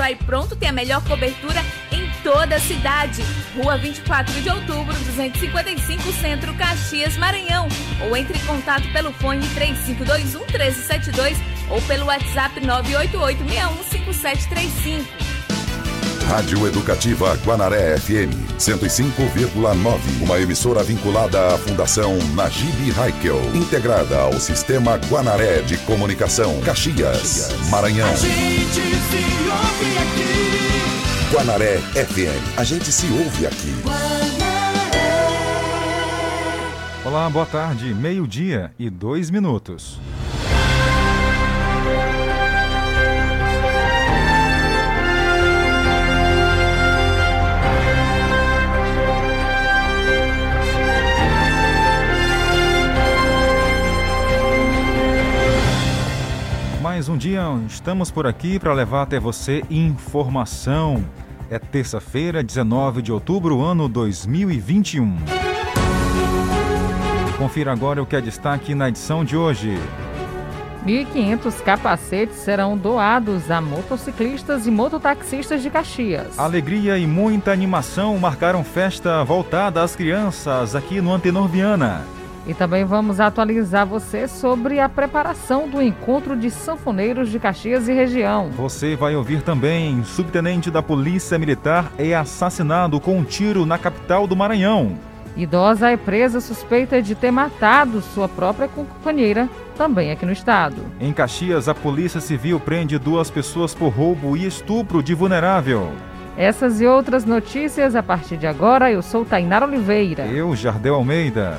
Aí 0.00 0.16
Pronto 0.16 0.56
tem 0.56 0.68
a 0.68 0.72
melhor 0.72 1.02
cobertura 1.04 1.60
em 1.92 2.10
toda 2.22 2.56
a 2.56 2.60
cidade. 2.60 3.22
Rua 3.56 3.76
24 3.76 4.32
de 4.40 4.48
outubro, 4.48 4.94
255 4.94 6.12
Centro, 6.12 6.54
Caxias, 6.54 7.16
Maranhão. 7.16 7.68
Ou 8.06 8.16
entre 8.16 8.36
em 8.36 8.44
contato 8.46 8.90
pelo 8.92 9.12
fone 9.12 9.46
3521 9.54 10.40
1372 10.40 11.38
ou 11.70 11.80
pelo 11.82 12.06
WhatsApp 12.06 12.60
988 12.60 13.44
615735. 13.44 15.23
Rádio 16.28 16.66
Educativa 16.66 17.36
Guanaré 17.44 17.98
FM 17.98 18.32
105,9. 18.58 20.22
Uma 20.22 20.40
emissora 20.40 20.82
vinculada 20.82 21.54
à 21.54 21.58
Fundação 21.58 22.16
Najib 22.34 22.92
Haikel, 22.98 23.40
integrada 23.54 24.18
ao 24.18 24.32
Sistema 24.40 24.96
Guanaré 25.08 25.60
de 25.62 25.76
Comunicação, 25.78 26.60
Caxias, 26.62 27.50
Maranhão. 27.70 28.08
A 28.08 28.14
gente 28.16 28.80
se 28.80 29.24
ouve 29.50 29.98
aqui. 29.98 31.34
Guanaré 31.34 31.78
FM. 31.94 32.58
A 32.58 32.64
gente 32.64 32.92
se 32.92 33.06
ouve 33.06 33.46
aqui. 33.46 33.74
Olá, 37.04 37.28
boa 37.28 37.46
tarde. 37.46 37.92
Meio-dia 37.94 38.72
e 38.78 38.88
dois 38.88 39.30
minutos. 39.30 40.00
Mais 56.94 57.08
um 57.08 57.16
dia 57.16 57.42
estamos 57.66 58.12
por 58.12 58.24
aqui 58.24 58.56
para 58.56 58.72
levar 58.72 59.02
até 59.02 59.18
você 59.18 59.64
informação. 59.68 61.04
É 61.50 61.58
terça-feira, 61.58 62.40
19 62.40 63.02
de 63.02 63.10
outubro, 63.10 63.60
ano 63.62 63.88
2021. 63.88 65.16
Confira 67.36 67.72
agora 67.72 68.00
o 68.00 68.06
que 68.06 68.14
é 68.14 68.20
destaque 68.20 68.76
na 68.76 68.90
edição 68.90 69.24
de 69.24 69.36
hoje. 69.36 69.76
1.500 70.86 71.62
capacetes 71.64 72.36
serão 72.36 72.78
doados 72.78 73.50
a 73.50 73.60
motociclistas 73.60 74.64
e 74.68 74.70
mototaxistas 74.70 75.64
de 75.64 75.70
Caxias. 75.70 76.38
Alegria 76.38 76.96
e 76.96 77.08
muita 77.08 77.50
animação 77.50 78.16
marcaram 78.18 78.62
festa 78.62 79.24
voltada 79.24 79.82
às 79.82 79.96
crianças 79.96 80.76
aqui 80.76 81.00
no 81.00 81.12
Antenor 81.12 81.48
Viana. 81.48 82.04
E 82.46 82.52
também 82.52 82.84
vamos 82.84 83.20
atualizar 83.20 83.86
você 83.86 84.28
sobre 84.28 84.78
a 84.78 84.88
preparação 84.88 85.68
do 85.68 85.80
encontro 85.80 86.36
de 86.36 86.50
sanfoneiros 86.50 87.30
de 87.30 87.38
Caxias 87.38 87.88
e 87.88 87.92
região. 87.92 88.50
Você 88.50 88.94
vai 88.96 89.16
ouvir 89.16 89.42
também: 89.42 90.04
subtenente 90.04 90.70
da 90.70 90.82
Polícia 90.82 91.38
Militar 91.38 91.90
é 91.96 92.14
assassinado 92.14 93.00
com 93.00 93.18
um 93.18 93.24
tiro 93.24 93.64
na 93.64 93.78
capital 93.78 94.26
do 94.26 94.36
Maranhão. 94.36 94.98
Idosa 95.36 95.90
é 95.90 95.96
presa 95.96 96.40
suspeita 96.40 97.02
de 97.02 97.14
ter 97.14 97.30
matado 97.30 98.00
sua 98.00 98.28
própria 98.28 98.68
companheira, 98.68 99.48
também 99.76 100.12
aqui 100.12 100.24
no 100.24 100.30
estado. 100.30 100.76
Em 101.00 101.12
Caxias, 101.12 101.68
a 101.68 101.74
Polícia 101.74 102.20
Civil 102.20 102.60
prende 102.60 102.98
duas 102.98 103.30
pessoas 103.30 103.74
por 103.74 103.88
roubo 103.88 104.36
e 104.36 104.46
estupro 104.46 105.02
de 105.02 105.12
vulnerável. 105.12 105.90
Essas 106.36 106.80
e 106.80 106.86
outras 106.86 107.24
notícias 107.24 107.96
a 107.96 108.02
partir 108.02 108.36
de 108.36 108.46
agora. 108.46 108.92
Eu 108.92 109.02
sou 109.02 109.24
Tainara 109.24 109.66
Oliveira. 109.66 110.26
Eu, 110.26 110.54
Jardel 110.54 110.94
Almeida. 110.94 111.58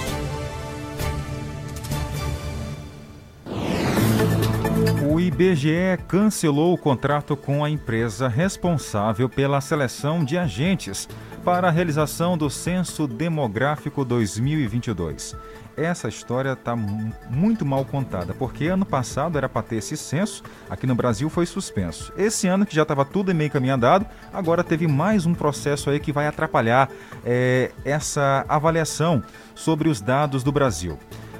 IBGE 5.41 5.97
cancelou 6.07 6.71
o 6.71 6.77
contrato 6.77 7.35
com 7.35 7.65
a 7.65 7.69
empresa 7.69 8.27
responsável 8.27 9.27
pela 9.27 9.59
seleção 9.59 10.23
de 10.23 10.37
agentes 10.37 11.09
para 11.43 11.67
a 11.67 11.71
realização 11.71 12.37
do 12.37 12.47
Censo 12.47 13.07
Demográfico 13.07 14.05
2022. 14.05 15.35
Essa 15.75 16.07
história 16.07 16.51
está 16.51 16.75
muito 16.75 17.65
mal 17.65 17.83
contada, 17.83 18.35
porque 18.35 18.67
ano 18.67 18.85
passado 18.85 19.35
era 19.35 19.49
para 19.49 19.63
ter 19.63 19.77
esse 19.77 19.97
censo, 19.97 20.43
aqui 20.69 20.85
no 20.85 20.93
Brasil 20.93 21.27
foi 21.27 21.47
suspenso. 21.47 22.13
Esse 22.15 22.47
ano, 22.47 22.63
que 22.63 22.75
já 22.75 22.83
estava 22.83 23.03
tudo 23.03 23.33
meio 23.33 23.49
caminho 23.49 23.73
andado, 23.73 24.05
agora 24.31 24.63
teve 24.63 24.87
mais 24.87 25.25
um 25.25 25.33
processo 25.33 25.89
aí 25.89 25.99
que 25.99 26.11
vai 26.11 26.27
atrapalhar 26.27 26.87
é, 27.25 27.71
essa 27.83 28.45
avaliação 28.47 29.23
sobre 29.55 29.89
os 29.89 30.01
dados 30.01 30.43
do 30.43 30.51
Brasil. 30.51 30.99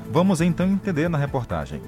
Vamos 0.10 0.42
então 0.42 0.66
entender 0.66 1.08
na 1.08 1.20
reportagem. 1.20 1.80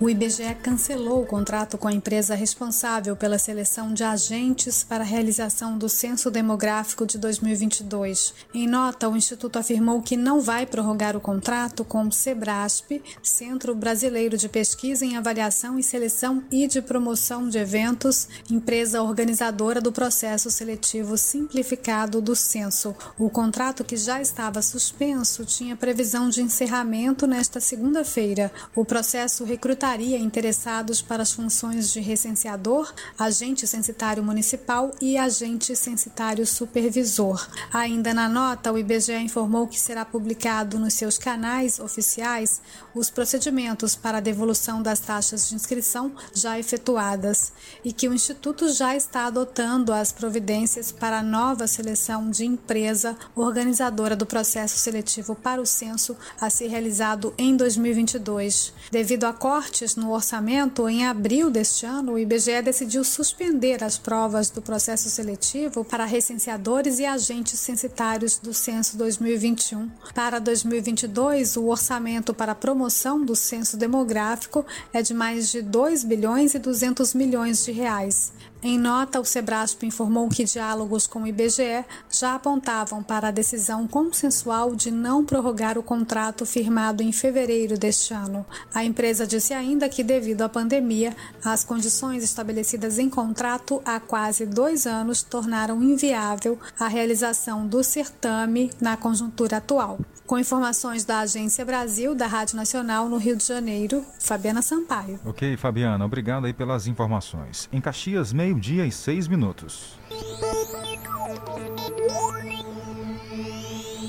O 0.00 0.10
IBGE 0.10 0.56
cancelou 0.60 1.22
o 1.22 1.26
contrato 1.26 1.78
com 1.78 1.86
a 1.86 1.92
empresa 1.92 2.34
responsável 2.34 3.14
pela 3.14 3.38
seleção 3.38 3.94
de 3.94 4.02
agentes 4.02 4.82
para 4.82 5.04
a 5.04 5.06
realização 5.06 5.78
do 5.78 5.88
Censo 5.88 6.32
Demográfico 6.32 7.06
de 7.06 7.16
2022. 7.16 8.34
Em 8.52 8.66
nota, 8.66 9.08
o 9.08 9.16
Instituto 9.16 9.56
afirmou 9.56 10.02
que 10.02 10.16
não 10.16 10.40
vai 10.40 10.66
prorrogar 10.66 11.16
o 11.16 11.20
contrato 11.20 11.84
com 11.84 12.08
o 12.08 12.12
SEBRASP, 12.12 13.00
Centro 13.22 13.72
Brasileiro 13.72 14.36
de 14.36 14.48
Pesquisa 14.48 15.06
em 15.06 15.16
Avaliação 15.16 15.78
e 15.78 15.82
Seleção 15.82 16.42
e 16.50 16.66
de 16.66 16.82
Promoção 16.82 17.48
de 17.48 17.58
Eventos, 17.58 18.28
empresa 18.50 19.00
organizadora 19.00 19.80
do 19.80 19.92
processo 19.92 20.50
seletivo 20.50 21.16
simplificado 21.16 22.20
do 22.20 22.34
censo. 22.34 22.96
O 23.16 23.30
contrato, 23.30 23.84
que 23.84 23.96
já 23.96 24.20
estava 24.20 24.60
suspenso, 24.60 25.44
tinha 25.44 25.76
previsão 25.76 26.28
de 26.28 26.42
encerramento 26.42 27.28
nesta 27.28 27.60
segunda-feira. 27.60 28.50
O 28.74 28.84
processo 28.84 29.44
recrutamento 29.44 29.83
tributaria 29.84 30.18
interessados 30.18 31.02
para 31.02 31.22
as 31.22 31.32
funções 31.32 31.92
de 31.92 32.00
recenseador, 32.00 32.90
agente 33.18 33.66
censitário 33.66 34.24
municipal 34.24 34.90
e 34.98 35.18
agente 35.18 35.76
censitário 35.76 36.46
supervisor. 36.46 37.46
Ainda 37.70 38.14
na 38.14 38.26
nota, 38.26 38.72
o 38.72 38.78
IBGE 38.78 39.12
informou 39.12 39.68
que 39.68 39.78
será 39.78 40.02
publicado 40.02 40.78
nos 40.78 40.94
seus 40.94 41.18
canais 41.18 41.78
oficiais 41.78 42.62
os 42.94 43.10
procedimentos 43.10 43.94
para 43.94 44.18
a 44.18 44.22
devolução 44.22 44.82
das 44.82 45.00
taxas 45.00 45.50
de 45.50 45.54
inscrição 45.54 46.12
já 46.32 46.58
efetuadas 46.58 47.52
e 47.84 47.92
que 47.92 48.08
o 48.08 48.14
Instituto 48.14 48.72
já 48.72 48.96
está 48.96 49.26
adotando 49.26 49.92
as 49.92 50.12
providências 50.12 50.90
para 50.90 51.18
a 51.18 51.22
nova 51.22 51.66
seleção 51.66 52.30
de 52.30 52.46
empresa 52.46 53.18
organizadora 53.36 54.16
do 54.16 54.24
processo 54.24 54.78
seletivo 54.78 55.34
para 55.34 55.60
o 55.60 55.66
censo 55.66 56.16
a 56.40 56.48
ser 56.48 56.68
realizado 56.68 57.34
em 57.36 57.54
2022. 57.54 58.72
Devido 58.90 59.24
a 59.24 59.32
corte 59.32 59.73
no 59.96 60.12
orçamento, 60.12 60.88
em 60.88 61.04
abril 61.04 61.50
deste 61.50 61.84
ano, 61.84 62.12
o 62.12 62.18
IBGE 62.18 62.62
decidiu 62.62 63.02
suspender 63.02 63.82
as 63.82 63.98
provas 63.98 64.48
do 64.48 64.62
processo 64.62 65.10
seletivo 65.10 65.84
para 65.84 66.04
recenseadores 66.04 67.00
e 67.00 67.04
agentes 67.04 67.58
censitários 67.58 68.38
do 68.38 68.54
censo 68.54 68.96
2021. 68.96 69.90
Para 70.14 70.38
2022, 70.38 71.56
o 71.56 71.66
orçamento 71.66 72.32
para 72.32 72.52
a 72.52 72.54
promoção 72.54 73.24
do 73.24 73.34
censo 73.34 73.76
demográfico 73.76 74.64
é 74.92 75.02
de 75.02 75.12
mais 75.12 75.50
de 75.50 75.60
2 75.60 76.04
bilhões 76.04 76.54
e 76.54 76.60
200 76.60 77.12
milhões 77.12 77.64
de 77.64 77.72
reais. 77.72 78.32
Em 78.66 78.78
nota, 78.78 79.20
o 79.20 79.26
Sebrasp 79.26 79.84
informou 79.84 80.26
que 80.26 80.42
diálogos 80.42 81.06
com 81.06 81.24
o 81.24 81.26
IBGE 81.26 81.84
já 82.10 82.34
apontavam 82.34 83.02
para 83.02 83.28
a 83.28 83.30
decisão 83.30 83.86
consensual 83.86 84.74
de 84.74 84.90
não 84.90 85.22
prorrogar 85.22 85.76
o 85.76 85.82
contrato 85.82 86.46
firmado 86.46 87.02
em 87.02 87.12
fevereiro 87.12 87.76
deste 87.76 88.14
ano. 88.14 88.46
A 88.72 88.82
empresa 88.82 89.26
disse 89.26 89.52
ainda 89.52 89.86
que, 89.86 90.02
devido 90.02 90.40
à 90.40 90.48
pandemia, 90.48 91.14
as 91.44 91.62
condições 91.62 92.24
estabelecidas 92.24 92.98
em 92.98 93.10
contrato 93.10 93.82
há 93.84 94.00
quase 94.00 94.46
dois 94.46 94.86
anos 94.86 95.22
tornaram 95.22 95.82
inviável 95.82 96.58
a 96.80 96.88
realização 96.88 97.66
do 97.66 97.84
certame 97.84 98.70
na 98.80 98.96
conjuntura 98.96 99.58
atual. 99.58 99.98
Com 100.26 100.38
informações 100.38 101.04
da 101.04 101.20
Agência 101.20 101.66
Brasil, 101.66 102.14
da 102.14 102.26
Rádio 102.26 102.56
Nacional 102.56 103.10
no 103.10 103.18
Rio 103.18 103.36
de 103.36 103.44
Janeiro, 103.44 104.02
Fabiana 104.18 104.62
Sampaio. 104.62 105.20
Ok, 105.22 105.54
Fabiana, 105.58 106.02
obrigado 106.02 106.46
aí 106.46 106.52
pelas 106.54 106.86
informações. 106.86 107.68
Em 107.70 107.78
Caxias, 107.78 108.32
meio-dia 108.32 108.86
e 108.86 108.90
seis 108.90 109.28
minutos. 109.28 109.98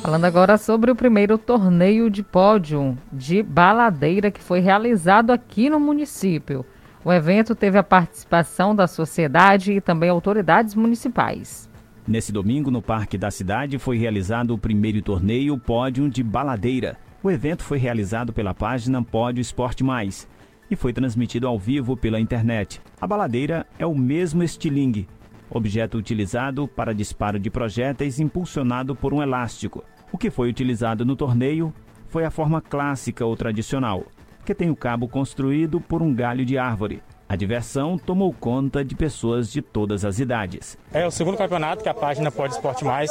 Falando 0.02 0.24
agora 0.24 0.58
sobre 0.58 0.90
o 0.90 0.96
primeiro 0.96 1.38
torneio 1.38 2.10
de 2.10 2.24
pódio 2.24 2.98
de 3.12 3.44
baladeira 3.44 4.32
que 4.32 4.42
foi 4.42 4.62
realizado 4.62 5.32
aqui 5.32 5.70
no 5.70 5.82
município. 5.82 6.66
O 7.04 7.12
evento 7.12 7.54
teve 7.54 7.78
a 7.78 7.84
participação 7.84 8.74
da 8.74 8.88
sociedade 8.88 9.74
e 9.74 9.82
também 9.82 10.10
autoridades 10.10 10.76
municipais. 10.76 11.70
Nesse 12.08 12.32
domingo, 12.32 12.70
no 12.70 12.84
Parque 12.84 13.18
da 13.18 13.32
Cidade, 13.32 13.80
foi 13.80 13.98
realizado 13.98 14.54
o 14.54 14.60
primeiro 14.60 15.02
torneio 15.02 15.58
Pódio 15.58 16.08
de 16.08 16.22
Baladeira. 16.22 16.98
O 17.24 17.32
evento 17.32 17.64
foi 17.64 17.80
realizado 17.80 18.32
pela 18.32 18.54
página 18.54 19.04
Pódio 19.04 19.42
Esporte 19.42 19.84
Mais 19.84 20.28
e 20.70 20.76
foi 20.76 20.94
transmitido 20.94 21.48
ao 21.48 21.58
vivo 21.58 21.98
pela 21.98 22.20
internet. 22.20 22.80
A 23.02 23.08
baladeira 23.08 23.66
é 23.80 23.88
o 23.88 23.96
mesmo 23.96 24.44
estilingue, 24.44 25.08
objeto 25.50 25.98
utilizado 25.98 26.68
para 26.68 26.94
disparo 26.94 27.40
de 27.40 27.50
projéteis 27.50 28.20
impulsionado 28.20 28.96
por 28.96 29.12
um 29.12 29.22
elástico. 29.22 29.84
O 30.12 30.18
que 30.18 30.30
foi 30.30 30.48
utilizado 30.48 31.04
no 31.04 31.16
torneio 31.16 31.74
foi 32.08 32.24
a 32.24 32.30
forma 32.30 32.62
clássica 32.62 33.26
ou 33.26 33.36
tradicional, 33.36 34.06
que 34.46 34.54
tem 34.54 34.70
o 34.70 34.76
cabo 34.76 35.08
construído 35.08 35.82
por 35.82 36.04
um 36.04 36.14
galho 36.14 36.46
de 36.46 36.56
árvore. 36.56 37.02
A 37.28 37.36
diversão 37.36 37.98
tomou 37.98 38.32
conta 38.32 38.86
de 38.86 38.94
pessoas 38.94 39.52
de 39.52 39.60
todas 39.60 40.06
as 40.06 40.20
idades. 40.20 40.78
É 40.94 41.08
o 41.08 41.12
segundo 41.12 41.36
campeonato 41.36 41.82
que 41.82 41.90
a 41.90 41.94
página 41.94 42.32
Pode 42.32 42.54
Esporte 42.54 42.86
Mais 42.86 43.10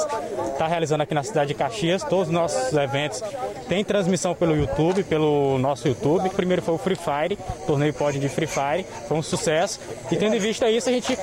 está 0.52 0.69
realizando 0.69 1.02
aqui 1.02 1.12
na 1.12 1.25
cidade 1.25 1.49
de 1.49 1.55
Caxias. 1.55 2.05
Todos 2.05 2.28
os 2.28 2.32
nossos 2.32 2.72
eventos 2.75 3.20
têm 3.69 3.84
transmissão 3.84 4.32
pelo 4.32 4.56
YouTube, 4.56 5.02
pelo 5.02 5.58
nosso 5.58 5.88
YouTube. 5.88 6.28
O 6.28 6.31
primeiro 6.31 6.62
foi 6.62 6.75
o 6.75 6.78
Free 6.78 6.96
Fire, 6.96 7.37
torneio 7.66 7.93
Pode 7.93 8.20
de 8.20 8.28
Free 8.28 8.46
Fire, 8.46 8.87
foi 9.08 9.19
um 9.19 9.22
sucesso. 9.22 9.81
E 10.11 10.16
tendo 10.16 10.37
em 10.37 10.38
vista 10.38 10.70
isso, 10.70 10.88
a 10.88 10.93
gente 10.93 11.19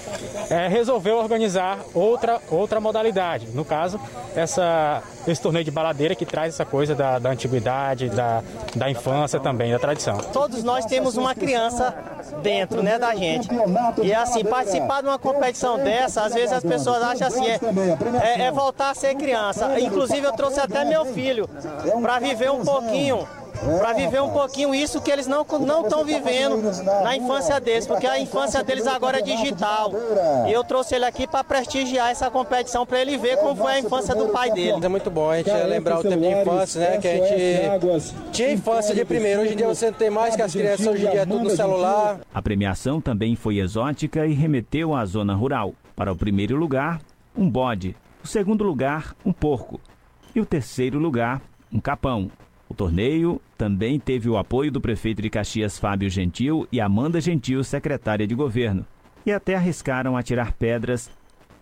é, 0.49 0.67
resolveu 0.67 1.15
organizar 1.15 1.79
outra, 1.93 2.41
outra 2.49 2.81
modalidade. 2.81 3.47
No 3.53 3.63
caso, 3.63 3.97
essa, 4.35 5.01
esse 5.25 5.41
torneio 5.41 5.63
de 5.63 5.71
baladeira 5.71 6.13
que 6.13 6.25
traz 6.25 6.53
essa 6.53 6.65
coisa 6.65 6.93
da, 6.93 7.19
da 7.19 7.29
antiguidade, 7.29 8.09
da, 8.09 8.43
da 8.75 8.89
infância 8.89 9.39
também, 9.39 9.71
da 9.71 9.79
tradição. 9.79 10.17
Todos 10.17 10.61
nós 10.61 10.85
temos 10.85 11.15
uma 11.15 11.33
criança 11.33 11.95
dentro 12.43 12.80
né, 12.83 12.99
da 12.99 13.15
gente. 13.15 13.47
E 14.01 14.13
assim, 14.13 14.43
participar 14.43 15.01
de 15.01 15.07
uma 15.07 15.19
competição 15.19 15.77
dessa, 15.77 16.23
às 16.23 16.33
vezes 16.33 16.51
as 16.51 16.63
pessoas 16.63 17.01
acham 17.01 17.27
assim, 17.27 17.47
é, 17.47 17.59
é, 18.23 18.41
é 18.43 18.51
voltar 18.51 18.91
a 18.91 18.95
ser 18.95 19.15
criança. 19.15 19.79
Inclusive 19.79 20.25
eu 20.25 20.33
trouxe 20.33 20.59
até 20.59 20.85
meu 20.85 21.05
filho 21.05 21.49
para 22.01 22.19
viver 22.19 22.51
um 22.51 22.63
pouquinho 22.63 23.27
para 23.79 23.93
viver 23.93 24.21
um 24.21 24.29
pouquinho 24.29 24.73
isso 24.73 25.01
que 25.01 25.11
eles 25.11 25.27
não 25.27 25.45
não 25.59 25.83
estão 25.83 26.03
vivendo 26.03 26.61
na 27.03 27.15
infância 27.15 27.59
deles, 27.59 27.85
porque 27.85 28.07
a 28.07 28.19
infância 28.19 28.63
deles 28.63 28.87
agora 28.87 29.19
é 29.19 29.21
digital. 29.21 29.91
E 30.47 30.51
eu 30.51 30.63
trouxe 30.63 30.95
ele 30.95 31.05
aqui 31.05 31.27
para 31.27 31.43
prestigiar 31.43 32.09
essa 32.09 32.29
competição 32.29 32.85
para 32.85 33.01
ele 33.01 33.17
ver 33.17 33.37
como 33.37 33.55
foi 33.55 33.73
a 33.73 33.79
infância 33.79 34.15
do 34.15 34.29
pai 34.29 34.51
dele. 34.51 34.83
É 34.83 34.87
muito 34.87 35.09
bom 35.09 35.29
a 35.29 35.37
gente 35.37 35.51
lembrar 35.51 35.99
o 35.99 36.03
tempo 36.03 36.19
de 36.19 36.27
infância, 36.27 36.81
né? 36.81 36.97
Que 36.97 37.07
a 37.07 37.15
gente 37.15 38.15
tinha 38.31 38.51
infância 38.51 38.95
de 38.95 39.05
primeiro. 39.05 39.41
Hoje 39.41 39.53
em 39.53 39.57
dia 39.57 39.67
você 39.67 39.87
não 39.87 39.93
tem 39.93 40.09
mais 40.09 40.35
que 40.35 40.41
as 40.41 40.51
crianças 40.51 40.87
hoje 40.87 41.05
em 41.05 41.11
dia 41.11 41.21
é 41.21 41.25
tudo 41.25 41.43
no 41.43 41.49
celular. 41.49 42.19
A 42.33 42.41
premiação 42.41 42.99
também 42.99 43.35
foi 43.35 43.57
exótica 43.57 44.25
e 44.25 44.33
remeteu 44.33 44.95
à 44.95 45.05
zona 45.05 45.33
rural. 45.33 45.73
Para 45.95 46.11
o 46.11 46.15
primeiro 46.15 46.55
lugar, 46.55 47.01
um 47.37 47.49
bode. 47.49 47.95
O 48.23 48.27
segundo 48.27 48.63
lugar, 48.63 49.15
um 49.25 49.31
porco. 49.31 49.79
E 50.33 50.39
o 50.39 50.45
terceiro 50.45 50.97
lugar, 50.99 51.41
um 51.71 51.79
capão. 51.79 52.31
O 52.71 52.73
torneio 52.73 53.41
também 53.57 54.00
teve 54.00 54.29
o 54.29 54.38
apoio 54.38 54.71
do 54.71 54.79
prefeito 54.79 55.21
de 55.21 55.29
Caxias, 55.29 55.77
Fábio 55.77 56.09
Gentil, 56.09 56.65
e 56.71 56.79
Amanda 56.79 57.19
Gentil, 57.19 57.62
secretária 57.65 58.25
de 58.25 58.33
governo. 58.33 58.85
E 59.25 59.31
até 59.33 59.56
arriscaram 59.56 60.15
atirar 60.15 60.53
pedras 60.53 61.12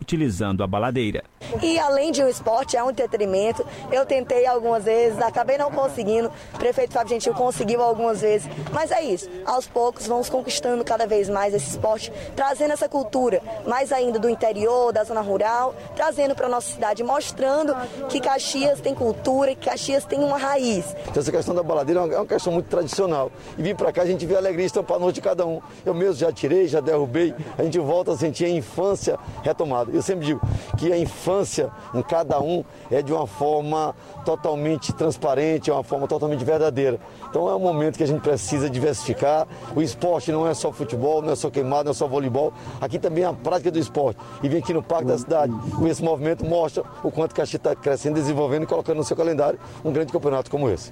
utilizando 0.01 0.63
a 0.63 0.67
baladeira. 0.67 1.23
E 1.61 1.79
além 1.79 2.11
de 2.11 2.23
um 2.23 2.27
esporte, 2.27 2.77
é 2.77 2.83
um 2.83 2.89
entretenimento. 2.89 3.65
Eu 3.91 4.05
tentei 4.05 4.45
algumas 4.45 4.85
vezes, 4.85 5.19
acabei 5.21 5.57
não 5.57 5.71
conseguindo. 5.71 6.31
O 6.53 6.57
prefeito 6.57 6.93
Fábio 6.93 7.09
Gentil 7.09 7.33
conseguiu 7.33 7.81
algumas 7.81 8.21
vezes. 8.21 8.49
Mas 8.71 8.91
é 8.91 9.01
isso. 9.01 9.29
Aos 9.45 9.67
poucos 9.67 10.07
vamos 10.07 10.29
conquistando 10.29 10.83
cada 10.83 11.07
vez 11.07 11.29
mais 11.29 11.53
esse 11.53 11.69
esporte, 11.69 12.11
trazendo 12.35 12.73
essa 12.73 12.87
cultura 12.87 13.41
mais 13.67 13.91
ainda 13.91 14.19
do 14.19 14.29
interior, 14.29 14.91
da 14.93 15.03
zona 15.03 15.21
rural, 15.21 15.75
trazendo 15.95 16.35
para 16.35 16.47
nossa 16.47 16.71
cidade, 16.71 17.03
mostrando 17.03 17.75
que 18.09 18.19
Caxias 18.19 18.79
tem 18.79 18.93
cultura, 18.93 19.55
que 19.55 19.69
Caxias 19.69 20.05
tem 20.05 20.19
uma 20.19 20.37
raiz. 20.37 20.85
Então, 21.07 21.21
essa 21.21 21.31
questão 21.31 21.55
da 21.55 21.63
baladeira 21.63 22.01
é 22.01 22.17
uma 22.17 22.25
questão 22.25 22.53
muito 22.53 22.67
tradicional. 22.67 23.31
E 23.57 23.61
vir 23.61 23.75
para 23.75 23.91
cá 23.91 24.03
a 24.03 24.05
gente 24.05 24.25
vê 24.25 24.35
a 24.35 24.37
alegria 24.37 24.65
estampar 24.65 24.97
a 24.97 24.99
noite 24.99 25.15
de 25.15 25.21
cada 25.21 25.45
um. 25.45 25.61
Eu 25.85 25.93
mesmo 25.93 26.15
já 26.15 26.31
tirei, 26.31 26.67
já 26.67 26.79
derrubei. 26.79 27.33
A 27.57 27.63
gente 27.63 27.79
volta 27.79 28.11
a 28.11 28.17
sentir 28.17 28.45
a 28.45 28.49
infância 28.49 29.17
retomada. 29.43 29.88
Eu 29.93 30.01
sempre 30.01 30.25
digo 30.25 30.41
que 30.77 30.91
a 30.91 30.97
infância 30.97 31.71
em 31.93 32.01
cada 32.01 32.39
um 32.41 32.63
é 32.89 33.01
de 33.01 33.13
uma 33.13 33.27
forma 33.27 33.95
totalmente 34.25 34.93
transparente, 34.93 35.69
é 35.69 35.73
uma 35.73 35.83
forma 35.83 36.07
totalmente 36.07 36.43
verdadeira. 36.43 36.99
Então 37.29 37.49
é 37.49 37.55
um 37.55 37.59
momento 37.59 37.97
que 37.97 38.03
a 38.03 38.07
gente 38.07 38.21
precisa 38.21 38.69
diversificar. 38.69 39.47
O 39.75 39.81
esporte 39.81 40.31
não 40.31 40.47
é 40.47 40.53
só 40.53 40.71
futebol, 40.71 41.21
não 41.21 41.33
é 41.33 41.35
só 41.35 41.49
queimado, 41.49 41.85
não 41.85 41.91
é 41.91 41.95
só 41.95 42.07
voleibol. 42.07 42.53
Aqui 42.81 42.99
também 42.99 43.23
é 43.23 43.27
a 43.27 43.33
prática 43.33 43.71
do 43.71 43.79
esporte. 43.79 44.19
E 44.43 44.49
vir 44.49 44.57
aqui 44.57 44.73
no 44.73 44.83
Parque 44.83 45.05
da 45.05 45.17
Cidade 45.17 45.53
com 45.75 45.87
esse 45.87 46.03
movimento 46.03 46.45
mostra 46.45 46.83
o 47.03 47.11
quanto 47.11 47.35
Caxias 47.35 47.59
está 47.59 47.75
crescendo, 47.75 48.15
desenvolvendo 48.15 48.63
e 48.63 48.65
colocando 48.65 48.97
no 48.97 49.03
seu 49.03 49.15
calendário 49.15 49.59
um 49.83 49.91
grande 49.91 50.11
campeonato 50.11 50.49
como 50.49 50.69
esse. 50.69 50.91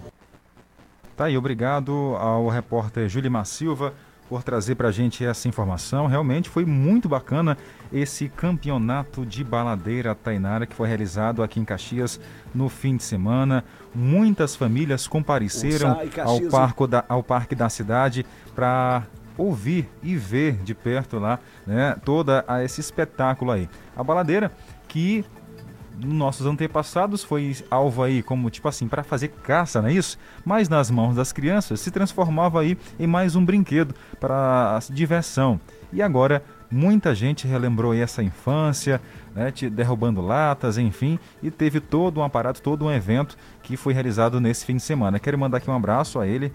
Tá 1.15 1.25
aí, 1.25 1.37
obrigado 1.37 2.15
ao 2.19 2.47
repórter 2.47 3.09
Júlio 3.09 3.31
Silva 3.43 3.93
por 4.29 4.43
trazer 4.43 4.75
para 4.75 4.89
a 4.89 4.91
gente 4.91 5.25
essa 5.25 5.47
informação. 5.47 6.05
Realmente 6.05 6.49
foi 6.49 6.65
muito 6.65 7.07
bacana 7.09 7.57
esse 7.91 8.29
campeonato 8.29 9.25
de 9.25 9.43
baladeira 9.43 10.13
Tainara 10.13 10.65
que 10.65 10.75
foi 10.75 10.87
realizado 10.87 11.43
aqui 11.43 11.59
em 11.59 11.65
Caxias 11.65 12.19
no 12.53 12.69
fim 12.69 12.97
de 12.97 13.03
semana. 13.03 13.63
Muitas 13.93 14.55
famílias 14.55 15.07
compareceram 15.07 15.99
ao, 16.23 16.41
parco 16.41 16.87
da, 16.87 17.03
ao 17.07 17.23
Parque 17.23 17.55
da 17.55 17.69
Cidade 17.69 18.25
para 18.55 19.03
ouvir 19.37 19.87
e 20.01 20.15
ver 20.15 20.57
de 20.63 20.73
perto 20.73 21.19
lá 21.19 21.39
né, 21.65 21.95
toda 22.03 22.43
esse 22.63 22.81
espetáculo 22.81 23.51
aí. 23.51 23.69
A 23.95 24.03
baladeira 24.03 24.51
que 24.87 25.23
nossos 26.05 26.45
antepassados 26.45 27.23
foi 27.23 27.55
alvo 27.71 28.03
aí 28.03 28.21
como 28.21 28.49
tipo 28.49 28.67
assim 28.67 28.87
para 28.87 29.03
fazer 29.03 29.29
caça, 29.29 29.81
não 29.81 29.89
é 29.89 29.93
isso? 29.93 30.17
Mas 30.45 30.69
nas 30.69 30.91
mãos 30.91 31.15
das 31.15 31.31
crianças 31.31 31.79
se 31.79 31.89
transformava 31.89 32.61
aí 32.61 32.77
em 32.99 33.07
mais 33.07 33.35
um 33.35 33.43
brinquedo 33.43 33.95
para 34.19 34.79
diversão. 34.91 35.59
E 35.91 36.01
agora 36.01 36.43
muita 36.69 37.15
gente 37.15 37.47
relembrou 37.47 37.93
essa 37.93 38.21
infância, 38.21 39.01
né, 39.35 39.51
derrubando 39.71 40.21
latas, 40.21 40.77
enfim, 40.77 41.19
e 41.41 41.49
teve 41.49 41.79
todo 41.79 42.19
um 42.19 42.23
aparato, 42.23 42.61
todo 42.61 42.85
um 42.85 42.91
evento 42.91 43.37
que 43.63 43.77
foi 43.77 43.93
realizado 43.93 44.39
nesse 44.39 44.65
fim 44.65 44.75
de 44.75 44.83
semana. 44.83 45.19
Quero 45.19 45.37
mandar 45.37 45.57
aqui 45.57 45.69
um 45.69 45.75
abraço 45.75 46.19
a 46.19 46.27
ele, 46.27 46.51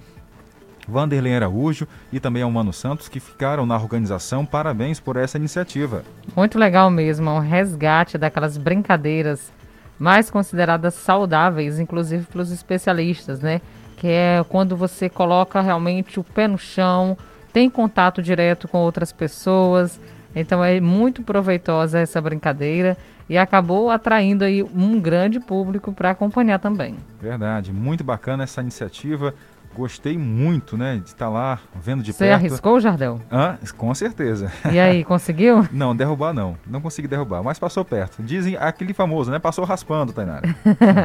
Vanderlei 0.86 1.34
Araújo 1.34 1.86
e 2.12 2.18
também 2.18 2.42
ao 2.42 2.50
Mano 2.50 2.72
Santos, 2.72 3.08
que 3.08 3.20
ficaram 3.20 3.64
na 3.64 3.76
organização. 3.76 4.44
Parabéns 4.44 4.98
por 4.98 5.16
essa 5.16 5.38
iniciativa. 5.38 6.04
Muito 6.36 6.58
legal 6.58 6.90
mesmo, 6.90 7.30
um 7.30 7.38
resgate 7.38 8.18
daquelas 8.18 8.56
brincadeiras 8.56 9.52
mais 9.98 10.30
consideradas 10.30 10.94
saudáveis, 10.94 11.78
inclusive 11.78 12.24
pelos 12.26 12.50
especialistas, 12.50 13.40
né? 13.40 13.60
Que 13.96 14.08
é 14.08 14.44
quando 14.48 14.76
você 14.76 15.08
coloca 15.08 15.60
realmente 15.60 16.18
o 16.18 16.24
pé 16.24 16.48
no 16.48 16.58
chão, 16.58 17.16
tem 17.52 17.68
contato 17.68 18.22
direto 18.22 18.66
com 18.66 18.78
outras 18.78 19.12
pessoas. 19.12 20.00
Então 20.34 20.64
é 20.64 20.80
muito 20.80 21.22
proveitosa 21.22 21.98
essa 21.98 22.20
brincadeira 22.20 22.96
e 23.28 23.36
acabou 23.36 23.90
atraindo 23.90 24.44
aí 24.44 24.62
um 24.62 25.00
grande 25.00 25.38
público 25.38 25.92
para 25.92 26.10
acompanhar 26.10 26.58
também. 26.58 26.96
Verdade, 27.20 27.72
muito 27.72 28.02
bacana 28.02 28.44
essa 28.44 28.60
iniciativa. 28.60 29.34
Gostei 29.74 30.18
muito, 30.18 30.76
né, 30.76 30.96
de 31.02 31.08
estar 31.08 31.28
lá 31.28 31.58
vendo 31.74 32.02
de 32.02 32.12
Você 32.12 32.26
perto. 32.26 32.40
Você 32.40 32.46
arriscou, 32.46 32.80
Jardel? 32.80 33.20
Ah, 33.30 33.56
com 33.76 33.94
certeza. 33.94 34.52
E 34.70 34.78
aí, 34.78 35.02
conseguiu? 35.04 35.66
não, 35.72 35.96
derrubar 35.96 36.34
não. 36.34 36.56
Não 36.66 36.80
consegui 36.80 37.08
derrubar, 37.08 37.42
mas 37.42 37.58
passou 37.58 37.84
perto. 37.84 38.22
Dizem 38.22 38.56
aquele 38.56 38.92
famoso, 38.92 39.30
né? 39.30 39.38
Passou 39.38 39.64
raspando, 39.64 40.12
Tainara. 40.12 40.42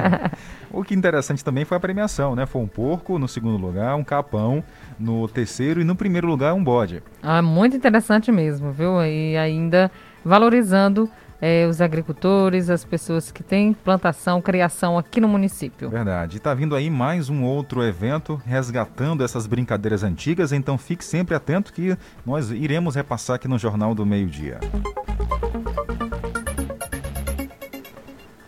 o 0.72 0.84
que 0.84 0.94
interessante 0.94 1.44
também 1.44 1.64
foi 1.64 1.78
a 1.78 1.80
premiação, 1.80 2.36
né? 2.36 2.46
Foi 2.46 2.62
um 2.62 2.68
porco 2.68 3.18
no 3.18 3.28
segundo 3.28 3.58
lugar, 3.58 3.96
um 3.96 4.04
capão 4.04 4.64
no 5.00 5.28
terceiro 5.28 5.80
e 5.80 5.84
no 5.84 5.96
primeiro 5.96 6.28
lugar 6.28 6.54
um 6.54 6.64
bode. 6.64 7.02
Ah, 7.24 7.42
muito 7.42 7.76
interessante 7.78 8.32
mesmo, 8.32 8.72
viu? 8.72 9.02
E 9.06 9.38
ainda 9.38 9.90
valorizando 10.26 11.10
é, 11.42 11.66
os 11.68 11.82
agricultores, 11.82 12.70
as 12.70 12.84
pessoas 12.84 13.32
que 13.32 13.44
têm 13.44 13.74
plantação, 13.74 14.42
criação 14.42 14.98
aqui 14.98 15.22
no 15.22 15.28
município. 15.28 15.90
Verdade. 15.90 16.38
Está 16.38 16.54
vindo 16.54 16.76
aí 16.76 16.90
mais 16.90 17.30
um 17.30 17.44
outro 17.44 17.84
evento 17.84 18.42
resgatando 18.46 19.24
essas 19.24 19.46
brincadeiras 19.46 20.04
antigas, 20.04 20.52
então 20.52 20.78
fique 20.78 21.06
sempre 21.06 21.36
atento 21.36 21.72
que 21.72 21.96
nós 22.26 22.50
iremos 22.52 22.96
repassar 22.96 23.36
aqui 23.36 23.48
no 23.48 23.58
Jornal 23.58 23.94
do 23.94 24.06
Meio-Dia. 24.06 24.60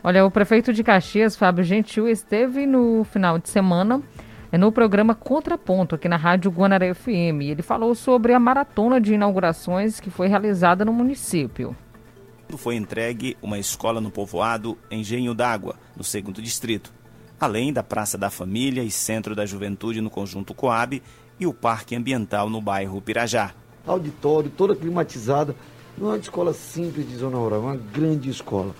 Olha, 0.03 0.25
o 0.25 0.31
prefeito 0.31 0.73
de 0.73 0.83
Caxias, 0.83 1.35
Fábio 1.35 1.63
Gentil, 1.63 2.07
esteve 2.07 2.65
no 2.65 3.03
final 3.03 3.37
de 3.37 3.49
semana 3.49 4.01
é, 4.51 4.57
no 4.57 4.71
programa 4.71 5.13
Contraponto, 5.13 5.93
aqui 5.93 6.07
na 6.07 6.15
Rádio 6.15 6.49
Guanaré 6.49 6.93
FM. 6.93 7.41
Ele 7.41 7.61
falou 7.61 7.93
sobre 7.93 8.33
a 8.33 8.39
maratona 8.39 8.99
de 8.99 9.13
inaugurações 9.13 9.99
que 9.99 10.09
foi 10.09 10.27
realizada 10.27 10.83
no 10.83 10.93
município 10.93 11.75
foi 12.57 12.75
entregue 12.75 13.37
uma 13.41 13.59
escola 13.59 14.01
no 14.01 14.09
povoado 14.09 14.77
Engenho 14.89 15.33
d'Água, 15.33 15.75
no 15.95 16.03
segundo 16.03 16.41
distrito, 16.41 16.91
além 17.39 17.71
da 17.71 17.83
Praça 17.83 18.17
da 18.17 18.29
Família 18.29 18.83
e 18.83 18.91
Centro 18.91 19.35
da 19.35 19.45
Juventude 19.45 20.01
no 20.01 20.09
conjunto 20.09 20.53
Coab 20.53 21.01
e 21.39 21.47
o 21.47 21.53
Parque 21.53 21.95
Ambiental 21.95 22.49
no 22.49 22.61
bairro 22.61 23.01
Pirajá. 23.01 23.53
auditório, 23.85 24.49
toda 24.49 24.75
climatizada. 24.75 25.55
Não 25.97 26.07
é 26.07 26.11
uma 26.11 26.17
escola 26.17 26.53
simples 26.53 27.07
de 27.07 27.15
zona 27.15 27.37
rural, 27.37 27.59
é 27.59 27.63
uma 27.63 27.75
grande 27.75 28.29
escola. 28.29 28.73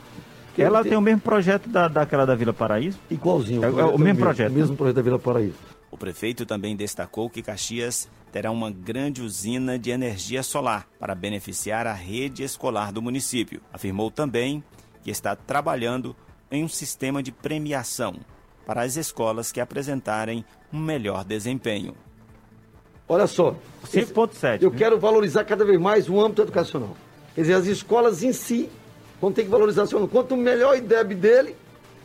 Ela 0.57 0.81
tem... 0.81 0.89
tem 0.89 0.97
o 0.97 1.01
mesmo 1.01 1.21
projeto 1.21 1.69
da, 1.69 1.87
daquela 1.87 2.25
da 2.25 2.35
Vila 2.35 2.53
Paraíso? 2.53 2.99
Igualzinho. 3.09 3.63
É, 3.63 3.67
é 3.67 3.85
o, 3.85 3.97
mesmo 3.97 4.19
projeto. 4.19 4.51
O 4.51 4.53
mesmo 4.53 4.75
projeto 4.75 4.95
da 4.95 5.01
Vila 5.01 5.19
Paraíso. 5.19 5.55
O 5.91 5.97
prefeito 5.97 6.45
também 6.45 6.75
destacou 6.75 7.29
que 7.29 7.41
Caxias 7.41 8.07
terá 8.31 8.51
uma 8.51 8.69
grande 8.69 9.21
usina 9.21 9.77
de 9.77 9.89
energia 9.89 10.43
solar 10.43 10.87
para 10.99 11.15
beneficiar 11.15 11.87
a 11.87 11.93
rede 11.93 12.43
escolar 12.43 12.91
do 12.91 13.01
município. 13.01 13.61
Afirmou 13.73 14.11
também 14.11 14.63
que 15.01 15.09
está 15.09 15.35
trabalhando 15.35 16.15
em 16.51 16.63
um 16.63 16.67
sistema 16.67 17.23
de 17.23 17.31
premiação 17.31 18.15
para 18.65 18.83
as 18.83 18.95
escolas 18.95 19.51
que 19.51 19.59
apresentarem 19.59 20.45
um 20.71 20.79
melhor 20.79 21.23
desempenho. 21.23 21.95
Olha 23.07 23.25
só, 23.25 23.55
5.7. 23.87 24.61
Eu 24.61 24.69
né? 24.69 24.77
quero 24.77 24.99
valorizar 24.99 25.43
cada 25.43 25.65
vez 25.65 25.79
mais 25.79 26.07
o 26.07 26.21
âmbito 26.21 26.43
educacional. 26.43 26.95
Quer 27.33 27.41
dizer, 27.41 27.53
as 27.53 27.65
escolas 27.65 28.21
em 28.21 28.31
si 28.31 28.69
vão 29.19 29.31
ter 29.31 29.43
que 29.43 29.49
valorizar 29.49 29.87
seu 29.87 29.97
aluno. 29.97 30.11
Quanto 30.11 30.37
melhor 30.37 30.75
o 30.75 30.77
IDEB 30.77 31.15
dele, 31.15 31.55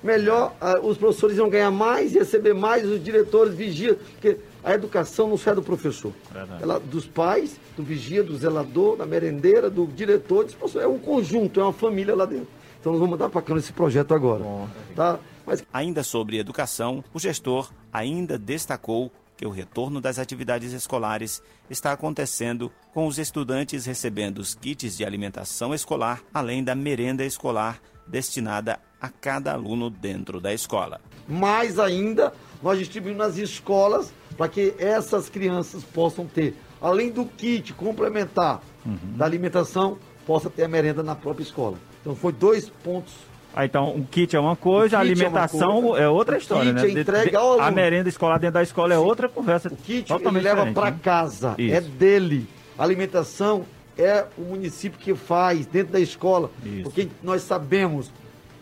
melhor 0.04 0.54
uh, 0.60 0.86
os 0.86 0.98
professores 0.98 1.38
vão 1.38 1.48
ganhar 1.48 1.70
mais, 1.70 2.12
receber 2.12 2.52
mais, 2.52 2.86
os 2.86 3.02
diretores 3.02 3.54
vigiam. 3.54 3.96
Porque 3.96 4.36
a 4.62 4.74
educação 4.74 5.28
não 5.28 5.38
sai 5.38 5.54
do 5.54 5.62
professor. 5.62 6.12
Ela, 6.60 6.78
dos 6.78 7.06
pais, 7.06 7.58
do 7.76 7.82
vigia, 7.82 8.22
do 8.22 8.36
zelador, 8.36 8.96
da 8.96 9.06
merendeira, 9.06 9.70
do 9.70 9.86
diretor. 9.86 10.46
É 10.76 10.86
um 10.86 10.98
conjunto, 10.98 11.58
é 11.58 11.62
uma 11.62 11.72
família 11.72 12.14
lá 12.14 12.26
dentro. 12.26 12.48
Então 12.78 12.92
nós 12.92 13.00
vamos 13.00 13.12
mandar 13.12 13.30
para 13.30 13.40
cá 13.40 13.56
esse 13.56 13.72
projeto 13.72 14.12
agora. 14.12 14.44
Bom. 14.44 14.68
Tá? 14.94 15.18
Mas... 15.46 15.64
Ainda 15.72 16.02
sobre 16.02 16.38
educação, 16.38 17.02
o 17.14 17.18
gestor 17.18 17.70
ainda 17.90 18.38
destacou 18.38 19.10
que 19.36 19.46
o 19.46 19.50
retorno 19.50 20.00
das 20.00 20.18
atividades 20.18 20.72
escolares 20.72 21.42
está 21.68 21.92
acontecendo 21.92 22.70
com 22.92 23.06
os 23.06 23.18
estudantes 23.18 23.86
recebendo 23.86 24.38
os 24.38 24.54
kits 24.54 24.96
de 24.96 25.04
alimentação 25.04 25.74
escolar, 25.74 26.22
além 26.32 26.62
da 26.62 26.74
merenda 26.74 27.24
escolar 27.24 27.80
destinada 28.06 28.78
a 29.00 29.08
cada 29.08 29.52
aluno 29.52 29.90
dentro 29.90 30.40
da 30.40 30.52
escola. 30.52 31.00
Mais 31.28 31.78
ainda, 31.78 32.32
nós 32.62 32.78
distribuímos 32.78 33.18
nas 33.18 33.36
escolas 33.36 34.12
para 34.36 34.48
que 34.48 34.74
essas 34.78 35.28
crianças 35.28 35.82
possam 35.84 36.26
ter, 36.26 36.56
além 36.80 37.10
do 37.10 37.24
kit 37.24 37.72
complementar 37.74 38.62
uhum. 38.84 39.16
da 39.16 39.24
alimentação, 39.24 39.98
possa 40.26 40.50
ter 40.50 40.64
a 40.64 40.68
merenda 40.68 41.02
na 41.02 41.14
própria 41.14 41.44
escola. 41.44 41.76
Então 42.00 42.14
foi 42.14 42.32
dois 42.32 42.68
pontos 42.68 43.12
ah, 43.56 43.64
então, 43.64 43.94
o 43.94 44.04
kit 44.04 44.34
é 44.34 44.40
uma 44.40 44.56
coisa, 44.56 44.96
a 44.96 45.00
alimentação 45.00 45.78
é, 45.78 45.82
coisa, 45.82 46.02
é, 46.02 46.08
outra 46.08 46.36
história, 46.36 46.72
né? 46.72 46.90
Entrega 46.90 47.38
ao 47.38 47.60
a 47.60 47.70
merenda 47.70 48.08
escolar 48.08 48.36
dentro 48.38 48.54
da 48.54 48.64
escola 48.64 48.92
é 48.92 48.98
outra 48.98 49.28
conversa. 49.28 49.68
O 49.68 49.76
kit 49.76 50.12
ele 50.12 50.40
leva 50.40 50.72
para 50.72 50.90
né? 50.90 50.98
casa, 51.00 51.54
é 51.56 51.62
Isso. 51.62 51.76
é 51.76 51.80
dele. 51.80 52.48
A 52.76 52.82
alimentação 52.82 53.64
é 53.96 54.26
o 54.36 54.42
município 54.42 54.98
que 54.98 55.14
faz 55.14 55.66
dentro 55.66 55.92
da 55.92 56.00
escola. 56.00 56.50
Isso. 56.64 56.82
Porque 56.84 57.08
nós 57.22 57.42
sabemos 57.42 58.10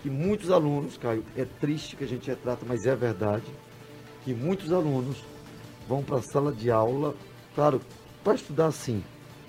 que 0.03 0.11
muitos 0.11 0.51
alunos, 0.51 0.97
Caio, 0.97 1.25
é 1.37 1.45
triste 1.45 1.97
que 1.97 2.05
a 2.05 2.09
gente 2.09 2.29
retrata, 2.29 2.65
mas 2.67 2.87
é 2.87 2.95
verdade, 2.95 3.45
que 4.25 4.35
muitos 4.35 4.73
alunos 4.73 5.17
vão 5.89 6.03
para 6.03 6.17
a 6.17 6.23
sala 6.23 6.53
de 6.53 6.71
aula, 6.71 7.15
claro, 7.55 7.81
para 8.25 8.35
estudar 8.35 8.71
sim, 8.73 9.03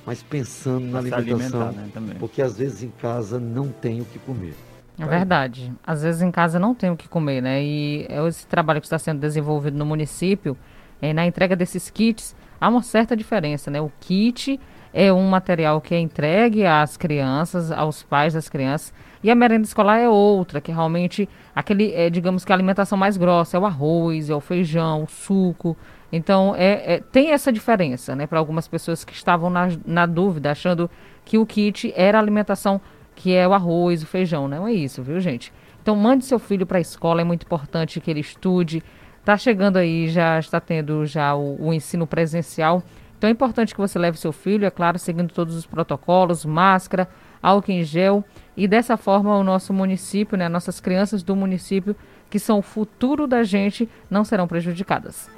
mas 0.06 0.22
pensando 0.22 0.92
pra 0.92 1.02
na 1.02 1.18
alimentação, 1.18 1.72
né, 1.72 1.90
porque 2.20 2.42
às 2.42 2.58
vezes 2.58 2.84
em 2.84 2.90
casa 2.90 3.40
não 3.40 3.70
tem 3.70 4.02
o 4.02 4.06
que 4.06 4.20
comer. 4.20 4.54
É 5.00 5.06
verdade. 5.06 5.74
Às 5.86 6.04
vezes 6.04 6.22
em 6.22 6.30
casa 6.30 6.60
não 6.60 6.76
tem 6.76 6.92
o 6.92 6.98
que 6.98 7.08
comer, 7.10 7.42
né? 7.42 7.64
E 7.64 8.06
é 8.08 8.28
esse 8.28 8.46
trabalho 8.46 8.80
que 8.80 8.86
está 8.86 9.00
sendo 9.00 9.20
desenvolvido 9.20 9.76
no 9.76 9.86
município, 9.86 10.56
é, 11.02 11.12
na 11.12 11.26
entrega 11.26 11.56
desses 11.56 11.90
kits, 11.90 12.36
há 12.62 12.70
uma 12.70 12.84
certa 12.84 13.16
diferença, 13.16 13.72
né? 13.72 13.82
O 13.82 13.92
kit 14.00 14.60
é 14.94 15.12
um 15.12 15.28
material 15.28 15.82
que 15.82 15.96
é 15.96 16.00
entregue 16.00 16.66
às 16.66 16.96
crianças, 16.96 17.72
aos 17.72 18.04
pais 18.04 18.34
das 18.34 18.48
crianças, 18.48 18.94
e 19.24 19.32
a 19.32 19.36
merenda 19.36 19.66
escolar 19.66 20.00
é 20.00 20.08
outra, 20.08 20.62
que 20.62 20.72
realmente 20.72 21.28
aquele, 21.56 21.94
é, 21.94 22.10
digamos 22.10 22.44
que 22.46 22.52
a 22.52 22.56
alimentação 22.56 22.98
mais 22.98 23.18
grossa 23.18 23.58
é 23.58 23.60
o 23.60 23.66
arroz, 23.66 24.30
é 24.30 24.36
o 24.36 24.42
feijão, 24.42 25.04
o 25.04 25.08
suco. 25.08 25.78
Então 26.12 26.54
é, 26.56 26.96
é 26.96 27.00
tem 27.00 27.32
essa 27.32 27.52
diferença, 27.52 28.16
né? 28.16 28.28
Para 28.28 28.38
algumas 28.38 28.68
pessoas 28.68 29.04
que 29.04 29.14
estavam 29.14 29.50
na, 29.50 29.70
na 29.86 30.06
dúvida, 30.06 30.52
achando 30.52 30.90
que 31.24 31.38
o 31.38 31.46
kit 31.46 31.94
era 31.96 32.20
alimentação 32.20 32.82
que 33.16 33.34
é 33.34 33.48
o 33.48 33.54
arroz, 33.54 34.04
o 34.04 34.08
feijão. 34.08 34.48
Não 34.48 34.68
é 34.68 34.74
isso, 34.74 35.02
viu, 35.02 35.20
gente? 35.20 35.54
Então 35.82 35.96
mande 35.96 36.26
seu 36.26 36.40
filho 36.40 36.66
para 36.66 36.78
a 36.78 36.82
escola, 36.82 37.22
é 37.22 37.24
muito 37.24 37.44
importante 37.44 38.00
que 38.00 38.12
ele 38.12 38.20
estude. 38.20 38.84
Está 39.20 39.38
chegando 39.38 39.78
aí, 39.78 40.10
já 40.10 40.40
está 40.40 40.60
tendo 40.60 41.06
já 41.06 41.34
o, 41.36 41.68
o, 41.68 41.74
ensino 41.74 42.06
presencial. 42.06 42.84
Então 43.24 43.30
é 43.30 43.32
importante 43.32 43.74
que 43.74 43.80
você 43.80 43.98
leve 43.98 44.20
seu 44.20 44.34
filho, 44.34 44.66
é 44.66 44.70
claro, 44.70 45.00
seguindo 45.00 45.34
todos 45.34 45.56
os 45.56 45.66
protocolos, 45.66 46.44
máscara, 46.44 47.08
álcool 47.42 47.72
em 47.72 47.82
gel. 47.82 48.22
E 48.58 48.68
dessa 48.68 48.98
forma 48.98 49.38
o 49.38 49.46
nosso 49.46 49.72
município, 49.72 50.38
né, 50.38 50.50
nossas 50.50 50.82
crianças 50.82 51.24
do 51.24 51.34
município, 51.34 51.96
que 52.30 52.38
são 52.38 52.60
o 52.60 52.62
futuro 52.62 53.26
da 53.26 53.42
gente, 53.42 53.88
não 54.10 54.26
serão 54.26 54.46
prejudicadas. 54.46 55.30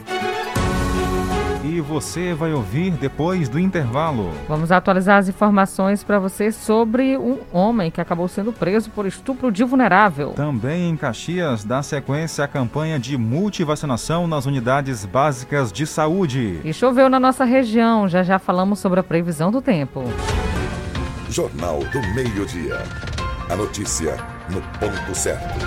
E 1.67 1.81
você 1.81 2.31
vai 2.31 2.53
ouvir 2.53 2.91
depois 2.91 3.49
do 3.49 3.57
intervalo. 3.57 4.31
Vamos 4.47 4.71
atualizar 4.71 5.17
as 5.17 5.27
informações 5.27 6.03
para 6.03 6.19
você 6.19 6.51
sobre 6.51 7.17
um 7.17 7.39
homem 7.51 7.89
que 7.89 7.99
acabou 7.99 8.27
sendo 8.27 8.53
preso 8.53 8.91
por 8.91 9.07
estupro 9.07 9.51
de 9.51 9.63
vulnerável. 9.63 10.29
Também 10.33 10.91
em 10.91 10.95
Caxias 10.95 11.63
dá 11.63 11.81
sequência 11.81 12.43
à 12.43 12.47
campanha 12.47 12.99
de 12.99 13.17
multivacinação 13.17 14.27
nas 14.27 14.45
unidades 14.45 15.05
básicas 15.05 15.71
de 15.71 15.87
saúde. 15.87 16.61
E 16.63 16.71
choveu 16.71 17.09
na 17.09 17.19
nossa 17.19 17.43
região, 17.43 18.07
já 18.07 18.21
já 18.21 18.37
falamos 18.37 18.77
sobre 18.77 18.99
a 18.99 19.03
previsão 19.03 19.51
do 19.51 19.59
tempo. 19.59 20.03
Jornal 21.31 21.79
do 21.79 21.99
Meio-Dia. 22.13 22.83
A 23.49 23.55
notícia 23.55 24.17
no 24.51 24.61
ponto 24.79 25.15
certo. 25.15 25.65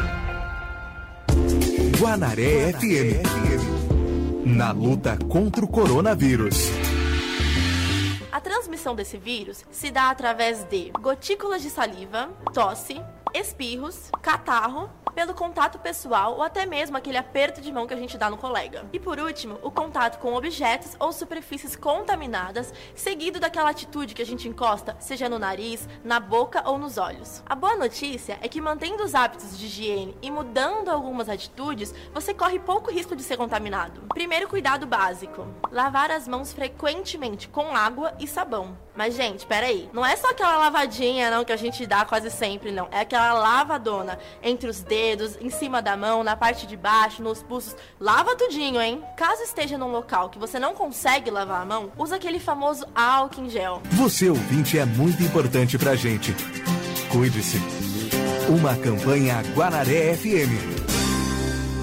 Guanaré 1.99 2.73
FM 2.73 3.98
na 4.49 4.73
luta 4.73 5.19
contra 5.29 5.63
o 5.63 5.69
coronavírus. 5.69 6.71
A 8.33 8.41
transmissão 8.41 8.95
desse 8.95 9.19
vírus 9.19 9.63
se 9.71 9.91
dá 9.91 10.09
através 10.09 10.65
de 10.65 10.91
gotículas 11.01 11.61
de 11.61 11.69
saliva, 11.69 12.31
tosse, 12.55 12.99
espirros, 13.35 14.11
catarro 14.23 14.89
pelo 15.15 15.35
contato 15.35 15.79
pessoal 15.79 16.35
ou 16.35 16.43
até 16.43 16.67
mesmo 16.67 16.97
aquele 16.97 17.17
aperto 17.17 17.61
de 17.61 17.73
mão 17.73 17.87
que 17.87 17.95
a 17.95 17.97
gente 17.97 18.19
dá 18.19 18.31
no 18.31 18.37
colega. 18.37 18.85
E 18.93 18.99
por 18.99 19.19
último, 19.19 19.59
o 19.63 19.71
contato 19.71 20.19
com 20.19 20.35
objetos 20.35 20.97
ou 20.99 21.13
superfícies 21.13 21.77
contaminadas, 21.77 22.73
seguido 22.95 23.41
daquela 23.41 23.71
atitude 23.71 24.15
que 24.15 24.23
a 24.23 24.27
gente 24.27 24.49
encosta, 24.49 24.97
seja 24.99 25.29
no 25.29 25.39
nariz, 25.39 25.89
na 26.05 26.21
boca 26.21 26.63
ou 26.69 26.79
nos 26.79 26.99
olhos. 26.99 27.43
A 27.47 27.55
boa 27.55 27.77
notícia 27.77 28.39
é 28.41 28.49
que 28.49 28.61
mantendo 28.61 29.03
os 29.03 29.15
hábitos 29.15 29.59
de 29.59 29.67
higiene 29.67 30.17
e 30.23 30.31
mudando 30.31 30.89
algumas 30.89 31.29
atitudes, 31.29 31.95
você 32.13 32.35
corre 32.35 32.59
pouco 32.59 32.91
risco 32.91 33.17
de 33.17 33.23
ser 33.23 33.37
contaminado. 33.37 34.03
Primeiro 34.09 34.49
cuidado 34.49 34.87
básico: 34.87 35.47
lavar 35.71 36.11
as 36.11 36.27
mãos 36.27 36.53
frequentemente 36.53 37.49
com 37.49 37.75
água 37.75 38.15
e 38.19 38.27
sabão. 38.27 38.77
Mas, 38.99 39.15
gente, 39.15 39.47
peraí. 39.47 39.89
Não 39.93 40.05
é 40.05 40.17
só 40.17 40.31
aquela 40.31 40.57
lavadinha, 40.57 41.31
não, 41.31 41.45
que 41.45 41.53
a 41.53 41.57
gente 41.57 41.87
dá 41.87 42.05
quase 42.05 42.33
sempre, 42.33 42.73
não. 42.73 42.89
É 42.91 43.03
aquela 43.03 43.33
lavadona 43.33 44.19
entre 44.43 44.69
os 44.69 44.81
dedos, 44.83 44.98
em 45.41 45.51
cima 45.51 45.81
da 45.81 45.97
mão, 45.97 46.25
na 46.25 46.37
parte 46.37 46.67
de 46.67 46.77
baixo, 46.77 47.23
nos 47.23 47.43
pulsos. 47.43 47.77
Lava 48.01 48.37
tudinho, 48.37 48.81
hein? 48.81 49.03
Caso 49.17 49.43
esteja 49.43 49.79
num 49.79 49.91
local 49.91 50.29
que 50.29 50.39
você 50.39 50.59
não 50.59 50.75
consegue 50.75 51.31
lavar 51.31 51.63
a 51.63 51.65
mão, 51.65 51.93
usa 51.97 52.17
aquele 52.17 52.39
famoso 52.39 52.87
álcool 52.95 53.43
em 53.43 53.51
gel. 53.51 53.83
Você, 53.93 54.29
ouvinte, 54.29 54.79
é 54.79 54.85
muito 54.85 55.23
importante 55.23 55.79
pra 55.79 55.95
gente. 55.95 56.35
Cuide-se. 57.11 57.59
Uma 58.49 58.77
campanha 58.77 59.43
Guanaré 59.55 60.15
FM. 60.15 60.79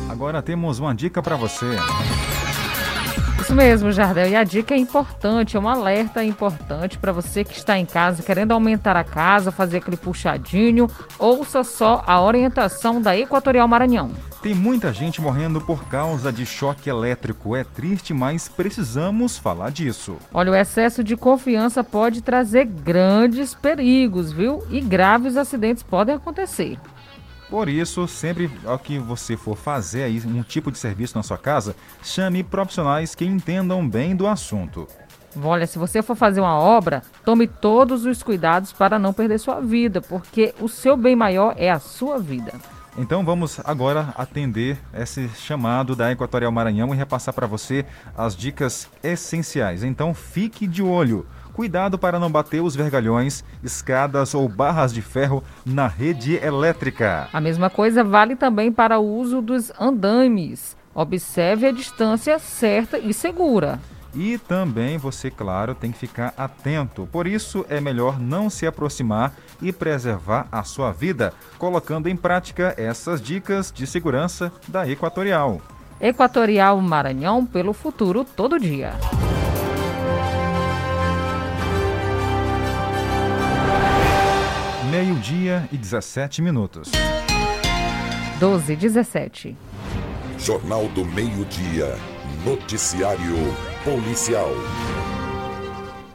Agora 0.09 0.41
temos 0.41 0.79
uma 0.79 0.93
dica 0.93 1.21
para 1.21 1.35
você. 1.35 1.77
Mesmo, 3.55 3.89
Jardel. 3.89 4.27
E 4.27 4.35
a 4.35 4.43
dica 4.43 4.73
é 4.73 4.77
importante, 4.77 5.55
é 5.55 5.59
um 5.59 5.69
alerta 5.69 6.21
importante 6.21 6.97
para 6.97 7.13
você 7.13 7.41
que 7.41 7.57
está 7.57 7.79
em 7.79 7.85
casa 7.85 8.21
querendo 8.21 8.51
aumentar 8.51 8.97
a 8.97 9.03
casa, 9.03 9.49
fazer 9.49 9.77
aquele 9.77 9.95
puxadinho. 9.95 10.89
Ouça 11.17 11.63
só 11.63 12.03
a 12.05 12.21
orientação 12.21 13.01
da 13.01 13.17
Equatorial 13.17 13.65
Maranhão. 13.65 14.11
Tem 14.41 14.53
muita 14.53 14.91
gente 14.91 15.21
morrendo 15.21 15.61
por 15.61 15.85
causa 15.85 16.33
de 16.33 16.45
choque 16.45 16.89
elétrico. 16.89 17.55
É 17.55 17.63
triste, 17.63 18.13
mas 18.13 18.49
precisamos 18.49 19.37
falar 19.37 19.71
disso. 19.71 20.17
Olha, 20.33 20.51
o 20.51 20.55
excesso 20.55 21.01
de 21.01 21.15
confiança 21.15 21.81
pode 21.81 22.21
trazer 22.21 22.65
grandes 22.65 23.55
perigos, 23.55 24.33
viu? 24.33 24.63
E 24.69 24.81
graves 24.81 25.37
acidentes 25.37 25.81
podem 25.81 26.15
acontecer. 26.15 26.77
Por 27.55 27.69
isso, 27.69 28.05
sempre 28.05 28.51
que 28.83 28.99
você 28.99 29.37
for 29.37 29.55
fazer 29.55 30.03
aí 30.03 30.21
um 30.25 30.43
tipo 30.43 30.69
de 30.69 30.77
serviço 30.77 31.15
na 31.17 31.23
sua 31.23 31.37
casa, 31.37 31.73
chame 32.03 32.43
profissionais 32.43 33.15
que 33.15 33.23
entendam 33.23 33.87
bem 33.87 34.13
do 34.13 34.27
assunto. 34.27 34.85
Olha, 35.41 35.65
se 35.65 35.79
você 35.79 36.01
for 36.01 36.17
fazer 36.17 36.41
uma 36.41 36.59
obra, 36.59 37.01
tome 37.23 37.47
todos 37.47 38.03
os 38.03 38.21
cuidados 38.21 38.73
para 38.73 38.99
não 38.99 39.13
perder 39.13 39.39
sua 39.39 39.61
vida, 39.61 40.01
porque 40.01 40.53
o 40.59 40.67
seu 40.67 40.97
bem 40.97 41.15
maior 41.15 41.55
é 41.57 41.71
a 41.71 41.79
sua 41.79 42.19
vida. 42.19 42.51
Então 42.97 43.23
vamos 43.23 43.57
agora 43.63 44.13
atender 44.17 44.77
esse 44.93 45.29
chamado 45.29 45.95
da 45.95 46.11
Equatorial 46.11 46.51
Maranhão 46.51 46.93
e 46.93 46.97
repassar 46.97 47.33
para 47.33 47.47
você 47.47 47.85
as 48.17 48.35
dicas 48.35 48.89
essenciais. 49.01 49.81
Então 49.81 50.13
fique 50.13 50.67
de 50.67 50.83
olho 50.83 51.25
Cuidado 51.55 51.97
para 51.97 52.19
não 52.19 52.29
bater 52.29 52.61
os 52.61 52.75
vergalhões, 52.75 53.41
escadas 53.63 54.35
ou 54.35 54.49
barras 54.49 54.93
de 54.93 55.01
ferro 55.01 55.41
na 55.65 55.87
rede 55.87 56.35
elétrica. 56.35 57.29
A 57.31 57.39
mesma 57.39 57.69
coisa 57.69 58.03
vale 58.03 58.35
também 58.35 58.73
para 58.73 58.99
o 58.99 59.17
uso 59.17 59.41
dos 59.41 59.71
andames. 59.79 60.75
Observe 60.93 61.65
a 61.65 61.71
distância 61.71 62.37
certa 62.39 62.99
e 62.99 63.13
segura. 63.13 63.79
E 64.13 64.37
também 64.37 64.97
você, 64.97 65.31
claro, 65.31 65.73
tem 65.73 65.93
que 65.93 65.97
ficar 65.97 66.33
atento. 66.37 67.07
Por 67.09 67.25
isso 67.25 67.65
é 67.69 67.79
melhor 67.79 68.19
não 68.19 68.49
se 68.49 68.67
aproximar 68.67 69.33
e 69.61 69.71
preservar 69.71 70.47
a 70.51 70.61
sua 70.63 70.91
vida, 70.91 71.33
colocando 71.57 72.09
em 72.09 72.17
prática 72.17 72.75
essas 72.77 73.21
dicas 73.21 73.71
de 73.73 73.87
segurança 73.87 74.51
da 74.67 74.89
Equatorial. 74.89 75.61
Equatorial 76.01 76.81
Maranhão 76.81 77.45
pelo 77.45 77.71
futuro 77.71 78.25
todo 78.25 78.59
dia. 78.59 78.91
Meio-dia 84.97 85.67
e 85.73 85.77
17 85.77 86.41
minutos. 86.41 86.89
12 88.39 88.71
e 88.71 88.75
17. 88.77 89.57
Jornal 90.39 90.87
do 90.87 91.03
Meio-Dia. 91.03 91.97
Noticiário 92.45 93.35
Policial. 93.83 94.51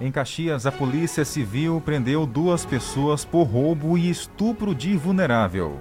Em 0.00 0.10
Caxias, 0.10 0.64
a 0.64 0.72
Polícia 0.72 1.26
Civil 1.26 1.82
prendeu 1.84 2.24
duas 2.24 2.64
pessoas 2.64 3.22
por 3.22 3.42
roubo 3.42 3.98
e 3.98 4.08
estupro 4.08 4.74
de 4.74 4.96
vulnerável. 4.96 5.78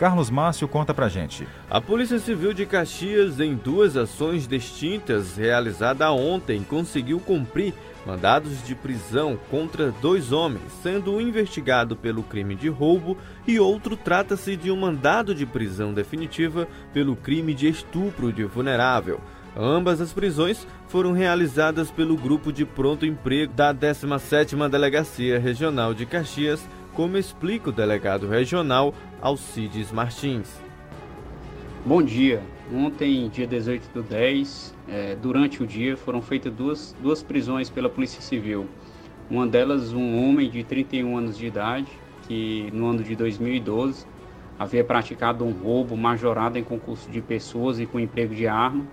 Carlos 0.00 0.30
Márcio 0.30 0.66
conta 0.66 0.94
pra 0.94 1.10
gente. 1.10 1.46
A 1.68 1.78
Polícia 1.78 2.18
Civil 2.18 2.54
de 2.54 2.64
Caxias, 2.64 3.38
em 3.38 3.54
duas 3.54 3.98
ações 3.98 4.48
distintas 4.48 5.36
realizadas 5.36 6.08
ontem, 6.08 6.62
conseguiu 6.62 7.20
cumprir 7.20 7.74
mandados 8.06 8.66
de 8.66 8.74
prisão 8.74 9.38
contra 9.50 9.92
dois 10.00 10.32
homens, 10.32 10.72
sendo 10.82 11.12
um 11.12 11.20
investigado 11.20 11.94
pelo 11.94 12.22
crime 12.22 12.54
de 12.54 12.66
roubo 12.70 13.14
e 13.46 13.60
outro 13.60 13.94
trata-se 13.94 14.56
de 14.56 14.70
um 14.70 14.76
mandado 14.76 15.34
de 15.34 15.44
prisão 15.44 15.92
definitiva 15.92 16.66
pelo 16.94 17.14
crime 17.14 17.52
de 17.52 17.68
estupro 17.68 18.32
de 18.32 18.44
vulnerável. 18.44 19.20
Ambas 19.54 20.00
as 20.00 20.14
prisões 20.14 20.66
foram 20.88 21.12
realizadas 21.12 21.90
pelo 21.90 22.16
grupo 22.16 22.50
de 22.50 22.64
pronto 22.64 23.04
emprego 23.04 23.52
da 23.52 23.74
17ª 23.74 24.66
Delegacia 24.70 25.38
Regional 25.38 25.92
de 25.92 26.06
Caxias, 26.06 26.66
como 26.94 27.16
explica 27.16 27.70
o 27.70 27.72
delegado 27.72 28.26
regional 28.26 28.94
Alcides 29.20 29.92
Martins. 29.92 30.60
Bom 31.84 32.02
dia. 32.02 32.42
Ontem, 32.72 33.28
dia 33.28 33.46
18 33.46 33.90
do 33.92 34.02
10, 34.02 34.74
é, 34.88 35.16
durante 35.16 35.62
o 35.62 35.66
dia, 35.66 35.96
foram 35.96 36.20
feitas 36.20 36.52
duas, 36.52 36.96
duas 37.00 37.22
prisões 37.22 37.70
pela 37.70 37.88
Polícia 37.88 38.20
Civil. 38.20 38.66
Uma 39.30 39.46
delas, 39.46 39.92
um 39.92 40.28
homem 40.28 40.50
de 40.50 40.62
31 40.62 41.16
anos 41.16 41.38
de 41.38 41.46
idade, 41.46 41.88
que 42.28 42.70
no 42.72 42.90
ano 42.90 43.02
de 43.02 43.16
2012 43.16 44.06
havia 44.58 44.84
praticado 44.84 45.44
um 45.44 45.52
roubo 45.52 45.96
majorado 45.96 46.58
em 46.58 46.62
concurso 46.62 47.10
de 47.10 47.20
pessoas 47.20 47.80
e 47.80 47.86
com 47.86 47.98
emprego 47.98 48.34
de 48.34 48.46
arma. 48.46 48.84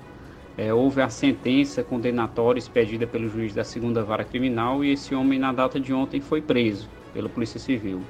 É, 0.57 0.73
houve 0.73 1.01
a 1.01 1.09
sentença 1.09 1.83
condenatória 1.83 2.57
expedida 2.57 3.05
pelo 3.05 3.29
juiz 3.29 3.53
da 3.53 3.63
segunda 3.63 4.03
vara 4.03 4.23
criminal 4.23 4.83
e 4.83 4.91
esse 4.91 5.13
homem, 5.13 5.37
na 5.37 5.51
data 5.51 5.79
de 5.79 5.93
ontem, 5.93 6.19
foi 6.19 6.41
preso 6.41 6.89
pela 7.17 7.27
Polícia 7.27 7.59
Civil. 7.59 8.03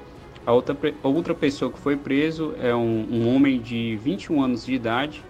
A 0.44 0.52
outra, 0.52 0.76
outra 1.02 1.34
pessoa 1.34 1.72
que 1.72 1.78
foi 1.78 1.96
preso 1.96 2.54
é 2.60 2.74
um, 2.74 3.08
um 3.10 3.34
homem 3.34 3.58
de 3.58 3.96
21 3.96 4.42
anos 4.42 4.66
de 4.66 4.74
idade, 4.74 5.24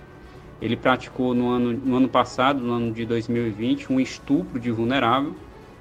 ele 0.61 0.77
praticou 0.77 1.33
no 1.33 1.49
ano, 1.49 1.73
no 1.73 1.97
ano 1.97 2.09
passado, 2.09 2.59
no 2.59 2.73
ano 2.73 2.93
de 2.93 3.07
2020, 3.07 3.93
um 3.93 4.01
estupro 4.01 4.59
de 4.59 4.73
vulnerável. 4.73 5.33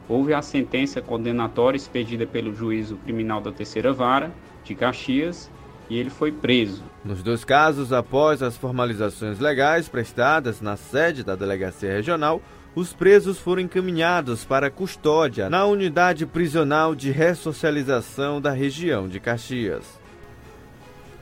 Houve 0.08 0.32
a 0.32 0.44
sentença 0.44 1.02
condenatória 1.02 1.76
expedida 1.76 2.28
pelo 2.28 2.54
juízo 2.54 2.98
criminal 2.98 3.42
da 3.42 3.52
terceira 3.52 3.92
vara 3.92 4.32
de 4.64 4.76
Caxias 4.76 5.50
e 5.90 5.98
ele 5.98 6.12
foi 6.12 6.32
preso. 6.32 6.84
Nos 7.04 7.24
dois 7.24 7.44
casos, 7.44 7.92
após 7.92 8.44
as 8.44 8.56
formalizações 8.56 9.40
legais 9.40 9.90
prestadas 9.90 10.62
na 10.62 10.78
sede 10.78 11.24
da 11.24 11.36
delegacia 11.36 11.92
regional, 11.92 12.44
os 12.78 12.94
presos 12.94 13.40
foram 13.40 13.64
encaminhados 13.64 14.46
para 14.46 14.70
custódia 14.70 15.50
na 15.50 15.66
unidade 15.66 16.28
prisional 16.28 16.94
de 16.94 17.10
ressocialização 17.10 18.40
da 18.40 18.52
região 18.52 19.08
de 19.08 19.20
Caxias. 19.20 20.00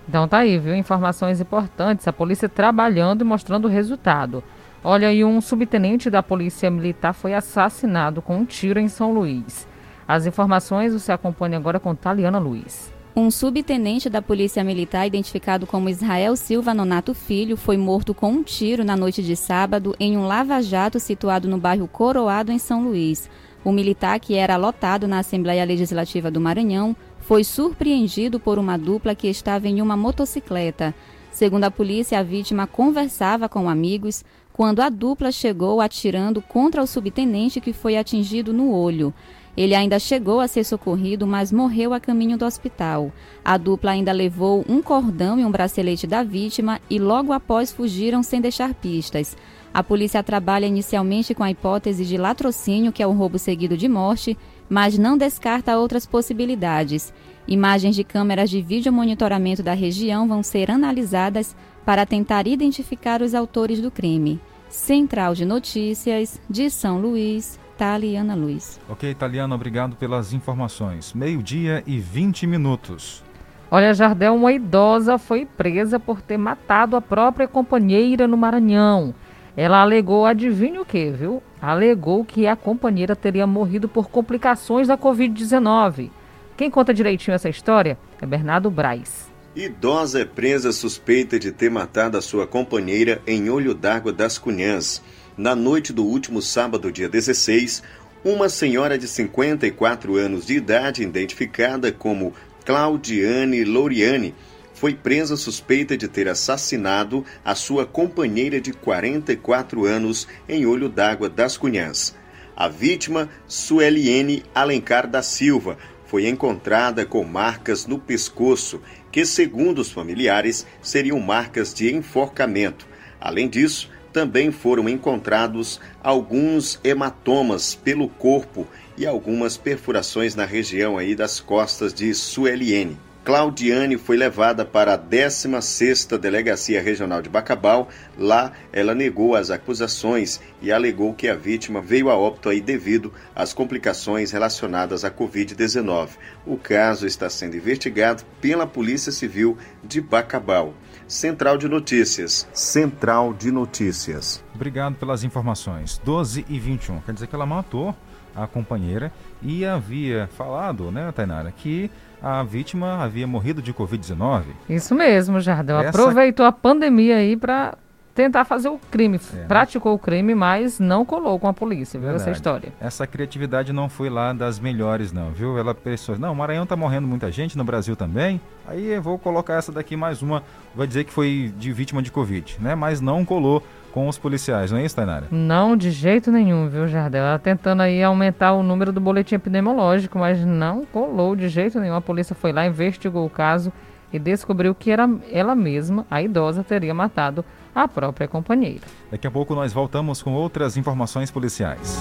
Então 0.05 0.27
tá 0.27 0.39
aí, 0.39 0.59
viu? 0.59 0.75
Informações 0.75 1.39
importantes. 1.39 2.05
A 2.09 2.11
polícia 2.11 2.49
trabalhando 2.49 3.21
e 3.21 3.23
mostrando 3.23 3.69
o 3.69 3.71
resultado. 3.71 4.43
Olha, 4.83 5.13
e 5.13 5.23
um 5.23 5.39
subtenente 5.39 6.09
da 6.09 6.21
Polícia 6.21 6.69
Militar 6.69 7.13
foi 7.13 7.33
assassinado 7.33 8.21
com 8.21 8.35
um 8.35 8.45
tiro 8.45 8.77
em 8.77 8.89
São 8.89 9.13
Luís. 9.13 9.65
As 10.05 10.25
informações 10.25 10.91
você 10.91 11.13
acompanha 11.13 11.55
agora 11.55 11.79
com 11.79 11.95
Taliana 11.95 12.37
Luiz. 12.37 12.93
Um 13.17 13.32
subtenente 13.32 14.10
da 14.10 14.21
Polícia 14.21 14.62
Militar, 14.62 15.08
identificado 15.08 15.65
como 15.65 15.88
Israel 15.88 16.36
Silva 16.36 16.73
Nonato 16.73 17.13
Filho, 17.13 17.56
foi 17.56 17.78
morto 17.78 18.13
com 18.13 18.30
um 18.30 18.43
tiro 18.43 18.84
na 18.84 18.97
noite 18.97 19.23
de 19.23 19.38
sábado 19.38 19.95
em 19.97 20.17
um 20.17 20.28
lava-jato 20.28 20.99
situado 20.99 21.47
no 21.47 21.58
bairro 21.58 21.88
Coroado, 21.88 22.51
em 22.51 22.60
São 22.60 22.84
Luís. 22.84 23.30
O 23.63 23.71
militar, 23.71 24.19
que 24.19 24.36
era 24.36 24.58
lotado 24.58 25.08
na 25.08 25.19
Assembleia 25.19 25.63
Legislativa 25.63 26.30
do 26.30 26.41
Maranhão, 26.41 26.93
foi 27.21 27.45
surpreendido 27.45 28.38
por 28.38 28.60
uma 28.60 28.78
dupla 28.78 29.15
que 29.15 29.30
estava 29.30 29.69
em 29.69 29.82
uma 29.82 29.95
motocicleta. 29.95 30.93
Segundo 31.32 31.63
a 31.63 31.71
polícia, 31.71 32.19
a 32.19 32.23
vítima 32.23 32.67
conversava 32.67 33.47
com 33.47 33.69
amigos 33.69 34.25
quando 34.51 34.82
a 34.82 34.89
dupla 34.89 35.32
chegou 35.32 35.80
atirando 35.80 36.41
contra 36.41 36.84
o 36.84 36.88
subtenente 36.88 37.62
que 37.62 37.71
foi 37.71 37.95
atingido 37.95 38.51
no 38.51 38.73
olho. 38.73 39.13
Ele 39.57 39.73
ainda 39.73 39.97
chegou 39.99 40.39
a 40.41 40.47
ser 40.47 40.63
socorrido, 40.63 41.25
mas 41.25 41.51
morreu 41.51 41.93
a 41.93 41.99
caminho 41.99 42.37
do 42.37 42.45
hospital. 42.45 43.11
A 43.43 43.57
dupla 43.57 43.91
ainda 43.91 44.11
levou 44.11 44.65
um 44.67 44.81
cordão 44.81 45.39
e 45.39 45.45
um 45.45 45.51
bracelete 45.51 46.05
da 46.05 46.23
vítima 46.23 46.81
e 46.89 46.99
logo 46.99 47.31
após 47.31 47.71
fugiram 47.71 48.21
sem 48.21 48.41
deixar 48.41 48.73
pistas. 48.73 49.37
A 49.73 49.83
polícia 49.83 50.23
trabalha 50.23 50.65
inicialmente 50.65 51.33
com 51.33 51.43
a 51.43 51.51
hipótese 51.51 52.05
de 52.05 52.17
latrocínio, 52.17 52.91
que 52.91 53.03
é 53.03 53.07
o 53.07 53.11
roubo 53.11 53.37
seguido 53.37 53.75
de 53.77 53.89
morte, 53.89 54.37
mas 54.69 54.97
não 54.97 55.17
descarta 55.17 55.77
outras 55.77 56.05
possibilidades. 56.05 57.13
Imagens 57.47 57.95
de 57.95 58.03
câmeras 58.03 58.49
de 58.49 58.61
vídeo 58.61 58.91
monitoramento 58.91 59.61
da 59.61 59.73
região 59.73 60.27
vão 60.27 60.41
ser 60.41 60.71
analisadas 60.71 61.55
para 61.85 62.05
tentar 62.05 62.47
identificar 62.47 63.21
os 63.21 63.35
autores 63.35 63.81
do 63.81 63.91
crime. 63.91 64.39
Central 64.69 65.35
de 65.35 65.45
Notícias 65.45 66.41
de 66.49 66.69
São 66.69 66.99
Luís, 66.99 67.59
Taliana 67.77 68.35
Luiz. 68.35 68.79
Ok, 68.88 69.13
Taliana, 69.15 69.55
obrigado 69.55 69.95
pelas 69.95 70.33
informações. 70.33 71.13
Meio-dia 71.13 71.83
e 71.85 71.99
20 71.99 72.47
minutos. 72.47 73.23
Olha, 73.69 73.93
Jardel, 73.93 74.35
uma 74.35 74.53
idosa 74.53 75.17
foi 75.17 75.45
presa 75.45 75.99
por 75.99 76.21
ter 76.21 76.38
matado 76.38 76.95
a 76.95 77.01
própria 77.01 77.47
companheira 77.47 78.27
no 78.27 78.38
Maranhão. 78.38 79.13
Ela 79.57 79.81
alegou, 79.81 80.25
adivinha 80.25 80.81
o 80.81 80.85
que, 80.85 81.09
viu? 81.11 81.41
Alegou 81.61 82.23
que 82.23 82.45
a 82.45 82.55
companheira 82.55 83.15
teria 83.15 83.47
morrido 83.47 83.88
por 83.88 84.09
complicações 84.09 84.88
da 84.88 84.97
Covid-19. 84.97 86.11
Quem 86.57 86.69
conta 86.69 86.93
direitinho 86.93 87.35
essa 87.35 87.49
história 87.49 87.97
é 88.21 88.25
Bernardo 88.25 88.69
Braz. 88.69 89.29
Idosa 89.55 90.19
é 90.19 90.25
presa 90.25 90.73
suspeita 90.73 91.39
de 91.39 91.51
ter 91.51 91.71
matado 91.71 92.17
a 92.17 92.21
sua 92.21 92.45
companheira 92.45 93.21
em 93.25 93.49
Olho 93.49 93.73
d'Água 93.73 94.11
das 94.11 94.38
Cunhãs. 94.38 95.01
Na 95.38 95.54
noite 95.54 95.91
do 95.91 96.06
último 96.06 96.41
sábado, 96.41 96.89
dia 96.89 97.10
16, 97.10 97.84
uma 98.24 98.48
senhora 98.48 98.98
de 98.98 99.06
54 99.06 100.15
anos 100.15 100.45
de 100.45 100.56
idade, 100.56 101.04
identificada 101.04 101.91
como 101.91 102.34
Claudiane 102.63 103.65
Loriane, 103.65 104.34
foi 104.74 104.93
presa 104.93 105.36
suspeita 105.36 105.98
de 105.98 106.08
ter 106.08 106.30
assassinado 106.30 107.26
a 107.43 107.54
sua 107.54 107.86
companheira 107.86 108.62
de 108.62 108.71
44 108.71 109.84
anos 109.84 110.26
em 110.48 110.65
Olho 110.65 110.88
d'Água 110.88 111.28
das 111.28 111.58
Cunhãs. 111.58 112.15
A 112.56 112.69
vítima, 112.69 113.30
Sueliene 113.45 114.41
Alencar 114.56 115.06
da 115.06 115.21
Silva, 115.21 115.78
foi 116.06 116.30
encontrada 116.30 117.06
com 117.06 117.26
marcas 117.26 117.86
no 117.86 118.00
pescoço, 118.00 118.82
que, 119.12 119.26
segundo 119.26 119.80
os 119.80 119.91
familiares, 119.91 120.65
seriam 120.82 121.19
marcas 121.19 121.74
de 121.74 121.93
enforcamento. 121.93 122.88
Além 123.19 123.50
disso, 123.50 123.89
também 124.15 124.49
foram 124.49 124.88
encontrados 124.88 125.78
alguns 126.01 126.80
hematomas 126.86 127.75
pelo 127.75 128.08
corpo 128.08 128.65
e 128.97 129.06
algumas 129.06 129.58
perfurações 129.58 130.36
na 130.36 130.45
região 130.45 130.97
aí 130.97 131.13
das 131.13 131.41
costas 131.41 131.93
de 131.93 132.13
Sueliene. 132.13 132.97
Claudiane 133.25 133.97
foi 133.97 134.15
levada 134.15 134.63
para 134.63 134.93
a 134.93 134.97
16ª 134.97 136.17
Delegacia 136.17 136.82
Regional 136.82 137.21
de 137.21 137.28
Bacabal. 137.28 137.89
Lá, 138.17 138.54
ela 138.71 138.95
negou 138.95 139.36
as 139.36 139.51
acusações 139.51 140.39
e 140.62 140.71
alegou 140.71 141.13
que 141.13 141.28
a 141.28 141.36
vítima 141.36 141.82
veio 141.82 142.10
a 142.10 142.15
óbito 142.15 142.47
aí 142.47 142.62
devido 142.62 143.12
às 143.36 143.51
complicações 143.51 144.32
relacionadas 144.32 145.04
à 145.04 145.12
Covid-19. 145.12 146.12
O 146.45 146.56
caso 146.56 147.06
está 147.06 147.30
sendo 147.30 147.58
investigado 147.58 148.23
pela 148.39 148.65
Polícia 148.65 149.12
Civil 149.12 149.58
de 149.84 149.99
Bacabal. 149.99 150.73
Central 151.07 151.57
de 151.57 151.67
Notícias. 151.67 152.47
Central 152.53 153.33
de 153.33 153.51
Notícias. 153.51 154.43
Obrigado 154.53 154.95
pelas 154.95 155.23
informações. 155.23 156.01
12 156.03 156.45
e 156.49 156.59
21. 156.59 156.99
Quer 157.01 157.13
dizer 157.13 157.27
que 157.27 157.35
ela 157.35 157.45
matou 157.45 157.95
a 158.35 158.47
companheira 158.47 159.11
e 159.41 159.65
havia 159.65 160.27
falado, 160.35 160.91
né, 160.91 161.11
Tainara, 161.11 161.51
que 161.51 161.89
a 162.21 162.43
vítima 162.43 163.03
havia 163.03 163.27
morrido 163.27 163.61
de 163.61 163.73
Covid-19. 163.73 164.45
Isso 164.67 164.95
mesmo, 164.95 165.39
Jardel. 165.39 165.79
Essa... 165.79 165.89
Aproveitou 165.89 166.45
a 166.45 166.51
pandemia 166.51 167.17
aí 167.17 167.37
para 167.37 167.77
tentar 168.15 168.45
fazer 168.45 168.69
o 168.69 168.80
crime. 168.89 169.19
É. 169.36 169.43
Praticou 169.43 169.93
o 169.93 169.99
crime, 169.99 170.34
mas 170.34 170.80
não 170.80 171.04
colou 171.04 171.38
com 171.38 171.49
a 171.49 171.54
polícia, 171.54 171.99
viu, 171.99 172.08
Verdade. 172.08 172.30
essa 172.30 172.36
história. 172.36 172.73
Essa 172.80 173.06
criatividade 173.06 173.73
não 173.73 173.89
foi 173.89 174.10
lá 174.10 174.32
das 174.32 174.58
melhores, 174.58 175.12
não, 175.12 175.32
viu? 175.32 175.60
Ela 175.60 175.75
pensou, 175.75 176.17
não, 176.17 176.32
o 176.32 176.36
Maranhão 176.36 176.65
tá 176.65 176.78
morrendo 176.78 177.06
muita 177.06 177.30
gente, 177.30 177.58
no 177.58 177.65
Brasil 177.65 177.95
também, 177.95 178.39
aí 178.65 178.88
eu 178.88 179.01
vou 179.01 179.19
colocar 179.19 179.56
essa 179.56 179.71
daqui 179.71 179.97
mais 179.97 180.21
uma, 180.21 180.41
vai 180.73 180.88
dizer 180.88 181.04
que 181.04 181.12
foi 181.12 181.54
de 181.58 181.73
vítima 181.73 182.01
de 182.01 182.10
Covid, 182.10 182.58
né? 182.62 182.73
Mas 182.73 183.01
não 183.01 183.25
colou 183.25 183.62
com 183.91 184.08
os 184.08 184.17
policiais, 184.17 184.71
não 184.71 184.78
é 184.78 184.86
isso, 184.86 184.95
Tainara? 184.95 185.28
Não, 185.30 185.75
de 185.75 185.91
jeito 185.91 186.32
nenhum, 186.32 186.69
viu, 186.69 186.88
Jardel? 186.88 187.23
Ela 187.23 187.39
tentando 187.39 187.82
aí 187.82 188.01
aumentar 188.01 188.54
o 188.54 188.63
número 188.63 188.93
do 188.93 189.01
boletim 189.01 189.36
epidemiológico, 189.36 190.17
mas 190.17 190.43
não 190.45 190.86
colou 190.86 191.36
de 191.36 191.49
jeito 191.49 191.80
nenhum. 191.80 191.95
A 191.95 192.01
polícia 192.01 192.36
foi 192.36 192.54
lá, 192.54 192.65
investigou 192.65 193.25
o 193.25 193.30
caso 193.30 193.71
e 194.12 194.19
descobriu 194.19 194.73
que 194.73 194.91
era 194.91 195.10
ela 195.32 195.56
mesma, 195.56 196.06
a 196.10 196.21
idosa, 196.21 196.63
teria 196.63 196.93
matado 196.93 197.43
a 197.75 197.88
própria 197.88 198.27
companheira. 198.27 198.88
Daqui 199.11 199.27
a 199.27 199.31
pouco 199.31 199.53
nós 199.53 199.73
voltamos 199.73 200.23
com 200.23 200.33
outras 200.33 200.77
informações 200.77 201.29
policiais. 201.29 201.99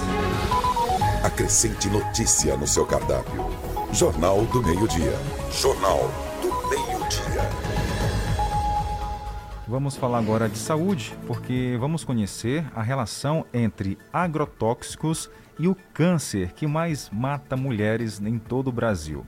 Acrescente 1.21 1.89
notícia 1.89 2.55
no 2.55 2.65
seu 2.65 2.85
cardápio. 2.85 3.45
Jornal 3.91 4.45
do 4.45 4.63
Meio-Dia. 4.63 5.13
Jornal 5.51 6.09
do 6.41 6.47
Meio-Dia. 6.69 7.75
Vamos 9.67 9.97
falar 9.97 10.19
agora 10.19 10.47
de 10.47 10.57
saúde, 10.57 11.17
porque 11.25 11.75
vamos 11.79 12.03
conhecer 12.03 12.63
a 12.75 12.83
relação 12.83 13.45
entre 13.51 13.97
agrotóxicos 14.13 15.29
e 15.57 15.67
o 15.67 15.75
câncer 15.93 16.53
que 16.53 16.67
mais 16.67 17.09
mata 17.09 17.57
mulheres 17.57 18.21
em 18.21 18.37
todo 18.37 18.67
o 18.67 18.71
Brasil. 18.71 19.25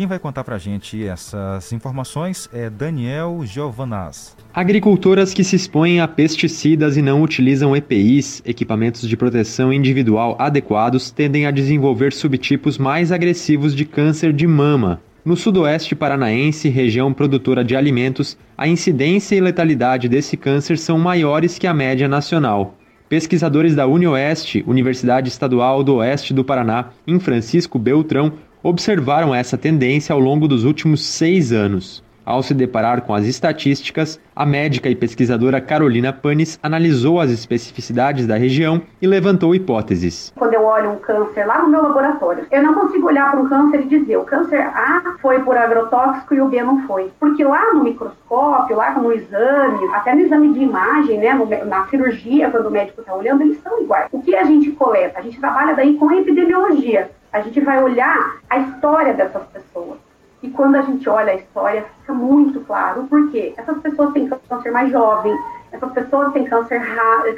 Quem 0.00 0.06
vai 0.06 0.18
contar 0.18 0.44
para 0.44 0.56
a 0.56 0.58
gente 0.58 1.06
essas 1.06 1.74
informações 1.74 2.48
é 2.54 2.70
Daniel 2.70 3.42
Giovanaz. 3.44 4.34
Agricultoras 4.54 5.34
que 5.34 5.44
se 5.44 5.56
expõem 5.56 6.00
a 6.00 6.08
pesticidas 6.08 6.96
e 6.96 7.02
não 7.02 7.22
utilizam 7.22 7.76
EPIs, 7.76 8.42
equipamentos 8.46 9.06
de 9.06 9.14
proteção 9.14 9.70
individual 9.70 10.36
adequados, 10.38 11.10
tendem 11.10 11.44
a 11.44 11.50
desenvolver 11.50 12.14
subtipos 12.14 12.78
mais 12.78 13.12
agressivos 13.12 13.74
de 13.74 13.84
câncer 13.84 14.32
de 14.32 14.46
mama. 14.46 15.02
No 15.22 15.36
sudoeste 15.36 15.94
paranaense, 15.94 16.70
região 16.70 17.12
produtora 17.12 17.62
de 17.62 17.76
alimentos, 17.76 18.38
a 18.56 18.66
incidência 18.66 19.36
e 19.36 19.40
letalidade 19.42 20.08
desse 20.08 20.34
câncer 20.34 20.78
são 20.78 20.98
maiores 20.98 21.58
que 21.58 21.66
a 21.66 21.74
média 21.74 22.08
nacional. 22.08 22.74
Pesquisadores 23.06 23.74
da 23.74 23.86
UniOeste, 23.86 24.64
Universidade 24.66 25.28
Estadual 25.28 25.84
do 25.84 25.96
Oeste 25.96 26.32
do 26.32 26.44
Paraná, 26.44 26.90
em 27.06 27.18
Francisco 27.18 27.76
Beltrão, 27.78 28.32
observaram 28.62 29.34
essa 29.34 29.56
tendência 29.56 30.12
ao 30.12 30.20
longo 30.20 30.46
dos 30.46 30.64
últimos 30.64 31.04
seis 31.04 31.52
anos. 31.52 32.02
Ao 32.24 32.42
se 32.42 32.54
deparar 32.54 33.00
com 33.00 33.14
as 33.14 33.24
estatísticas, 33.24 34.20
a 34.36 34.44
médica 34.46 34.88
e 34.88 34.94
pesquisadora 34.94 35.60
Carolina 35.60 36.12
Panis 36.12 36.60
analisou 36.62 37.18
as 37.18 37.30
especificidades 37.30 38.26
da 38.26 38.36
região 38.36 38.82
e 39.00 39.06
levantou 39.06 39.54
hipóteses. 39.54 40.32
Quando 40.36 40.54
eu 40.54 40.62
olho 40.64 40.90
um 40.90 40.96
câncer 40.96 41.44
lá 41.44 41.62
no 41.62 41.68
meu 41.68 41.82
laboratório, 41.82 42.46
eu 42.50 42.62
não 42.62 42.74
consigo 42.74 43.08
olhar 43.08 43.32
para 43.32 43.40
um 43.40 43.48
câncer 43.48 43.80
e 43.80 43.88
dizer 43.88 44.16
o 44.18 44.24
câncer 44.24 44.60
A 44.60 45.16
foi 45.20 45.40
por 45.40 45.56
agrotóxico 45.56 46.34
e 46.34 46.40
o 46.40 46.48
B 46.48 46.62
não 46.62 46.86
foi. 46.86 47.10
Porque 47.18 47.42
lá 47.42 47.74
no 47.74 47.82
microscópio, 47.82 48.76
lá 48.76 48.92
no 48.92 49.12
exame, 49.12 49.92
até 49.94 50.14
no 50.14 50.20
exame 50.20 50.52
de 50.52 50.60
imagem, 50.60 51.18
né, 51.18 51.32
na 51.66 51.86
cirurgia, 51.88 52.50
quando 52.50 52.66
o 52.66 52.70
médico 52.70 53.00
está 53.00 53.14
olhando, 53.14 53.42
eles 53.42 53.60
são 53.62 53.82
iguais. 53.82 54.08
O 54.12 54.22
que 54.22 54.36
a 54.36 54.44
gente 54.44 54.70
coleta? 54.72 55.18
A 55.18 55.22
gente 55.22 55.40
trabalha 55.40 55.74
daí 55.74 55.96
com 55.96 56.12
epidemiologia. 56.12 57.10
A 57.32 57.40
gente 57.42 57.60
vai 57.60 57.82
olhar 57.82 58.38
a 58.48 58.58
história 58.58 59.14
dessas 59.14 59.42
pessoas. 59.46 59.98
E 60.42 60.48
quando 60.48 60.76
a 60.76 60.82
gente 60.82 61.08
olha 61.08 61.32
a 61.32 61.36
história, 61.36 61.84
fica 62.00 62.14
muito 62.14 62.60
claro 62.60 63.06
porque 63.08 63.52
essas 63.56 63.78
pessoas 63.78 64.12
têm 64.12 64.28
câncer 64.48 64.70
mais 64.70 64.90
jovem, 64.90 65.36
essas 65.70 65.92
pessoas 65.92 66.32
têm 66.32 66.44
câncer 66.44 66.80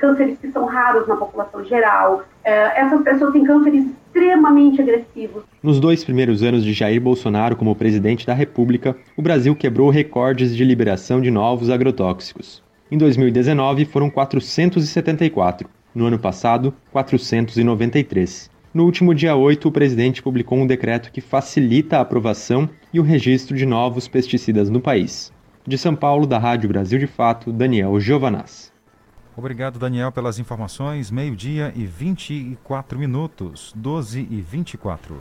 cânceres 0.00 0.38
que 0.38 0.50
são 0.52 0.64
raros 0.66 1.07
na 1.09 1.16
população 1.16 1.64
geral, 1.64 2.22
é, 2.44 2.81
essas 2.81 3.02
pessoas 3.02 3.33
têm 3.33 3.44
cânceres 3.44 3.85
extremamente 3.85 4.81
agressivos. 4.81 5.42
Nos 5.62 5.81
dois 5.81 6.05
primeiros 6.05 6.42
anos 6.42 6.62
de 6.62 6.72
Jair 6.72 7.00
Bolsonaro 7.00 7.57
como 7.57 7.74
presidente 7.74 8.26
da 8.26 8.35
República, 8.35 8.96
o 9.16 9.22
Brasil 9.22 9.55
quebrou 9.57 9.90
recordes 9.90 10.55
de 10.55 10.64
liberação 10.64 11.20
de 11.20 11.31
novos 11.31 11.70
agrotóxicos. 11.70 12.62
Em 12.90 12.98
2019 12.98 13.85
foram 13.87 14.09
474, 14.11 15.68
no 15.94 16.07
ano 16.07 16.18
passado, 16.18 16.72
493. 16.92 18.51
No 18.74 18.85
último 18.87 19.14
dia 19.14 19.37
8, 19.37 19.68
o 19.68 19.72
presidente 19.72 20.22
publicou 20.22 20.56
um 20.56 20.66
decreto 20.66 21.12
que 21.12 21.20
facilita 21.20 21.98
a 21.98 22.00
aprovação 22.00 22.66
e 22.90 22.98
o 22.98 23.02
registro 23.02 23.54
de 23.54 23.66
novos 23.66 24.08
pesticidas 24.08 24.70
no 24.70 24.80
país. 24.80 25.30
De 25.66 25.76
São 25.76 25.94
Paulo, 25.94 26.26
da 26.26 26.38
Rádio 26.38 26.70
Brasil 26.70 26.98
de 26.98 27.06
Fato, 27.06 27.52
Daniel 27.52 28.00
Giovanaz. 28.00 28.72
Obrigado, 29.37 29.78
Daniel, 29.78 30.11
pelas 30.11 30.38
informações. 30.38 31.11
Meio-dia 31.11 31.70
e 31.76 31.85
24 31.85 32.98
minutos, 32.98 33.74
12 33.76 34.26
e 34.30 34.40
24. 34.40 35.20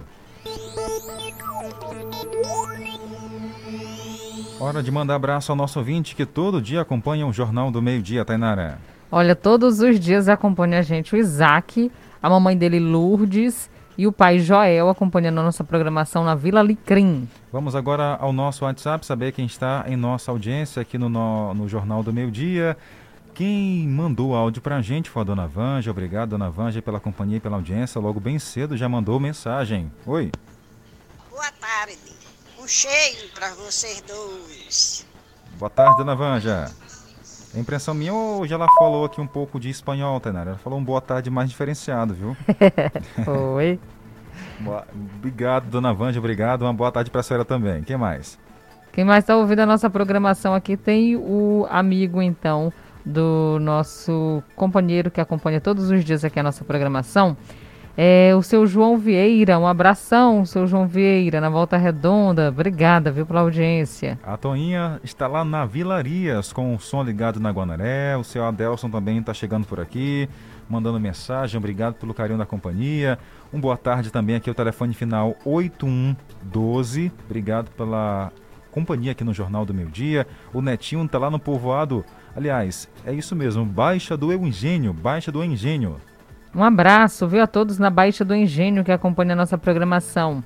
Hora 4.61 4.81
de 4.81 4.91
mandar 4.91 5.15
abraço 5.15 5.51
ao 5.51 5.57
nosso 5.57 5.77
ouvinte 5.77 6.15
que 6.15 6.25
todo 6.25 6.61
dia 6.61 6.79
acompanha 6.79 7.27
o 7.27 7.33
Jornal 7.33 7.69
do 7.69 7.81
Meio-Dia, 7.81 8.23
Tainara. 8.23 8.79
Olha, 9.11 9.35
todos 9.35 9.81
os 9.81 9.99
dias 9.99 10.29
acompanha 10.29 10.79
a 10.79 10.81
gente 10.81 11.13
o 11.13 11.17
Isaac 11.17 11.91
a 12.21 12.29
mamãe 12.29 12.57
dele 12.57 12.79
Lourdes 12.79 13.69
e 13.97 14.07
o 14.07 14.11
pai 14.11 14.39
Joel 14.39 14.89
acompanhando 14.89 15.39
a 15.39 15.43
nossa 15.43 15.63
programação 15.63 16.23
na 16.23 16.35
Vila 16.35 16.61
Licrim. 16.61 17.27
Vamos 17.51 17.75
agora 17.75 18.15
ao 18.19 18.31
nosso 18.31 18.65
WhatsApp, 18.65 19.05
saber 19.05 19.31
quem 19.31 19.45
está 19.45 19.85
em 19.87 19.95
nossa 19.95 20.31
audiência 20.31 20.81
aqui 20.81 20.97
no, 20.97 21.09
no, 21.09 21.53
no 21.53 21.67
Jornal 21.67 22.01
do 22.01 22.13
Meio 22.13 22.31
Dia. 22.31 22.77
Quem 23.33 23.87
mandou 23.87 24.35
áudio 24.35 24.61
para 24.61 24.77
a 24.77 24.81
gente 24.81 25.09
foi 25.09 25.21
a 25.21 25.25
Dona 25.25 25.47
Vanja. 25.47 25.91
Obrigado, 25.91 26.29
Dona 26.29 26.49
Vanja, 26.49 26.81
pela 26.81 26.99
companhia 26.99 27.37
e 27.37 27.39
pela 27.39 27.55
audiência. 27.55 27.99
Logo 27.99 28.19
bem 28.19 28.37
cedo 28.37 28.75
já 28.75 28.87
mandou 28.89 29.19
mensagem. 29.19 29.91
Oi. 30.05 30.31
Boa 31.29 31.51
tarde. 31.59 31.97
Um 32.61 32.67
cheiro 32.67 33.29
para 33.33 33.53
vocês 33.55 34.03
dois. 34.07 35.07
Boa 35.57 35.69
tarde, 35.69 35.97
Dona 35.97 36.15
Vanja. 36.15 36.71
A 37.53 37.59
impressão 37.59 37.93
minha, 37.93 38.13
hoje 38.13 38.53
ela 38.53 38.65
falou 38.79 39.03
aqui 39.03 39.19
um 39.19 39.27
pouco 39.27 39.59
de 39.59 39.69
espanhol, 39.69 40.19
Tainara. 40.21 40.51
Ela 40.51 40.59
falou 40.59 40.79
um 40.79 40.83
boa 40.83 41.01
tarde 41.01 41.29
mais 41.29 41.49
diferenciado, 41.49 42.13
viu? 42.13 42.37
Oi. 43.55 43.77
obrigado, 45.17 45.69
dona 45.69 45.93
Vanja, 45.93 46.17
obrigado. 46.19 46.61
Uma 46.61 46.73
boa 46.73 46.89
tarde 46.91 47.11
para 47.11 47.19
a 47.19 47.23
senhora 47.23 47.43
também. 47.43 47.83
Quem 47.83 47.97
mais? 47.97 48.39
Quem 48.93 49.03
mais 49.03 49.23
está 49.23 49.35
ouvindo 49.35 49.59
a 49.59 49.65
nossa 49.65 49.89
programação 49.89 50.53
aqui 50.53 50.77
tem 50.77 51.17
o 51.17 51.67
amigo, 51.69 52.21
então, 52.21 52.71
do 53.05 53.57
nosso 53.59 54.41
companheiro 54.55 55.11
que 55.11 55.19
acompanha 55.19 55.59
todos 55.59 55.89
os 55.89 56.05
dias 56.05 56.23
aqui 56.23 56.39
a 56.39 56.43
nossa 56.43 56.63
programação. 56.63 57.35
É 57.97 58.33
o 58.35 58.41
seu 58.41 58.65
João 58.65 58.97
Vieira, 58.97 59.59
um 59.59 59.67
abração, 59.67 60.45
seu 60.45 60.65
João 60.65 60.87
Vieira, 60.87 61.41
na 61.41 61.49
Volta 61.49 61.75
Redonda. 61.75 62.49
Obrigada, 62.49 63.11
viu, 63.11 63.25
pela 63.25 63.41
audiência. 63.41 64.17
A 64.23 64.37
Toinha 64.37 64.99
está 65.03 65.27
lá 65.27 65.43
na 65.43 65.65
Vilarias, 65.65 66.53
com 66.53 66.73
o 66.73 66.79
som 66.79 67.03
ligado 67.03 67.39
na 67.39 67.51
Guanaré. 67.51 68.15
O 68.15 68.23
seu 68.23 68.45
Adelson 68.45 68.89
também 68.89 69.17
está 69.17 69.33
chegando 69.33 69.67
por 69.67 69.79
aqui, 69.79 70.29
mandando 70.69 70.99
mensagem. 70.99 71.57
Obrigado 71.57 71.95
pelo 71.95 72.13
carinho 72.13 72.39
da 72.39 72.45
companhia. 72.45 73.19
Um 73.53 73.59
boa 73.59 73.75
tarde 73.75 74.09
também 74.09 74.37
aqui, 74.37 74.49
o 74.49 74.55
telefone 74.55 74.93
final 74.93 75.35
8112. 75.43 77.11
Obrigado 77.25 77.69
pela 77.71 78.31
companhia 78.71 79.11
aqui 79.11 79.23
no 79.23 79.33
Jornal 79.33 79.65
do 79.65 79.73
Meio 79.73 79.89
Dia. 79.89 80.25
O 80.53 80.61
Netinho 80.61 81.03
está 81.03 81.17
lá 81.17 81.29
no 81.29 81.39
povoado. 81.39 82.05
Aliás, 82.33 82.87
é 83.05 83.13
isso 83.13 83.35
mesmo, 83.35 83.65
Baixa 83.65 84.15
do 84.15 84.31
Engenho, 84.31 84.93
Baixa 84.93 85.29
do 85.29 85.43
Engenho. 85.43 85.97
Um 86.53 86.63
abraço, 86.63 87.27
viu, 87.27 87.41
a 87.41 87.47
todos 87.47 87.79
na 87.79 87.89
Baixa 87.89 88.25
do 88.25 88.35
Engenho 88.35 88.83
que 88.83 88.91
acompanha 88.91 89.33
a 89.33 89.35
nossa 89.35 89.57
programação. 89.57 90.43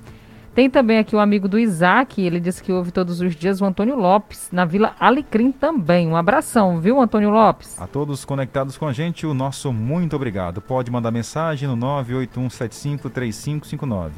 Tem 0.56 0.68
também 0.70 0.98
aqui 0.98 1.14
o 1.14 1.18
amigo 1.18 1.46
do 1.48 1.58
Isaac, 1.58 2.22
ele 2.22 2.40
disse 2.40 2.62
que 2.62 2.72
ouve 2.72 2.90
todos 2.90 3.20
os 3.20 3.36
dias 3.36 3.60
o 3.60 3.66
Antônio 3.66 3.94
Lopes, 3.94 4.48
na 4.50 4.64
Vila 4.64 4.96
Alecrim 4.98 5.52
também. 5.52 6.08
Um 6.08 6.16
abração, 6.16 6.80
viu, 6.80 6.98
Antônio 6.98 7.28
Lopes? 7.28 7.78
A 7.78 7.86
todos 7.86 8.24
conectados 8.24 8.78
com 8.78 8.86
a 8.86 8.92
gente, 8.94 9.26
o 9.26 9.34
nosso 9.34 9.70
muito 9.70 10.16
obrigado. 10.16 10.62
Pode 10.62 10.90
mandar 10.90 11.10
mensagem 11.10 11.68
no 11.68 11.76
981753559. 11.76 14.12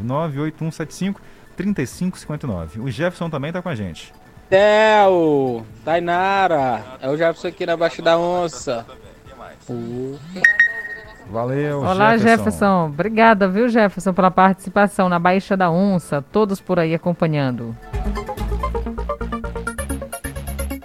981753559. 1.58 2.84
O 2.84 2.88
Jefferson 2.88 3.28
também 3.28 3.48
está 3.48 3.60
com 3.60 3.70
a 3.70 3.74
gente. 3.74 4.14
Theo, 4.48 5.66
Tainara, 5.84 6.84
é 7.00 7.10
o 7.10 7.16
Jefferson 7.16 7.48
aqui 7.48 7.66
na 7.66 7.76
Baixa 7.76 8.00
da 8.00 8.16
Onça. 8.16 8.86
Uh. 9.68 10.16
Valeu, 11.30 11.80
Olá, 11.80 12.16
Jefferson. 12.16 12.44
Jefferson. 12.44 12.86
Obrigada, 12.86 13.48
viu, 13.48 13.68
Jefferson, 13.68 14.14
pela 14.14 14.30
participação 14.30 15.08
na 15.08 15.18
Baixa 15.18 15.56
da 15.56 15.70
Onça. 15.70 16.22
Todos 16.22 16.60
por 16.60 16.78
aí 16.78 16.94
acompanhando. 16.94 17.76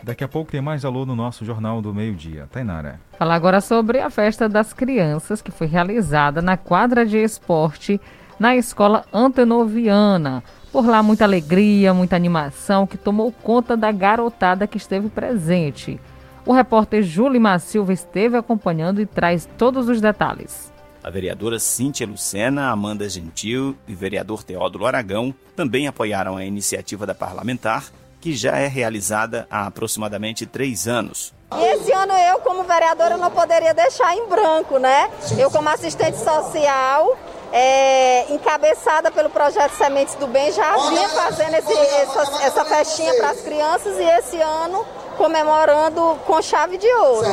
Daqui 0.04 0.24
a 0.24 0.28
pouco 0.28 0.52
tem 0.52 0.62
mais 0.62 0.84
alô 0.84 1.06
no 1.06 1.16
nosso 1.16 1.46
Jornal 1.46 1.82
do 1.82 1.94
Meio-Dia. 1.94 2.48
Tainara. 2.52 3.00
Falar 3.18 3.36
agora 3.36 3.62
sobre 3.62 4.02
a 4.02 4.10
festa 4.10 4.50
das 4.50 4.74
crianças 4.74 5.42
que 5.42 5.50
foi 5.50 5.66
realizada 5.66 6.42
na 6.42 6.58
quadra 6.58 7.06
de 7.06 7.18
esporte 7.18 8.00
na 8.38 8.56
escola 8.56 9.06
Antenoviana. 9.14 10.44
Por 10.74 10.86
lá, 10.86 11.02
muita 11.02 11.24
alegria, 11.24 11.94
muita 11.94 12.16
animação 12.16 12.86
que 12.86 12.98
tomou 12.98 13.32
conta 13.32 13.78
da 13.78 13.92
garotada 13.92 14.68
que 14.68 14.78
esteve 14.78 15.08
presente. 15.08 16.00
O 16.46 16.52
repórter 16.52 17.02
Júlio 17.02 17.42
Silva 17.60 17.94
esteve 17.94 18.36
acompanhando 18.36 19.00
e 19.00 19.06
traz 19.06 19.48
todos 19.58 19.88
os 19.88 20.02
detalhes. 20.02 20.74
A 21.02 21.10
vereadora 21.10 21.58
Cíntia 21.58 22.06
Lucena, 22.06 22.70
Amanda 22.70 23.08
Gentil 23.08 23.78
e 23.88 23.94
o 23.94 23.98
vereador 23.98 24.44
Teódulo 24.44 24.86
Aragão 24.86 25.34
também 25.56 25.88
apoiaram 25.88 26.36
a 26.36 26.46
iniciativa 26.46 27.06
da 27.06 27.16
parlamentar, 27.16 27.86
que 28.20 28.34
já 28.34 28.58
é 28.58 28.68
realizada 28.68 29.48
há 29.50 29.68
aproximadamente 29.68 30.46
três 30.46 30.88
anos. 30.88 31.34
E 31.56 31.64
esse 31.76 31.92
ano 31.94 32.14
eu, 32.14 32.40
como 32.40 32.64
vereadora, 32.64 33.16
não 33.18 33.32
poderia 33.32 33.74
deixar 33.74 34.16
em 34.16 34.28
branco, 34.28 34.80
né? 34.80 35.10
Eu, 35.38 35.52
como 35.52 35.70
assistente 35.70 36.18
social, 36.18 37.18
é, 37.52 38.34
encabeçada 38.34 39.12
pelo 39.12 39.30
projeto 39.30 39.74
Sementes 39.74 40.16
do 40.16 40.28
Bem, 40.28 40.52
já 40.52 40.76
vinha 40.90 41.08
fazendo 41.10 41.54
esse, 41.54 41.74
essa, 41.74 42.44
essa 42.44 42.66
festinha 42.66 43.14
para 43.16 43.30
as 43.32 43.42
crianças 43.42 43.98
e 43.98 44.04
esse 44.04 44.42
ano 44.42 44.86
comemorando 45.24 46.20
com 46.26 46.42
chave 46.42 46.78
de 46.78 46.86
ouro. 46.86 47.30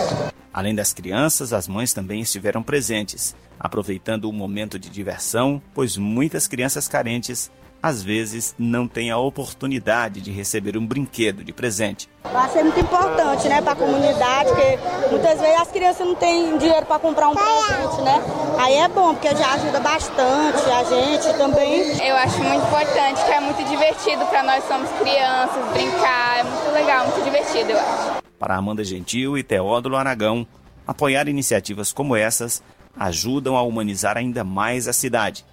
Além 0.55 0.77
das 0.77 0.93
crianças, 0.93 1.53
as 1.53 1.67
mães 1.67 1.93
também 1.93 2.21
estiveram 2.21 2.63
presentes, 2.63 3.35
aproveitando 3.59 4.27
o 4.27 4.33
momento 4.33 4.79
de 4.79 4.89
diversão, 4.89 5.61
pois 5.75 5.97
muitas 5.97 6.47
crianças 6.47 6.87
carentes 6.87 7.51
às 7.83 8.03
vezes 8.03 8.55
não 8.59 8.87
têm 8.87 9.11
a 9.11 9.17
oportunidade 9.17 10.21
de 10.21 10.31
receber 10.31 10.77
um 10.77 10.87
brinquedo 10.87 11.43
de 11.43 11.53
presente. 11.53 12.09
Vai 12.25 12.49
ser 12.51 12.63
muito 12.63 12.79
importante, 12.79 13.49
né, 13.49 13.63
para 13.63 13.73
a 13.73 13.77
comunidade, 13.77 14.51
porque 14.51 14.79
muitas 15.11 15.41
vezes 15.41 15.61
as 15.61 15.69
crianças 15.71 16.07
não 16.07 16.15
têm 16.15 16.59
dinheiro 16.59 16.85
para 16.85 16.99
comprar 16.99 17.29
um 17.29 17.35
presente, 17.35 18.03
né? 18.03 18.23
Aí 18.59 18.75
é 18.75 18.89
bom, 18.89 19.15
porque 19.15 19.35
já 19.35 19.55
ajuda 19.55 19.81
bastante 19.81 20.71
a 20.71 20.85
gente 20.85 21.39
também. 21.39 22.07
Eu 22.07 22.17
acho 22.17 22.39
muito 22.39 22.67
importante, 22.67 23.25
que 23.25 23.31
é 23.31 23.41
muito 23.41 23.65
divertido 23.65 24.27
para 24.27 24.43
nós 24.43 24.65
somos 24.65 24.91
crianças, 24.99 25.73
brincar, 25.73 26.41
é 26.41 26.43
muito 26.45 26.71
legal, 26.73 27.07
muito 27.07 27.25
divertido, 27.25 27.71
eu 27.71 27.79
acho. 27.79 28.23
Para 28.39 28.57
Amanda 28.57 28.85
Gentil 28.85 29.39
e 29.39 29.43
Teódulo 29.43 29.97
Aragão, 29.97 30.47
apoiar 30.87 31.29
iniciativas 31.29 31.93
como 31.93 32.15
essas 32.15 32.63
ajudam 32.99 33.57
a 33.57 33.63
humanizar 33.63 34.17
ainda 34.17 34.45
mais 34.45 34.89
a 34.89 34.93
cidade 34.93 35.45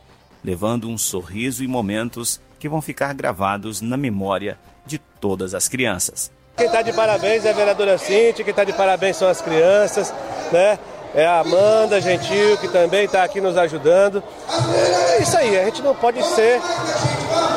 levando 0.48 0.88
um 0.88 0.98
sorriso 0.98 1.62
e 1.62 1.68
momentos 1.68 2.40
que 2.58 2.70
vão 2.70 2.82
ficar 2.82 3.14
gravados 3.14 3.82
na 3.82 3.98
memória 3.98 4.58
de 4.86 4.98
todas 4.98 5.54
as 5.54 5.68
crianças. 5.68 6.32
Quem 6.56 6.68
está 6.68 6.82
de 6.82 6.94
parabéns 6.94 7.44
é 7.44 7.50
a 7.50 7.54
vereadora 7.54 7.98
Cintia, 7.98 8.46
quem 8.46 8.52
está 8.52 8.64
de 8.64 8.72
parabéns 8.72 9.18
são 9.18 9.28
as 9.28 9.42
crianças, 9.42 10.14
né? 10.50 10.80
É 11.18 11.26
a 11.26 11.40
Amanda 11.40 12.00
Gentil, 12.00 12.60
que 12.60 12.68
também 12.68 13.06
está 13.06 13.24
aqui 13.24 13.42
nos 13.42 13.58
ajudando. 13.58 14.24
É 15.18 15.20
isso 15.20 15.36
aí, 15.36 15.60
a 15.60 15.66
gente 15.66 15.82
não 15.82 15.96
pode 15.96 16.24
ser 16.24 16.62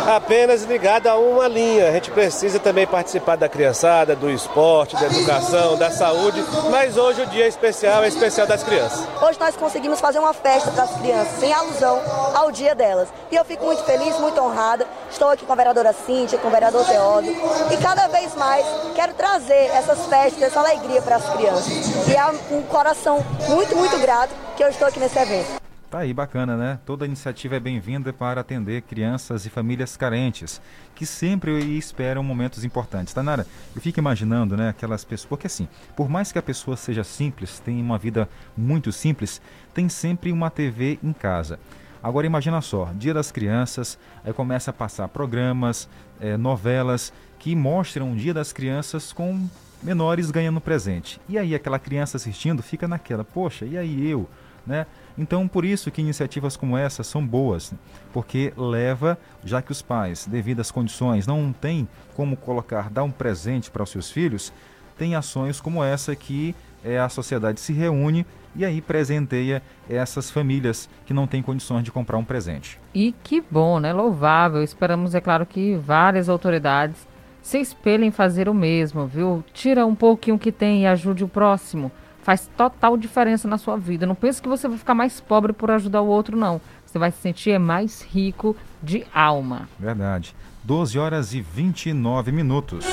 apenas 0.09 0.63
ligado 0.63 1.09
a 1.09 1.17
uma 1.17 1.47
linha. 1.47 1.91
A 1.91 1.93
gente 1.93 2.11
precisa 2.11 2.59
também 2.59 2.87
participar 2.87 3.37
da 3.37 3.51
criançada, 3.51 4.17
do 4.17 4.31
esporte, 4.31 4.97
da 4.97 5.05
educação, 5.05 5.77
da 5.77 5.91
saúde. 5.91 6.43
Mas 6.71 6.97
hoje 6.97 7.21
o 7.21 7.27
dia 7.27 7.45
é 7.45 7.49
especial, 7.49 8.03
é 8.03 8.09
especial 8.09 8.47
das 8.47 8.63
crianças. 8.63 9.07
Hoje 9.21 9.39
nós 9.39 9.55
conseguimos 9.57 10.01
fazer 10.01 10.21
uma 10.21 10.33
festa 10.33 10.71
para 10.71 10.85
as 10.85 10.97
crianças, 10.97 11.43
em 11.43 11.53
alusão 11.53 12.01
ao 12.35 12.51
dia 12.51 12.75
delas. 12.75 13.09
E 13.31 13.37
eu 13.37 13.45
fico 13.45 13.67
muito 13.67 13.85
feliz, 13.85 14.19
muito 14.19 14.41
honrada. 14.41 14.87
Estou 15.11 15.29
aqui 15.29 15.45
com 15.45 15.53
a 15.53 15.57
vereadora 15.57 15.95
Cíntia, 16.07 16.39
com 16.39 16.49
o 16.49 16.51
vereador 16.51 16.87
Teódo. 16.87 17.29
E 17.71 17.77
cada 17.77 18.09
vez 18.09 18.35
mais 18.37 18.65
quero 18.95 19.13
trazer 19.13 19.71
essas 19.75 20.07
festas, 20.07 20.43
essa 20.43 20.61
alegria 20.61 21.03
para 21.03 21.17
as 21.17 21.29
crianças. 21.29 22.09
E 22.09 22.17
é 22.17 22.25
um 22.51 22.63
coração 22.63 23.23
muito, 23.51 23.75
muito 23.75 23.99
grato 23.99 24.33
que 24.57 24.63
eu 24.63 24.69
estou 24.69 24.87
aqui 24.87 25.01
nesse 25.01 25.19
evento. 25.19 25.61
Tá 25.91 25.99
aí, 25.99 26.15
bacana, 26.15 26.57
né? 26.57 26.79
Toda 26.87 27.05
iniciativa 27.05 27.57
é 27.57 27.61
bem-vinda 27.61 28.13
para 28.13 28.43
atender 28.43 28.83
crianças 28.83 29.45
e 29.45 29.51
famílias 29.51 29.97
carentes, 29.97 30.63
que 30.95 31.05
sempre 31.05 31.77
esperam 31.77 32.23
momentos 32.23 32.63
importantes. 32.63 33.13
Tanara, 33.13 33.45
eu 33.75 33.83
fico 33.83 33.99
imaginando, 33.99 34.57
né, 34.57 34.69
aquelas 34.69 35.05
pessoas, 35.05 35.29
porque 35.29 35.49
assim, 35.49 35.67
por 35.97 36.09
mais 36.09 36.31
que 36.31 36.39
a 36.39 36.43
pessoa 36.43 36.77
seja 36.77 37.03
simples, 37.03 37.59
tenha 37.59 37.83
uma 37.83 37.99
vida 37.99 38.29
muito 38.57 38.93
simples, 38.93 39.43
tem 39.75 39.89
sempre 39.89 40.31
uma 40.31 40.49
TV 40.49 41.01
em 41.03 41.13
casa. 41.13 41.59
Agora 42.01 42.29
imagina 42.29 42.61
só, 42.61 42.91
Dia 42.95 43.13
das 43.13 43.33
Crianças, 43.33 43.99
aí 44.25 44.33
começa 44.33 44.71
a 44.71 44.75
passar 44.75 45.09
programas, 45.09 45.89
é, 46.21 46.37
novelas 46.37 47.13
que 47.37 47.57
mostram 47.57 48.13
o 48.13 48.17
Dia 48.17 48.33
das 48.33 48.53
Crianças 48.53 49.13
com 49.13 49.49
menores 49.83 50.31
ganhando 50.31 50.61
presente. 50.61 51.21
E 51.29 51.39
aí 51.39 51.55
aquela 51.55 51.79
criança 51.79 52.17
assistindo 52.17 52.63
fica 52.63 52.87
naquela, 52.87 53.25
poxa, 53.25 53.65
e 53.65 53.77
aí 53.77 54.09
eu, 54.09 54.29
né? 54.67 54.87
Então, 55.19 55.47
por 55.47 55.65
isso 55.65 55.91
que 55.91 56.01
iniciativas 56.01 56.57
como 56.57 56.79
essa 56.79 57.03
são 57.03 57.27
boas, 57.27 57.75
porque 58.13 58.53
leva, 58.57 59.19
já 59.45 59.61
que 59.61 59.73
os 59.73 59.83
pais, 59.83 60.27
devido 60.27 60.61
às 60.61 60.71
condições, 60.71 61.27
não 61.27 61.53
têm 61.53 61.89
como 62.15 62.37
colocar, 62.37 62.89
dar 62.89 63.03
um 63.03 63.11
presente 63.11 63.71
para 63.71 63.83
os 63.83 63.91
seus 63.91 64.11
filhos, 64.11 64.53
tem 64.97 65.15
ações 65.15 65.61
como 65.61 65.83
essa 65.83 66.15
que 66.15 66.55
é, 66.85 66.99
a 66.99 67.09
sociedade 67.09 67.61
se 67.61 67.73
reúne 67.73 68.25
e 68.55 68.65
aí 68.65 68.81
presenteia 68.81 69.63
essas 69.89 70.31
famílias 70.31 70.89
que 71.07 71.15
não 71.15 71.27
têm 71.27 71.43
condições 71.43 71.85
de 71.85 71.93
comprar 71.93 72.19
um 72.19 72.25
presente. 72.25 72.79
E 72.95 73.15
que 73.23 73.41
bom, 73.41 73.79
né? 73.79 73.93
Louvável. 73.93 74.63
Esperamos, 74.63 75.15
é 75.15 75.21
claro, 75.21 75.47
que 75.47 75.77
várias 75.77 76.29
autoridades 76.29 77.07
se 77.43 77.59
espelhem 77.59 78.09
em 78.09 78.13
fazer 78.13 78.49
o 78.49 78.55
mesmo, 78.55 79.07
viu? 79.07 79.45
Tira 79.53 79.87
um 79.87 79.95
pouquinho 79.95 80.39
que 80.39 80.53
tem 80.53 80.83
e 80.83 80.87
ajude 80.87 81.25
o 81.25 81.29
próximo 81.29 81.91
faz 82.23 82.49
total 82.57 82.97
diferença 82.97 83.49
na 83.49 83.59
sua 83.59 83.77
vida. 83.77 84.07
Não 84.07 84.15
pense 84.15 84.41
que 84.41 84.49
você 84.49 84.69
vai 84.69 84.79
ficar 84.79 84.95
mais 84.95 85.21
pobre 85.21 85.53
por 85.53 85.71
ajudar 85.71 86.01
o 86.01 86.07
outro, 86.07 86.37
não. 86.37 86.61
Você 86.85 86.99
vai 86.99 87.11
se 87.11 87.19
sentir 87.19 87.59
mais 87.59 88.03
rico 88.03 88.57
de 88.83 89.05
alma. 89.13 89.69
Verdade. 89.79 90.35
12 90.65 90.99
horas 90.99 91.35
e 91.35 91.41
29 91.41 92.33
minutos. 92.33 92.85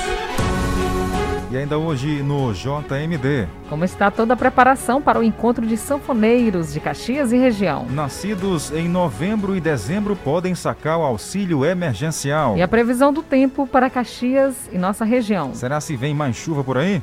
E 1.50 1.56
ainda 1.56 1.78
hoje 1.78 2.22
no 2.22 2.52
JMD. 2.52 3.48
Como 3.70 3.82
está 3.82 4.10
toda 4.10 4.34
a 4.34 4.36
preparação 4.36 5.00
para 5.00 5.18
o 5.18 5.22
encontro 5.22 5.66
de 5.66 5.78
sanfoneiros 5.78 6.74
de 6.74 6.80
Caxias 6.80 7.32
e 7.32 7.38
região? 7.38 7.86
Nascidos 7.88 8.70
em 8.70 8.86
novembro 8.86 9.56
e 9.56 9.60
dezembro 9.60 10.14
podem 10.14 10.54
sacar 10.54 10.98
o 10.98 11.02
auxílio 11.02 11.64
emergencial. 11.64 12.56
E 12.56 12.62
a 12.62 12.68
previsão 12.68 13.12
do 13.12 13.22
tempo 13.22 13.66
para 13.66 13.88
Caxias 13.88 14.54
e 14.70 14.76
nossa 14.76 15.06
região? 15.06 15.54
Será 15.54 15.80
se 15.80 15.96
vem 15.96 16.12
mais 16.12 16.36
chuva 16.36 16.62
por 16.62 16.76
aí? 16.76 17.02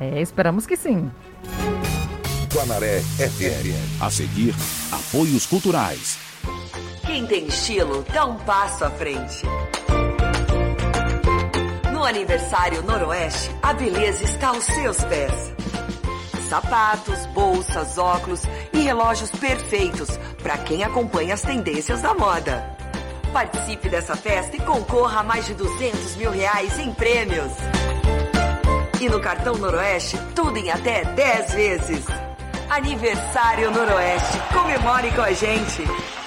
É, 0.00 0.22
esperamos 0.22 0.66
que 0.66 0.76
sim. 0.76 1.10
Guanaré 2.54 3.00
FM. 3.00 4.02
A 4.02 4.10
seguir, 4.10 4.54
apoios 4.90 5.46
culturais. 5.46 6.18
Quem 7.04 7.26
tem 7.26 7.46
estilo 7.46 8.04
dá 8.12 8.24
um 8.24 8.36
passo 8.36 8.84
à 8.84 8.90
frente. 8.90 9.42
No 12.02 12.08
aniversário 12.08 12.82
Noroeste, 12.82 13.48
a 13.62 13.72
beleza 13.72 14.24
está 14.24 14.48
aos 14.48 14.64
seus 14.64 14.96
pés. 15.04 15.52
Sapatos, 16.48 17.26
bolsas, 17.26 17.96
óculos 17.96 18.42
e 18.72 18.80
relógios 18.80 19.30
perfeitos 19.30 20.08
para 20.42 20.58
quem 20.58 20.82
acompanha 20.82 21.34
as 21.34 21.42
tendências 21.42 22.02
da 22.02 22.12
moda. 22.12 22.76
Participe 23.32 23.88
dessa 23.88 24.16
festa 24.16 24.56
e 24.56 24.60
concorra 24.62 25.20
a 25.20 25.22
mais 25.22 25.46
de 25.46 25.54
200 25.54 26.16
mil 26.16 26.32
reais 26.32 26.76
em 26.80 26.92
prêmios. 26.92 27.52
E 29.00 29.08
no 29.08 29.20
cartão 29.20 29.54
Noroeste, 29.54 30.18
tudo 30.34 30.58
em 30.58 30.72
até 30.72 31.04
10 31.04 31.52
vezes. 31.52 32.04
Aniversário 32.68 33.70
Noroeste. 33.70 34.38
Comemore 34.52 35.12
com 35.12 35.22
a 35.22 35.32
gente. 35.32 35.84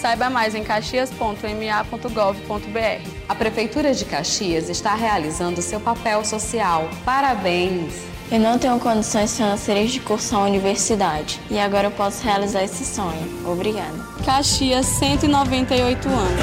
Saiba 0.00 0.28
mais 0.28 0.54
em 0.54 0.62
caxias.ma.gov.br. 0.62 3.10
A 3.28 3.34
Prefeitura 3.34 3.94
de 3.94 4.04
Caxias 4.04 4.68
está 4.68 4.94
realizando 4.94 5.62
seu 5.62 5.80
papel 5.80 6.22
social. 6.24 6.88
Parabéns! 7.04 7.94
Eu 8.30 8.38
não 8.40 8.58
tenho 8.58 8.78
condições 8.78 9.34
financeiras 9.36 9.90
de 9.90 10.00
cursar 10.00 10.40
a 10.40 10.42
universidade 10.42 11.40
e 11.48 11.58
agora 11.58 11.86
eu 11.86 11.90
posso 11.92 12.22
realizar 12.24 12.62
esse 12.62 12.84
sonho. 12.84 13.26
Obrigada. 13.46 13.94
Caxias, 14.24 14.84
198 14.86 16.08
anos. 16.08 16.40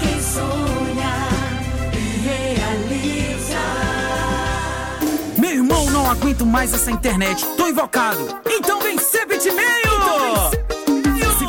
quem 0.00 0.22
sonha 0.22 1.28
e 1.92 2.28
realiza. 2.28 3.58
Meu 5.36 5.50
irmão, 5.50 5.84
não 5.90 6.10
aguento 6.10 6.46
mais 6.46 6.72
essa 6.72 6.90
internet. 6.90 7.44
Tô 7.56 7.66
invocado. 7.66 8.40
Então 8.48 8.80
vem 8.80 8.96
ser 8.96 9.26
bitmail! 9.26 9.66
Então 9.84 10.18
vem 10.20 10.50
ser 10.50 10.75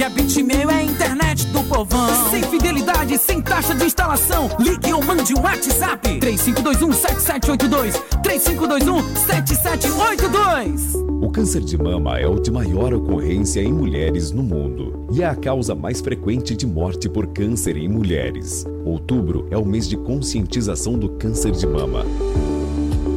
Que 0.00 0.04
a 0.04 0.08
Bitmail 0.08 0.70
é 0.70 0.76
a 0.76 0.82
internet 0.82 1.44
do 1.48 1.62
povão. 1.64 2.30
Sem 2.30 2.42
fidelidade, 2.44 3.18
sem 3.18 3.42
taxa 3.42 3.74
de 3.74 3.84
instalação. 3.84 4.48
Ligue 4.58 4.94
ou 4.94 5.04
mande 5.04 5.34
um 5.34 5.42
WhatsApp. 5.42 6.18
3521-7782. 6.20 8.02
3521-7782. 8.24 11.22
O 11.22 11.28
câncer 11.28 11.60
de 11.60 11.76
mama 11.76 12.18
é 12.18 12.26
o 12.26 12.40
de 12.40 12.50
maior 12.50 12.94
ocorrência 12.94 13.60
em 13.60 13.74
mulheres 13.74 14.30
no 14.30 14.42
mundo 14.42 15.06
e 15.12 15.22
é 15.22 15.26
a 15.26 15.36
causa 15.36 15.74
mais 15.74 16.00
frequente 16.00 16.56
de 16.56 16.66
morte 16.66 17.06
por 17.06 17.26
câncer 17.26 17.76
em 17.76 17.86
mulheres. 17.86 18.64
Outubro 18.86 19.48
é 19.50 19.58
o 19.58 19.66
mês 19.66 19.86
de 19.86 19.98
conscientização 19.98 20.98
do 20.98 21.10
câncer 21.10 21.50
de 21.50 21.66
mama. 21.66 22.06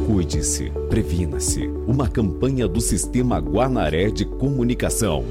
Cuide-se, 0.06 0.70
previna-se. 0.90 1.66
Uma 1.86 2.08
campanha 2.08 2.68
do 2.68 2.78
Sistema 2.78 3.38
Guanaré 3.38 4.10
de 4.10 4.26
Comunicação. 4.26 5.24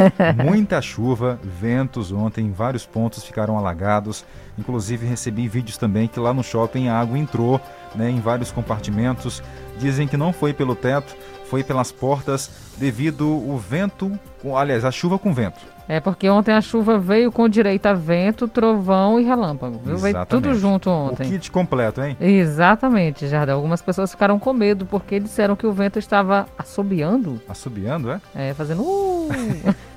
Muita 0.42 0.80
chuva, 0.80 1.38
ventos 1.44 2.10
ontem, 2.10 2.46
em 2.46 2.52
vários 2.52 2.86
pontos 2.86 3.22
ficaram 3.22 3.58
alagados. 3.58 4.24
Inclusive 4.58 5.06
recebi 5.06 5.46
vídeos 5.46 5.76
também 5.76 6.08
que 6.08 6.18
lá 6.18 6.32
no 6.32 6.42
shopping 6.42 6.88
a 6.88 6.98
água 6.98 7.18
entrou 7.18 7.60
né, 7.94 8.10
em 8.10 8.20
vários 8.20 8.50
compartimentos. 8.50 9.42
Dizem 9.78 10.06
que 10.06 10.16
não 10.16 10.32
foi 10.32 10.52
pelo 10.52 10.74
teto, 10.74 11.16
foi 11.48 11.64
pelas 11.64 11.90
portas 11.90 12.50
devido 12.76 13.26
o 13.28 13.56
vento, 13.58 14.18
aliás, 14.54 14.84
a 14.84 14.90
chuva 14.90 15.18
com 15.18 15.32
vento. 15.32 15.60
É 15.88 15.98
porque 15.98 16.30
ontem 16.30 16.54
a 16.54 16.60
chuva 16.60 17.00
veio 17.00 17.32
com 17.32 17.48
direito 17.48 17.86
a 17.86 17.92
vento, 17.92 18.46
trovão 18.46 19.18
e 19.18 19.24
relâmpago. 19.24 19.80
Viu? 19.84 19.96
Veio 19.98 20.24
tudo 20.24 20.54
junto 20.54 20.88
O 20.88 20.92
ontem. 20.92 21.28
kit 21.28 21.50
completo, 21.50 22.00
hein? 22.00 22.16
Exatamente, 22.20 23.26
Jardel. 23.26 23.56
Algumas 23.56 23.82
pessoas 23.82 24.12
ficaram 24.12 24.38
com 24.38 24.52
medo 24.52 24.86
porque 24.86 25.18
disseram 25.18 25.56
que 25.56 25.66
o 25.66 25.72
vento 25.72 25.98
estava 25.98 26.46
assobiando. 26.56 27.42
Assobiando, 27.48 28.08
é? 28.12 28.20
É, 28.36 28.54
fazendo. 28.54 28.82
Uh! 28.82 29.28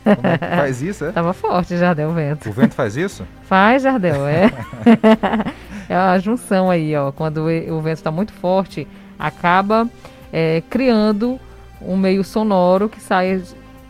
É 0.03 0.57
faz 0.57 0.81
isso, 0.81 1.05
é? 1.05 1.11
Tava 1.13 1.31
forte, 1.31 1.77
Jardel, 1.77 2.09
o 2.09 2.13
vento. 2.13 2.49
O 2.49 2.51
vento 2.51 2.73
faz 2.73 2.97
isso? 2.97 3.23
Faz, 3.43 3.83
Jardel, 3.83 4.25
é. 4.25 4.51
é 5.89 5.95
a 5.95 6.17
junção 6.19 6.69
aí, 6.69 6.95
ó. 6.95 7.11
Quando 7.11 7.41
o 7.41 7.81
vento 7.81 7.97
está 7.97 8.11
muito 8.11 8.33
forte, 8.33 8.87
acaba 9.17 9.87
é, 10.31 10.61
criando 10.69 11.39
um 11.81 11.97
meio 11.97 12.23
sonoro 12.23 12.89
que 12.89 12.99
sai 12.99 13.41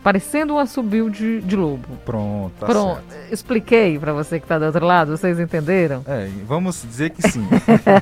parecendo 0.04 0.52
um 0.54 0.58
assobio 0.58 1.08
de, 1.08 1.40
de 1.40 1.56
lobo. 1.56 1.88
Pronto, 2.04 2.52
tá 2.60 2.66
Pronto, 2.66 3.00
certo. 3.08 3.32
expliquei 3.32 3.98
para 3.98 4.12
você 4.12 4.38
que 4.38 4.44
está 4.44 4.58
do 4.58 4.66
outro 4.66 4.84
lado, 4.84 5.16
vocês 5.16 5.40
entenderam? 5.40 6.02
É, 6.06 6.28
vamos 6.46 6.82
dizer 6.82 7.08
que 7.08 7.26
sim. 7.26 7.48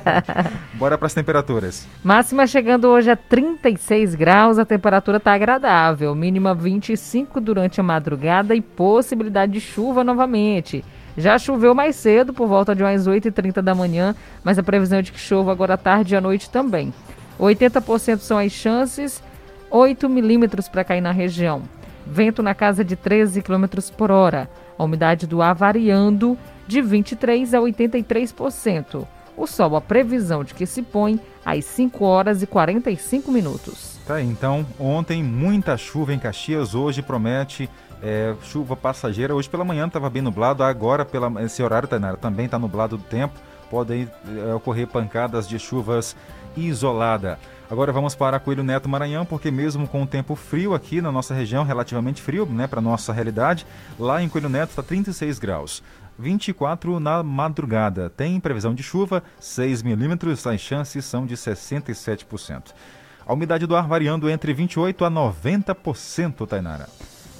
Bora 0.75 0.97
para 0.97 1.07
as 1.07 1.13
temperaturas. 1.13 1.87
Máxima 2.03 2.45
chegando 2.45 2.89
hoje 2.89 3.09
a 3.09 3.15
36 3.15 4.15
graus, 4.15 4.59
a 4.59 4.65
temperatura 4.65 5.15
está 5.15 5.33
agradável, 5.33 6.13
mínima 6.13 6.53
25 6.53 7.39
durante 7.39 7.79
a 7.79 7.83
madrugada 7.83 8.53
e 8.53 8.59
possibilidade 8.59 9.53
de 9.53 9.61
chuva 9.61 10.03
novamente. 10.03 10.83
Já 11.17 11.37
choveu 11.37 11.75
mais 11.75 11.95
cedo, 11.95 12.33
por 12.33 12.47
volta 12.47 12.75
de 12.75 12.81
umas 12.83 13.07
8h30 13.07 13.61
da 13.61 13.75
manhã, 13.75 14.15
mas 14.43 14.57
a 14.57 14.63
previsão 14.63 14.99
é 14.99 15.01
de 15.01 15.11
que 15.11 15.19
chova 15.19 15.51
agora 15.51 15.75
à 15.75 15.77
tarde 15.77 16.13
e 16.13 16.17
à 16.17 16.21
noite 16.21 16.49
também. 16.49 16.93
80% 17.39 18.19
são 18.19 18.37
as 18.37 18.51
chances, 18.51 19.21
8 19.69 20.07
milímetros 20.09 20.67
para 20.67 20.83
cair 20.83 21.01
na 21.01 21.11
região. 21.11 21.63
Vento 22.05 22.43
na 22.43 22.53
casa 22.53 22.83
de 22.83 22.95
13 22.95 23.41
km 23.41 23.65
por 23.95 24.11
hora. 24.11 24.49
A 24.77 24.83
umidade 24.83 25.25
do 25.27 25.41
ar 25.41 25.55
variando 25.55 26.37
de 26.67 26.81
23% 26.81 27.53
a 27.53 27.61
83%. 27.61 29.07
O 29.35 29.47
sol, 29.47 29.75
a 29.75 29.81
previsão 29.81 30.43
de 30.43 30.53
que 30.53 30.65
se 30.65 30.81
põe 30.81 31.19
às 31.45 31.65
5 31.65 32.03
horas 32.05 32.43
e 32.43 32.47
45 32.47 33.31
minutos. 33.31 33.99
Tá 34.05 34.15
aí, 34.15 34.25
então, 34.25 34.65
ontem 34.79 35.23
muita 35.23 35.77
chuva 35.77 36.13
em 36.13 36.19
Caxias, 36.19 36.75
hoje 36.75 37.01
promete 37.01 37.69
é, 38.03 38.35
chuva 38.43 38.75
passageira. 38.75 39.33
Hoje 39.33 39.49
pela 39.49 39.63
manhã 39.63 39.87
estava 39.87 40.09
bem 40.09 40.21
nublado, 40.21 40.61
agora 40.61 41.05
pela, 41.05 41.41
esse 41.41 41.63
horário 41.63 41.87
Tainara, 41.87 42.17
também 42.17 42.45
está 42.45 42.59
nublado 42.59 42.97
do 42.97 43.03
tempo. 43.03 43.39
Podem 43.69 44.09
é, 44.27 44.53
ocorrer 44.53 44.85
pancadas 44.85 45.47
de 45.47 45.57
chuvas 45.57 46.15
isolada. 46.55 47.39
Agora 47.71 47.91
vamos 47.91 48.13
para 48.13 48.39
Coelho 48.39 48.61
Neto 48.61 48.89
Maranhão, 48.89 49.25
porque 49.25 49.49
mesmo 49.49 49.87
com 49.87 50.03
o 50.03 50.07
tempo 50.07 50.35
frio 50.35 50.75
aqui 50.75 51.01
na 51.01 51.11
nossa 51.11 51.33
região, 51.33 51.63
relativamente 51.63 52.21
frio, 52.21 52.45
né, 52.45 52.67
para 52.67 52.81
nossa 52.81 53.11
realidade, 53.13 53.65
lá 53.97 54.21
em 54.21 54.29
Coelho 54.29 54.49
Neto 54.49 54.71
está 54.71 54.83
36 54.83 55.39
graus. 55.39 55.81
24 56.19 56.99
na 56.99 57.23
madrugada. 57.23 58.11
Tem 58.11 58.39
previsão 58.39 58.75
de 58.75 58.83
chuva, 58.83 59.23
6 59.39 59.81
milímetros, 59.81 60.45
as 60.45 60.61
chances 60.61 61.05
são 61.05 61.25
de 61.25 61.35
67%. 61.35 62.73
A 63.25 63.33
umidade 63.33 63.65
do 63.65 63.75
ar 63.75 63.87
variando 63.87 64.29
entre 64.29 64.53
28% 64.53 65.07
a 65.07 65.09
90%, 65.09 66.45
Tainara. 66.45 66.87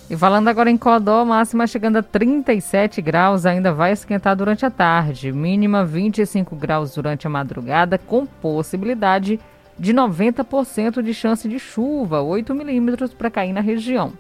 E 0.10 0.18
falando 0.18 0.48
agora 0.50 0.70
em 0.70 0.78
Codó, 0.78 1.24
máxima 1.24 1.66
chegando 1.66 1.98
a 1.98 2.04
37 2.04 3.02
graus, 3.02 3.46
ainda 3.46 3.74
vai 3.74 3.94
esquentar 3.94 4.36
durante 4.36 4.66
a 4.66 4.70
tarde. 4.70 5.32
Mínima 5.32 5.86
25 5.86 6.56
graus 6.56 6.94
durante 6.94 7.26
a 7.26 7.30
madrugada, 7.30 7.98
com 7.98 8.26
possibilidade 8.26 9.40
de 9.80 9.94
90% 9.94 11.02
de 11.02 11.14
chance 11.14 11.48
de 11.48 11.58
chuva, 11.58 12.22
8 12.22 12.54
milímetros 12.54 13.14
para 13.14 13.32
cair 13.32 13.54
na 13.54 13.62
região. 13.62 14.14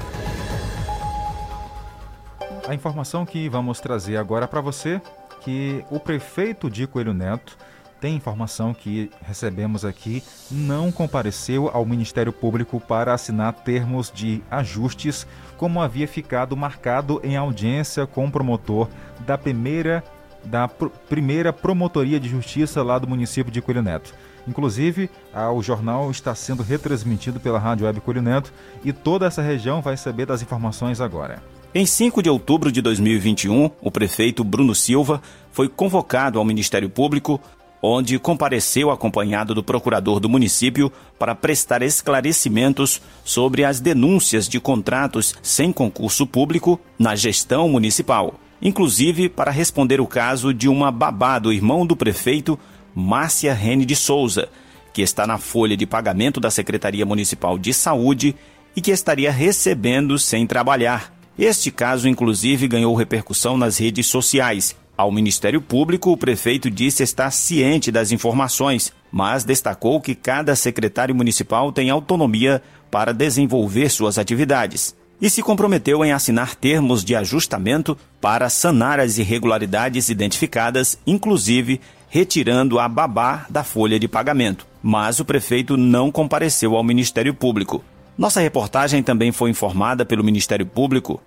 A 2.66 2.74
informação 2.74 3.26
que 3.26 3.46
vamos 3.48 3.78
trazer 3.80 4.16
agora 4.16 4.48
para 4.48 4.61
você 4.62 5.00
que 5.45 5.84
o 5.90 6.01
prefeito 6.01 6.70
de 6.70 6.86
Coelho 6.86 7.12
Neto 7.12 7.57
tem 8.01 8.16
informação 8.16 8.74
que 8.74 9.11
recebemos 9.22 9.84
aqui, 9.84 10.22
não 10.51 10.92
compareceu 10.92 11.70
ao 11.72 11.86
Ministério 11.86 12.32
Público 12.32 12.78
para 12.78 13.14
assinar 13.14 13.53
termos 13.53 14.11
de 14.12 14.42
ajustes, 14.51 15.26
como 15.57 15.80
havia 15.80 16.07
ficado 16.07 16.55
marcado 16.55 17.20
em 17.24 17.36
audiência 17.36 18.07
com 18.07 18.26
o 18.26 18.30
promotor 18.30 18.88
da 19.20 19.38
primeira 19.38 20.03
da 20.45 20.68
pr 20.68 20.88
primeira 21.09 21.51
promotoria 21.51 22.20
de 22.20 22.28
justiça 22.28 22.82
lá 22.82 22.99
do 22.99 23.09
município 23.09 23.51
de 23.51 23.62
Coelho 23.62 23.82
Neto. 23.82 24.12
Inclusive, 24.47 25.09
o 25.55 25.62
jornal 25.62 26.11
está 26.11 26.34
sendo 26.34 26.62
retransmitido 26.62 27.40
pela 27.40 27.59
Rádio 27.59 27.86
Web 27.86 28.03
Coelho 28.03 28.20
Neto 28.20 28.53
e 28.84 28.92
toda 28.92 29.24
essa 29.24 29.40
região 29.40 29.80
vai 29.80 29.97
saber 29.97 30.26
das 30.26 30.42
informações 30.42 31.01
agora. 31.01 31.42
Em 31.76 31.84
5 31.84 32.22
de 32.22 32.30
outubro 32.30 32.70
de 32.70 32.80
2021, 32.80 33.68
o 33.80 33.90
prefeito 33.90 34.44
Bruno 34.44 34.76
Silva 34.76 35.20
foi 35.50 35.68
convocado 35.68 36.38
ao 36.38 36.44
Ministério 36.44 36.88
Público, 36.88 37.40
onde 37.82 38.16
compareceu 38.16 38.92
acompanhado 38.92 39.56
do 39.56 39.62
procurador 39.62 40.20
do 40.20 40.28
município 40.28 40.92
para 41.18 41.34
prestar 41.34 41.82
esclarecimentos 41.82 43.02
sobre 43.24 43.64
as 43.64 43.80
denúncias 43.80 44.48
de 44.48 44.60
contratos 44.60 45.34
sem 45.42 45.72
concurso 45.72 46.28
público 46.28 46.78
na 46.96 47.16
gestão 47.16 47.68
municipal, 47.68 48.34
inclusive 48.62 49.28
para 49.28 49.50
responder 49.50 50.00
o 50.00 50.06
caso 50.06 50.54
de 50.54 50.68
uma 50.68 50.92
babá 50.92 51.40
do 51.40 51.52
irmão 51.52 51.84
do 51.84 51.96
prefeito, 51.96 52.56
Márcia 52.94 53.52
Rene 53.52 53.84
de 53.84 53.96
Souza, 53.96 54.48
que 54.92 55.02
está 55.02 55.26
na 55.26 55.38
folha 55.38 55.76
de 55.76 55.86
pagamento 55.86 56.38
da 56.38 56.52
Secretaria 56.52 57.04
Municipal 57.04 57.58
de 57.58 57.74
Saúde 57.74 58.36
e 58.76 58.80
que 58.80 58.92
estaria 58.92 59.32
recebendo 59.32 60.16
sem 60.20 60.46
trabalhar. 60.46 61.14
Este 61.39 61.70
caso, 61.70 62.09
inclusive, 62.09 62.68
ganhou 62.68 62.95
repercussão 62.95 63.57
nas 63.57 63.78
redes 63.78 64.07
sociais. 64.07 64.76
Ao 64.97 65.11
Ministério 65.11 65.61
Público, 65.61 66.12
o 66.12 66.16
prefeito 66.16 66.70
disse 66.70 67.03
estar 67.03 67.30
ciente 67.32 67.91
das 67.91 68.12
informações, 68.12 68.93
mas 69.11 69.43
destacou 69.43 70.01
que 70.01 70.14
cada 70.14 70.55
secretário 70.55 71.14
municipal 71.14 71.72
tem 71.72 71.91
autonomia 71.91 72.62
para 72.89 73.12
desenvolver 73.12 73.89
suas 73.89 74.18
atividades. 74.18 74.95
E 75.20 75.28
se 75.28 75.43
comprometeu 75.43 76.05
em 76.05 76.12
assinar 76.12 76.55
termos 76.55 77.05
de 77.05 77.16
ajustamento 77.16 77.99
para 78.20 78.49
sanar 78.49 79.01
as 79.01 79.18
irregularidades 79.18 80.09
identificadas, 80.09 80.97
inclusive 81.05 81.80
retirando 82.09 82.78
a 82.78 82.89
babá 82.89 83.47
da 83.51 83.64
folha 83.64 83.99
de 83.99 84.07
pagamento. 84.07 84.64
Mas 84.80 85.18
o 85.18 85.24
prefeito 85.24 85.76
não 85.76 86.12
compareceu 86.12 86.76
ao 86.76 86.85
Ministério 86.85 87.35
Público. 87.35 87.82
Nossa 88.16 88.40
reportagem 88.40 89.02
também 89.02 89.32
foi 89.32 89.50
informada 89.50 90.04
pelo 90.04 90.22
Ministério 90.22 90.64
Público 90.64 91.20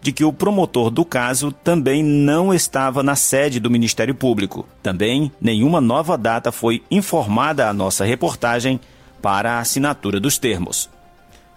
de 0.00 0.12
que 0.12 0.24
o 0.24 0.32
promotor 0.32 0.90
do 0.90 1.04
caso 1.04 1.50
também 1.50 2.02
não 2.02 2.54
estava 2.54 3.02
na 3.02 3.16
sede 3.16 3.58
do 3.58 3.68
Ministério 3.68 4.14
Público. 4.14 4.66
Também 4.80 5.32
nenhuma 5.40 5.80
nova 5.80 6.16
data 6.16 6.52
foi 6.52 6.82
informada 6.90 7.68
à 7.68 7.72
nossa 7.72 8.04
reportagem 8.04 8.80
para 9.20 9.54
a 9.54 9.58
assinatura 9.58 10.20
dos 10.20 10.38
termos. 10.38 10.88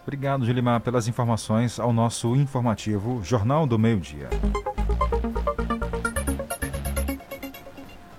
Obrigado, 0.04 0.46
Gilimar, 0.46 0.82
pelas 0.82 1.08
informações 1.08 1.80
ao 1.80 1.94
nosso 1.94 2.36
informativo 2.36 3.22
Jornal 3.24 3.68
do 3.68 3.78
Meio-Dia. 3.78 4.30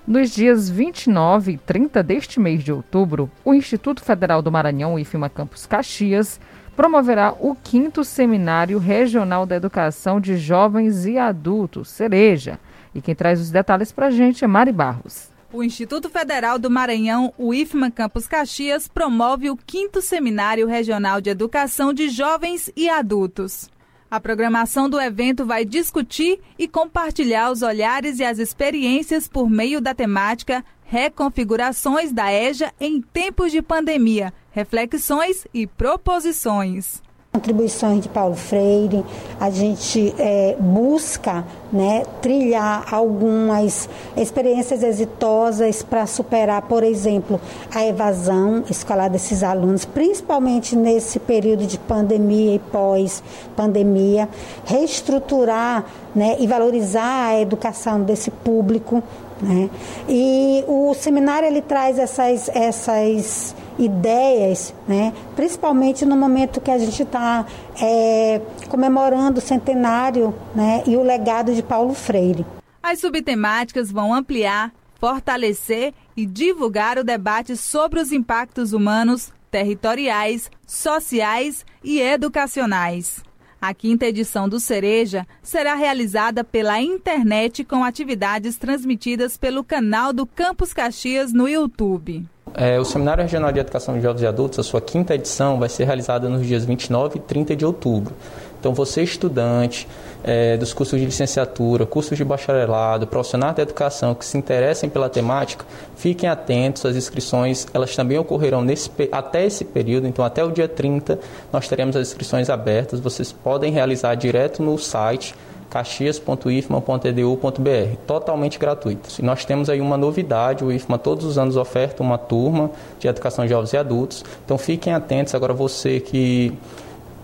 Nos 0.06 0.30
dias 0.30 0.68
29 0.68 1.52
e 1.52 1.58
30 1.58 2.02
deste 2.02 2.38
mês 2.38 2.62
de 2.62 2.72
outubro, 2.72 3.30
o 3.44 3.52
Instituto 3.54 4.04
Federal 4.04 4.42
do 4.42 4.52
Maranhão, 4.52 4.98
IFMA 4.98 5.28
Campus 5.28 5.66
Caxias, 5.66 6.40
promoverá 6.76 7.34
o 7.38 7.54
quinto 7.54 8.04
Seminário 8.04 8.78
Regional 8.78 9.46
da 9.46 9.56
Educação 9.56 10.20
de 10.20 10.36
Jovens 10.36 11.06
e 11.06 11.18
Adultos, 11.18 11.88
Cereja. 11.88 12.58
E 12.94 13.00
quem 13.00 13.14
traz 13.14 13.40
os 13.40 13.50
detalhes 13.50 13.92
para 13.92 14.06
a 14.06 14.10
gente 14.10 14.44
é 14.44 14.46
Mari 14.46 14.72
Barros. 14.72 15.30
O 15.52 15.62
Instituto 15.62 16.08
Federal 16.08 16.58
do 16.58 16.70
Maranhão, 16.70 17.32
o 17.36 17.52
IFMA 17.52 17.90
Campus 17.90 18.26
Caxias, 18.26 18.88
promove 18.88 19.50
o 19.50 19.56
quinto 19.56 20.00
Seminário 20.00 20.66
Regional 20.66 21.20
de 21.20 21.28
Educação 21.28 21.92
de 21.92 22.08
Jovens 22.08 22.72
e 22.74 22.88
Adultos. 22.88 23.68
A 24.10 24.20
programação 24.20 24.88
do 24.88 25.00
evento 25.00 25.44
vai 25.44 25.64
discutir 25.64 26.40
e 26.58 26.66
compartilhar 26.66 27.50
os 27.50 27.62
olhares 27.62 28.18
e 28.18 28.24
as 28.24 28.38
experiências 28.38 29.28
por 29.28 29.48
meio 29.48 29.80
da 29.80 29.94
temática 29.94 30.64
Reconfigurações 30.84 32.12
da 32.12 32.30
EJA 32.30 32.70
em 32.78 33.00
tempos 33.00 33.50
de 33.50 33.62
pandemia, 33.62 34.30
reflexões 34.53 35.46
e 35.53 35.66
proposições 35.66 37.03
contribuições 37.32 38.03
de 38.03 38.11
Paulo 38.11 38.34
Freire, 38.34 39.03
a 39.40 39.48
gente 39.48 40.14
é, 40.18 40.55
busca 40.61 41.42
né, 41.72 42.03
trilhar 42.20 42.94
algumas 42.94 43.88
experiências 44.14 44.82
exitosas 44.82 45.82
para 45.82 46.07
superar, 46.07 46.61
por 46.61 46.84
exemplo, 46.84 47.40
a 47.74 47.86
evasão 47.86 48.62
escolar 48.68 49.09
desses 49.09 49.42
alunos, 49.42 49.86
principalmente 49.86 50.76
nesse 50.76 51.18
período 51.18 51.66
de 51.66 51.78
pandemia 51.78 52.57
e 52.57 52.59
pós-pandemia, 52.59 54.28
reestruturar 54.66 55.86
né, 56.14 56.36
e 56.38 56.46
valorizar 56.46 57.28
a 57.28 57.40
educação 57.40 58.03
desse 58.03 58.30
público. 58.30 59.03
Né? 59.40 59.70
E 60.07 60.62
o 60.68 60.92
seminário 60.92 61.48
ele 61.48 61.62
traz 61.62 61.98
essas, 61.98 62.50
essas 62.50 63.55
ideias, 63.78 64.74
né? 64.86 65.12
principalmente 65.34 66.04
no 66.04 66.16
momento 66.16 66.60
que 66.60 66.70
a 66.70 66.78
gente 66.78 67.02
está 67.02 67.46
é, 67.80 68.40
comemorando 68.68 69.38
o 69.38 69.42
centenário 69.42 70.34
né? 70.54 70.82
e 70.86 70.96
o 70.96 71.02
legado 71.02 71.54
de 71.54 71.62
Paulo 71.62 71.94
Freire. 71.94 72.44
As 72.82 73.00
subtemáticas 73.00 73.92
vão 73.92 74.12
ampliar, 74.12 74.72
fortalecer 74.98 75.94
e 76.16 76.26
divulgar 76.26 76.98
o 76.98 77.04
debate 77.04 77.56
sobre 77.56 78.00
os 78.00 78.12
impactos 78.12 78.72
humanos, 78.72 79.32
territoriais, 79.50 80.50
sociais 80.66 81.64
e 81.82 82.00
educacionais. 82.00 83.22
A 83.60 83.72
quinta 83.72 84.06
edição 84.06 84.48
do 84.48 84.58
Cereja 84.58 85.24
será 85.40 85.76
realizada 85.76 86.42
pela 86.42 86.82
internet 86.82 87.62
com 87.62 87.84
atividades 87.84 88.56
transmitidas 88.56 89.36
pelo 89.36 89.62
canal 89.62 90.12
do 90.12 90.26
Campus 90.26 90.72
Caxias 90.72 91.32
no 91.32 91.48
YouTube. 91.48 92.28
É, 92.55 92.78
o 92.78 92.84
Seminário 92.84 93.22
Regional 93.22 93.51
de 93.51 93.61
Educação 93.61 93.95
de 93.95 94.03
Jovens 94.03 94.22
e 94.22 94.26
Adultos, 94.26 94.59
a 94.59 94.62
sua 94.62 94.80
quinta 94.80 95.14
edição, 95.14 95.59
vai 95.59 95.68
ser 95.68 95.84
realizada 95.84 96.28
nos 96.28 96.47
dias 96.47 96.64
29 96.64 97.18
e 97.18 97.20
30 97.20 97.57
de 97.57 97.64
outubro. 97.64 98.14
Então, 98.61 98.74
você 98.74 99.03
estudante 99.03 99.88
é, 100.22 100.57
dos 100.57 100.72
cursos 100.72 100.99
de 101.01 101.05
licenciatura, 101.05 101.86
cursos 101.86 102.16
de 102.16 102.24
bacharelado, 102.24 103.07
profissionais 103.07 103.57
da 103.57 103.62
educação 103.62 104.14
que 104.14 104.24
se 104.24 104.36
interessem 104.38 104.88
pela 104.88 105.09
temática, 105.09 105.64
fiquem 105.97 106.28
atentos, 106.28 106.84
as 106.84 106.95
inscrições 106.95 107.66
elas 107.72 107.97
também 107.97 108.18
ocorrerão 108.18 108.62
nesse, 108.62 108.90
até 109.11 109.45
esse 109.45 109.64
período, 109.64 110.07
então 110.07 110.24
até 110.24 110.45
o 110.45 110.51
dia 110.51 110.68
30 110.68 111.18
nós 111.53 111.66
teremos 111.66 111.97
as 111.97 112.09
inscrições 112.09 112.49
abertas, 112.49 113.01
vocês 113.01 113.32
podem 113.32 113.72
realizar 113.72 114.14
direto 114.14 114.62
no 114.62 114.78
site 114.78 115.34
caxias.ifma.edu.br, 115.72 117.96
totalmente 118.06 118.58
gratuito. 118.58 119.08
E 119.18 119.22
nós 119.22 119.46
temos 119.46 119.70
aí 119.70 119.80
uma 119.80 119.96
novidade, 119.96 120.62
o 120.62 120.70
IFMA 120.70 120.98
todos 120.98 121.24
os 121.24 121.38
anos 121.38 121.56
oferta 121.56 122.02
uma 122.02 122.18
turma 122.18 122.70
de 122.98 123.08
educação 123.08 123.46
de 123.46 123.50
jovens 123.50 123.72
e 123.72 123.78
adultos, 123.78 124.22
então 124.44 124.58
fiquem 124.58 124.92
atentos, 124.92 125.34
agora 125.34 125.54
você 125.54 125.98
que 125.98 126.52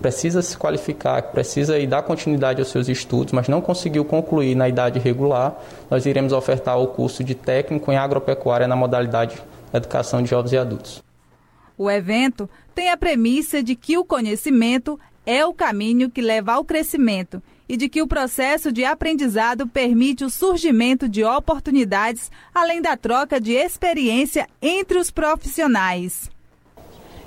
precisa 0.00 0.40
se 0.40 0.56
qualificar, 0.56 1.20
precisa 1.24 1.78
ir 1.78 1.86
dar 1.86 2.00
continuidade 2.02 2.60
aos 2.60 2.70
seus 2.70 2.88
estudos, 2.88 3.34
mas 3.34 3.48
não 3.48 3.60
conseguiu 3.60 4.02
concluir 4.02 4.54
na 4.54 4.66
idade 4.66 4.98
regular, 4.98 5.54
nós 5.90 6.06
iremos 6.06 6.32
ofertar 6.32 6.80
o 6.80 6.86
curso 6.86 7.22
de 7.22 7.34
técnico 7.34 7.92
em 7.92 7.98
agropecuária 7.98 8.66
na 8.66 8.76
modalidade 8.76 9.36
Educação 9.74 10.22
de 10.22 10.30
Jovens 10.30 10.52
e 10.52 10.56
Adultos. 10.56 11.02
O 11.76 11.90
evento 11.90 12.48
tem 12.74 12.88
a 12.88 12.96
premissa 12.96 13.62
de 13.62 13.76
que 13.76 13.98
o 13.98 14.06
conhecimento 14.06 14.98
é 15.26 15.44
o 15.44 15.52
caminho 15.52 16.08
que 16.08 16.22
leva 16.22 16.54
ao 16.54 16.64
crescimento 16.64 17.42
e 17.68 17.76
de 17.76 17.88
que 17.88 18.00
o 18.00 18.06
processo 18.06 18.72
de 18.72 18.84
aprendizado 18.84 19.66
permite 19.66 20.24
o 20.24 20.30
surgimento 20.30 21.08
de 21.08 21.22
oportunidades, 21.22 22.30
além 22.54 22.80
da 22.80 22.96
troca 22.96 23.40
de 23.40 23.52
experiência 23.52 24.48
entre 24.62 24.98
os 24.98 25.10
profissionais. 25.10 26.30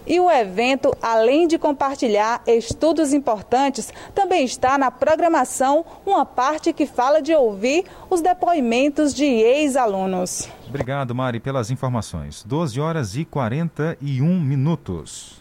E 0.06 0.20
o 0.20 0.30
evento, 0.32 0.92
além 1.02 1.48
de 1.48 1.60
compartilhar 1.60 2.42
estudos 2.48 3.14
importantes, 3.14 3.94
também 4.16 4.44
está 4.44 4.78
na 4.78 4.90
programação 4.90 5.86
uma 6.06 6.26
parte 6.26 6.74
que 6.74 6.88
fala 6.88 7.22
de 7.22 7.34
ouvir 7.34 7.86
os 8.10 8.20
depoimentos 8.20 9.14
de 9.14 9.26
ex-alunos. 9.26 10.50
Obrigado, 10.68 11.14
Mari, 11.14 11.40
pelas 11.40 11.70
informações. 11.70 12.44
12 12.44 12.80
horas 12.80 13.16
e 13.16 13.26
41 13.26 14.40
minutos. 14.40 15.40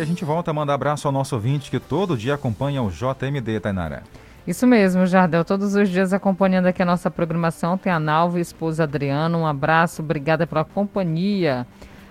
E 0.00 0.02
a 0.02 0.06
gente 0.06 0.24
volta 0.24 0.50
a 0.50 0.54
mandar 0.54 0.72
abraço 0.72 1.06
ao 1.06 1.12
nosso 1.12 1.34
ouvinte 1.34 1.70
que 1.70 1.78
todo 1.78 2.16
dia 2.16 2.32
acompanha 2.32 2.82
o 2.82 2.90
JMD, 2.90 3.60
Tainara. 3.60 4.02
Isso 4.46 4.66
mesmo, 4.66 5.04
Jardel. 5.04 5.44
Todos 5.44 5.74
os 5.74 5.90
dias 5.90 6.14
acompanhando 6.14 6.64
aqui 6.64 6.80
a 6.80 6.86
nossa 6.86 7.10
programação. 7.10 7.76
Tem 7.76 7.92
a 7.92 8.00
Nalva, 8.00 8.40
esposa 8.40 8.84
Adriano. 8.84 9.36
Um 9.36 9.46
abraço, 9.46 10.00
obrigada 10.00 10.46
pela 10.46 10.64
companhia. 10.64 11.66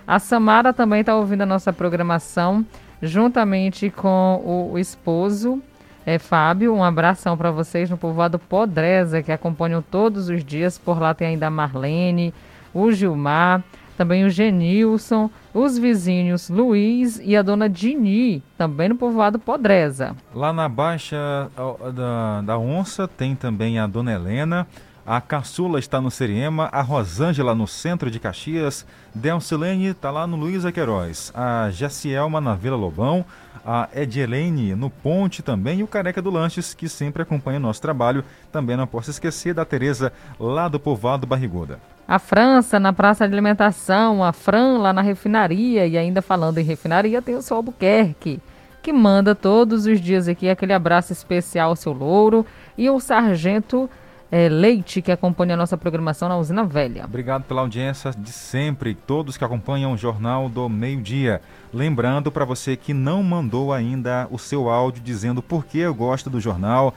A 0.06 0.20
Samara 0.20 0.72
também 0.72 1.00
está 1.00 1.16
ouvindo 1.16 1.40
a 1.40 1.46
nossa 1.46 1.72
programação, 1.72 2.64
juntamente 3.02 3.90
com 3.90 4.40
o, 4.44 4.74
o 4.74 4.78
esposo. 4.78 5.60
É, 6.06 6.16
Fábio, 6.16 6.72
um 6.72 6.84
abração 6.84 7.36
para 7.36 7.50
vocês 7.50 7.90
no 7.90 7.98
povoado 7.98 8.38
Podreza, 8.38 9.20
que 9.20 9.32
acompanham 9.32 9.82
todos 9.82 10.28
os 10.28 10.44
dias. 10.44 10.78
Por 10.78 11.00
lá 11.00 11.12
tem 11.12 11.26
ainda 11.26 11.48
a 11.48 11.50
Marlene, 11.50 12.32
o 12.72 12.92
Gilmar, 12.92 13.64
também 13.96 14.24
o 14.24 14.30
Genilson, 14.30 15.28
os 15.52 15.78
vizinhos 15.78 16.48
Luiz 16.48 17.20
e 17.22 17.36
a 17.36 17.42
dona 17.42 17.68
Dini, 17.68 18.42
também 18.56 18.88
no 18.88 18.94
povoado 18.94 19.38
Podreza. 19.38 20.16
Lá 20.34 20.52
na 20.52 20.68
Baixa 20.68 21.50
da, 21.94 22.42
da 22.42 22.58
Onça 22.58 23.08
tem 23.08 23.34
também 23.34 23.78
a 23.78 23.86
dona 23.86 24.12
Helena. 24.12 24.66
A 25.06 25.20
Caçula 25.20 25.78
está 25.78 26.00
no 26.00 26.10
Seriema, 26.10 26.68
a 26.70 26.82
Rosângela 26.82 27.54
no 27.54 27.66
centro 27.66 28.10
de 28.10 28.20
Caxias, 28.20 28.86
Delcilene 29.14 29.86
está 29.86 30.10
lá 30.10 30.26
no 30.26 30.36
Luísa 30.36 30.70
Queiroz, 30.70 31.32
a 31.34 31.68
Jacielma 31.70 32.40
na 32.40 32.54
Vila 32.54 32.76
Lobão, 32.76 33.24
a 33.64 33.88
Edilene 33.94 34.74
no 34.74 34.88
Ponte 34.88 35.42
também 35.42 35.80
e 35.80 35.82
o 35.82 35.88
Careca 35.88 36.22
do 36.22 36.30
Lanches, 36.30 36.74
que 36.74 36.88
sempre 36.88 37.22
acompanha 37.22 37.58
o 37.58 37.62
nosso 37.62 37.80
trabalho. 37.82 38.24
Também 38.52 38.76
não 38.76 38.86
posso 38.86 39.10
esquecer 39.10 39.54
da 39.54 39.64
Tereza 39.64 40.12
lá 40.38 40.68
do 40.68 40.78
Povoado 40.78 41.26
Barriguda. 41.26 41.80
A 42.10 42.18
França 42.18 42.80
na 42.80 42.92
Praça 42.92 43.24
de 43.28 43.32
Alimentação, 43.32 44.24
a 44.24 44.32
Fran 44.32 44.78
lá 44.78 44.92
na 44.92 45.00
refinaria 45.00 45.86
e 45.86 45.96
ainda 45.96 46.20
falando 46.20 46.58
em 46.58 46.64
refinaria 46.64 47.22
tem 47.22 47.36
o 47.36 47.40
seu 47.40 47.56
Albuquerque, 47.56 48.40
que 48.82 48.92
manda 48.92 49.32
todos 49.32 49.86
os 49.86 50.00
dias 50.00 50.26
aqui 50.26 50.48
aquele 50.48 50.72
abraço 50.72 51.12
especial 51.12 51.68
ao 51.70 51.76
seu 51.76 51.92
louro 51.92 52.44
e 52.76 52.90
o 52.90 52.98
Sargento 52.98 53.88
é, 54.28 54.48
Leite, 54.48 55.00
que 55.00 55.12
acompanha 55.12 55.54
a 55.54 55.56
nossa 55.56 55.78
programação 55.78 56.28
na 56.28 56.36
Usina 56.36 56.64
Velha. 56.64 57.04
Obrigado 57.04 57.44
pela 57.44 57.60
audiência 57.60 58.10
de 58.10 58.32
sempre, 58.32 58.92
todos 58.92 59.36
que 59.36 59.44
acompanham 59.44 59.92
o 59.92 59.96
Jornal 59.96 60.48
do 60.48 60.68
Meio 60.68 61.00
Dia. 61.00 61.40
Lembrando 61.72 62.32
para 62.32 62.44
você 62.44 62.76
que 62.76 62.92
não 62.92 63.22
mandou 63.22 63.72
ainda 63.72 64.26
o 64.32 64.38
seu 64.38 64.68
áudio 64.68 65.00
dizendo 65.00 65.40
por 65.40 65.64
que 65.64 65.78
eu 65.78 65.94
gosto 65.94 66.28
do 66.28 66.40
jornal, 66.40 66.92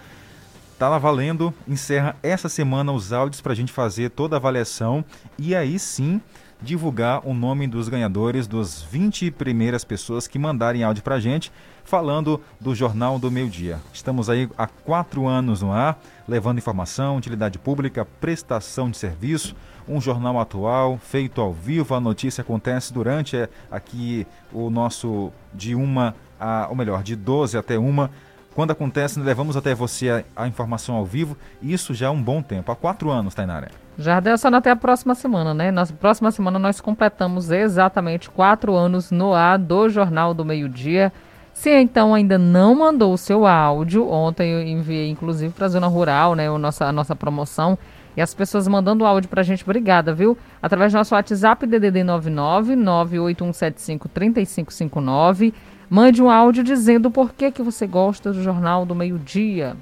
tá 0.84 0.90
lá 0.90 0.98
valendo. 0.98 1.54
Encerra 1.66 2.14
essa 2.22 2.50
semana 2.50 2.92
os 2.92 3.14
áudios 3.14 3.40
para 3.40 3.54
a 3.54 3.56
gente 3.56 3.72
fazer 3.72 4.10
toda 4.10 4.36
a 4.36 4.38
avaliação 4.38 5.06
e 5.40 5.56
aí 5.56 5.80
sim 5.80 6.20
divulgar 6.62 7.26
o 7.26 7.34
nome 7.34 7.68
dos 7.68 7.88
ganhadores, 7.88 8.48
dos 8.48 8.82
20 8.82 9.32
primeiras 9.32 9.86
pessoas 9.86 10.28
que 10.28 10.38
mandarem 10.38 10.84
áudio 10.84 11.02
para 11.02 11.16
a 11.16 11.20
gente 11.22 11.54
falando 11.86 12.42
do 12.60 12.76
Jornal 12.76 13.18
do 13.18 13.32
Meio 13.32 13.50
Dia. 13.50 13.80
Estamos 13.94 14.30
aí 14.30 14.50
há 14.58 14.68
quatro 14.68 15.26
anos 15.26 15.62
no 15.62 15.72
ar, 15.72 15.98
levando 16.28 16.58
informação, 16.58 17.16
utilidade 17.16 17.58
pública, 17.58 18.04
prestação 18.04 18.92
de 18.92 18.98
serviço, 18.98 19.56
um 19.88 20.02
jornal 20.02 20.38
atual, 20.38 20.98
feito 20.98 21.40
ao 21.40 21.54
vivo. 21.54 21.96
A 21.96 22.02
notícia 22.02 22.42
acontece 22.42 22.92
durante 22.92 23.38
é, 23.38 23.48
aqui 23.72 24.28
o 24.52 24.70
nosso 24.70 25.32
de 25.54 25.76
uma, 25.76 26.14
a, 26.38 26.68
ou 26.70 26.76
melhor, 26.76 27.04
de 27.04 27.16
12 27.16 27.58
até 27.58 27.80
uma. 27.80 28.12
Quando 28.56 28.72
acontece, 28.72 29.20
levamos 29.20 29.58
até 29.58 29.74
você 29.74 30.10
a, 30.10 30.44
a 30.44 30.48
informação 30.48 30.96
ao 30.96 31.06
vivo, 31.06 31.36
isso 31.62 31.94
já 31.94 32.08
há 32.08 32.12
um 32.12 32.22
bom 32.22 32.42
tempo, 32.42 32.72
há 32.72 32.76
quatro 32.76 33.10
anos, 33.10 33.34
Tainara. 33.34 33.70
Jardel, 33.98 34.38
só 34.38 34.48
até 34.48 34.72
a 34.72 34.76
próxima 34.76 35.16
semana, 35.16 35.54
né? 35.54 35.72
Na 35.72 35.86
próxima 35.86 36.32
semana 36.32 36.58
nós 36.58 36.82
completamos 36.82 37.52
exatamente 37.52 38.30
quatro 38.30 38.76
anos 38.76 39.12
no 39.12 39.34
ar 39.34 39.58
do 39.58 39.90
Jornal 39.90 40.34
do 40.34 40.44
Meio 40.44 40.68
Dia. 40.68 41.12
Se 41.54 41.70
então 41.70 42.14
ainda 42.14 42.38
não 42.38 42.76
mandou 42.76 43.14
o 43.14 43.18
seu 43.18 43.46
áudio, 43.46 44.10
ontem 44.10 44.52
eu 44.52 44.62
enviei 44.62 45.10
inclusive 45.10 45.54
para 45.54 45.68
a 45.68 45.70
Zona 45.70 45.88
Rural, 45.88 46.34
né, 46.36 46.50
a 46.50 46.58
nossa, 46.58 46.86
a 46.86 46.92
nossa 46.92 47.16
promoção, 47.16 47.78
e 48.18 48.22
as 48.22 48.34
pessoas 48.34 48.68
mandando 48.68 49.06
áudio 49.06 49.30
para 49.30 49.42
a 49.42 49.44
gente, 49.44 49.64
obrigada, 49.64 50.14
viu? 50.14 50.38
Através 50.62 50.92
do 50.92 50.98
nosso 50.98 51.16
WhatsApp, 51.16 51.66
DDD 51.66 52.04
99 52.04 52.76
98175 52.76 54.10
3559. 54.10 55.54
Mande 55.94 56.24
um 56.24 56.28
áudio 56.28 56.64
dizendo 56.64 57.12
por 57.12 57.34
que, 57.36 57.52
que 57.52 57.62
você 57.62 57.86
gosta 57.86 58.34
do 58.34 58.42
Jornal 58.42 58.84
do 58.84 58.96
Meio 58.96 59.20
Dia. 59.20 59.78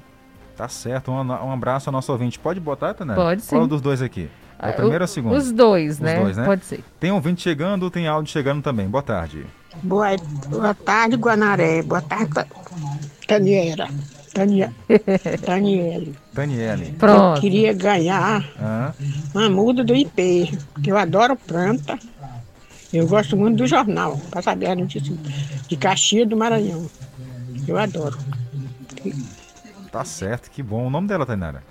Tá 0.54 0.68
certo, 0.68 1.10
um, 1.10 1.14
um 1.14 1.50
abraço 1.50 1.88
ao 1.88 1.92
nosso 1.92 2.12
ouvinte. 2.12 2.38
Pode 2.38 2.60
botar, 2.60 2.92
Tanera? 2.92 3.18
Pode 3.18 3.40
sim. 3.40 3.56
Qual 3.56 3.66
dos 3.66 3.80
dois 3.80 4.02
aqui? 4.02 4.28
É 4.58 4.68
o 4.68 4.72
primeiro 4.74 5.04
ou 5.04 5.06
o 5.06 5.08
segundo? 5.08 5.34
Os 5.34 5.50
dois, 5.50 5.92
Os 5.94 6.00
né? 6.00 6.20
dois, 6.20 6.36
né? 6.36 6.44
Pode 6.44 6.66
ser. 6.66 6.84
Tem 7.00 7.10
ouvinte 7.10 7.40
chegando, 7.40 7.90
tem 7.90 8.06
áudio 8.08 8.30
chegando 8.30 8.60
também. 8.60 8.86
Boa 8.86 9.02
tarde. 9.02 9.46
Boa, 9.82 10.08
boa 10.48 10.74
tarde, 10.74 11.16
Guanaré. 11.16 11.80
Boa 11.80 12.02
tarde, 12.02 12.30
Ta- 12.34 12.46
Taniela. 13.26 13.88
Tania, 14.34 14.70
Daniele. 15.46 16.14
Daniele. 16.34 16.94
Eu 17.00 17.40
queria 17.40 17.72
ganhar 17.72 18.44
Ah, 18.60 18.92
uma 19.34 19.48
muda 19.48 19.82
do 19.82 19.94
IP, 19.96 20.58
porque 20.74 20.92
eu 20.92 20.98
adoro 20.98 21.36
planta. 21.36 21.98
Eu 22.92 23.06
gosto 23.06 23.38
muito 23.38 23.56
do 23.56 23.66
jornal, 23.66 24.20
para 24.30 24.42
saber 24.42 24.66
a 24.66 24.74
notícia 24.74 25.14
de 25.72 25.76
Caxias 25.78 26.28
do 26.28 26.36
Maranhão. 26.36 26.86
Eu 27.66 27.78
adoro. 27.78 28.18
tá 29.90 30.04
certo, 30.04 30.50
que 30.50 30.62
bom. 30.62 30.86
O 30.86 30.90
nome 30.90 31.08
dela, 31.08 31.24
Tainara? 31.24 31.62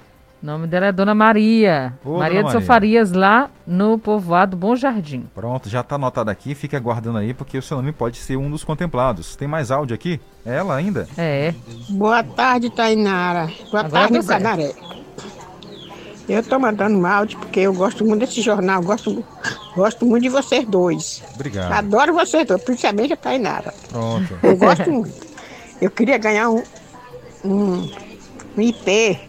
O 0.41 0.45
nome 0.45 0.65
dela 0.65 0.87
é 0.87 0.91
Dona 0.91 1.13
Maria. 1.13 1.93
Ô, 2.03 2.17
Maria 2.17 2.41
Dona 2.41 2.55
de. 2.55 2.59
Sofarias, 2.59 3.11
lá 3.11 3.51
no 3.67 3.99
povoado 3.99 4.57
Bom 4.57 4.75
Jardim. 4.75 5.27
Pronto, 5.35 5.69
já 5.69 5.83
tá 5.83 5.95
anotado 5.95 6.31
aqui, 6.31 6.55
fica 6.55 6.77
aguardando 6.77 7.19
aí, 7.19 7.31
porque 7.31 7.59
o 7.59 7.61
seu 7.61 7.77
nome 7.77 7.91
pode 7.91 8.17
ser 8.17 8.37
um 8.37 8.49
dos 8.49 8.63
contemplados. 8.63 9.35
Tem 9.35 9.47
mais 9.47 9.69
áudio 9.69 9.93
aqui? 9.93 10.19
É 10.43 10.55
ela 10.55 10.75
ainda? 10.75 11.07
É. 11.15 11.53
Boa 11.91 12.23
tarde, 12.23 12.71
Tainara. 12.71 13.51
Boa 13.69 13.85
Agora 13.85 14.09
tarde. 14.09 14.27
Guanaré. 14.27 14.73
Eu 16.31 16.39
estou 16.39 16.57
mandando 16.57 16.97
um 16.97 17.05
áudio 17.05 17.37
porque 17.39 17.59
eu 17.59 17.73
gosto 17.73 18.05
muito 18.05 18.21
desse 18.21 18.41
jornal, 18.41 18.81
gosto, 18.81 19.21
gosto 19.75 20.05
muito 20.05 20.23
de 20.23 20.29
vocês 20.29 20.65
dois. 20.65 21.21
Obrigado. 21.35 21.73
Adoro 21.73 22.13
vocês 22.13 22.47
dois, 22.47 22.63
principalmente 22.63 23.11
a 23.11 23.17
Tainara. 23.17 23.73
Pronto. 23.89 24.39
Eu 24.41 24.55
gosto 24.55 24.89
muito. 24.89 25.27
Eu 25.81 25.91
queria 25.91 26.17
ganhar 26.17 26.49
um, 26.49 26.63
um, 27.43 27.91
um 28.57 28.61
IP. 28.61 29.19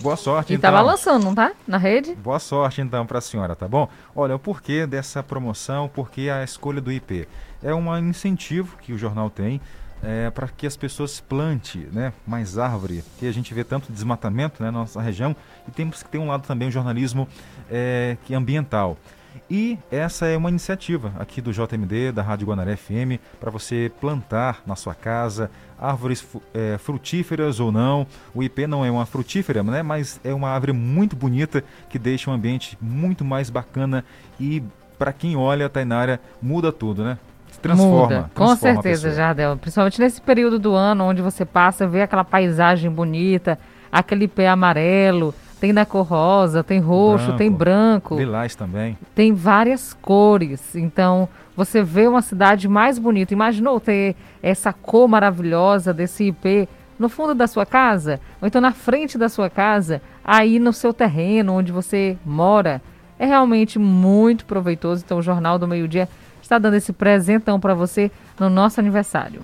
Boa 0.00 0.14
sorte, 0.16 0.52
E 0.52 0.56
então. 0.56 0.70
tava 0.70 0.82
lançando, 0.82 1.24
não 1.24 1.34
tá? 1.34 1.50
Na 1.66 1.78
rede? 1.78 2.14
Boa 2.14 2.38
sorte 2.38 2.80
então 2.80 3.04
para 3.04 3.18
a 3.18 3.20
senhora, 3.20 3.56
tá 3.56 3.66
bom? 3.66 3.88
Olha, 4.14 4.36
o 4.36 4.38
porquê 4.38 4.86
dessa 4.86 5.20
promoção, 5.20 5.88
porquê 5.92 6.30
a 6.30 6.44
escolha 6.44 6.80
do 6.80 6.92
IP? 6.92 7.26
É 7.60 7.74
um 7.74 7.98
incentivo 7.98 8.76
que 8.80 8.92
o 8.92 8.98
jornal 8.98 9.30
tem 9.30 9.60
é, 10.06 10.30
para 10.30 10.46
que 10.46 10.68
as 10.68 10.76
pessoas 10.76 11.18
plante 11.18 11.78
né, 11.92 12.12
mais 12.24 12.56
árvore, 12.56 13.02
que 13.18 13.26
a 13.26 13.32
gente 13.32 13.52
vê 13.52 13.64
tanto 13.64 13.92
desmatamento 13.92 14.62
né, 14.62 14.70
na 14.70 14.78
nossa 14.78 15.02
região 15.02 15.34
e 15.66 15.72
temos 15.72 16.00
que 16.00 16.08
ter 16.08 16.18
um 16.18 16.28
lado 16.28 16.46
também 16.46 16.68
o 16.68 16.70
jornalismo 16.70 17.26
é, 17.68 18.16
que 18.24 18.32
é 18.32 18.36
ambiental. 18.36 18.96
E 19.50 19.76
essa 19.90 20.26
é 20.26 20.36
uma 20.36 20.48
iniciativa 20.48 21.12
aqui 21.18 21.40
do 21.40 21.52
JMD, 21.52 22.12
da 22.12 22.22
Rádio 22.22 22.46
Guanaré 22.46 22.76
FM, 22.76 23.20
para 23.40 23.50
você 23.50 23.90
plantar 24.00 24.62
na 24.64 24.76
sua 24.76 24.94
casa 24.94 25.50
árvores 25.78 26.26
é, 26.54 26.78
frutíferas 26.78 27.58
ou 27.60 27.70
não. 27.70 28.06
O 28.32 28.42
IP 28.42 28.66
não 28.66 28.84
é 28.84 28.90
uma 28.90 29.06
frutífera, 29.06 29.62
né? 29.62 29.82
mas 29.82 30.20
é 30.24 30.32
uma 30.32 30.48
árvore 30.48 30.72
muito 30.72 31.16
bonita 31.16 31.62
que 31.90 31.98
deixa 31.98 32.30
um 32.30 32.34
ambiente 32.34 32.78
muito 32.80 33.24
mais 33.24 33.50
bacana 33.50 34.04
e 34.38 34.62
para 34.98 35.12
quem 35.12 35.36
olha, 35.36 35.68
Tainara, 35.68 36.20
muda 36.40 36.72
tudo, 36.72 37.04
né? 37.04 37.18
Transforma. 37.66 38.02
Muda, 38.02 38.30
com 38.34 38.46
transforma 38.46 38.78
a 38.78 38.82
certeza. 38.82 39.12
Jardel. 39.12 39.56
Principalmente 39.56 40.00
nesse 40.00 40.20
período 40.20 40.58
do 40.58 40.74
ano 40.74 41.04
onde 41.04 41.22
você 41.22 41.44
passa, 41.44 41.86
vê 41.86 42.02
aquela 42.02 42.24
paisagem 42.24 42.90
bonita, 42.90 43.58
aquele 43.90 44.28
pé 44.28 44.48
amarelo, 44.48 45.34
tem 45.60 45.72
da 45.72 45.86
cor 45.86 46.06
rosa, 46.06 46.62
tem 46.62 46.80
roxo, 46.80 47.32
tem 47.34 47.50
branco, 47.50 48.16
Lilás 48.16 48.54
também. 48.54 48.96
tem 49.14 49.32
várias 49.32 49.94
cores. 49.94 50.76
Então, 50.76 51.28
você 51.56 51.82
vê 51.82 52.06
uma 52.06 52.20
cidade 52.20 52.68
mais 52.68 52.98
bonita. 52.98 53.32
Imaginou 53.32 53.80
ter 53.80 54.14
essa 54.42 54.72
cor 54.72 55.08
maravilhosa 55.08 55.94
desse 55.94 56.24
IP 56.24 56.68
no 56.98 57.08
fundo 57.08 57.34
da 57.34 57.46
sua 57.46 57.64
casa? 57.64 58.20
Ou 58.40 58.46
então 58.46 58.60
na 58.60 58.72
frente 58.72 59.16
da 59.16 59.28
sua 59.28 59.48
casa, 59.48 60.02
aí 60.24 60.58
no 60.58 60.72
seu 60.72 60.92
terreno 60.92 61.54
onde 61.54 61.72
você 61.72 62.18
mora? 62.24 62.82
É 63.18 63.24
realmente 63.24 63.78
muito 63.78 64.44
proveitoso. 64.44 65.02
Então, 65.04 65.18
o 65.18 65.22
Jornal 65.22 65.58
do 65.58 65.66
Meio 65.66 65.88
Dia 65.88 66.06
está 66.46 66.58
dando 66.58 66.74
esse 66.74 66.92
presentão 66.92 67.60
para 67.60 67.74
você 67.74 68.10
no 68.38 68.48
nosso 68.48 68.80
aniversário. 68.80 69.42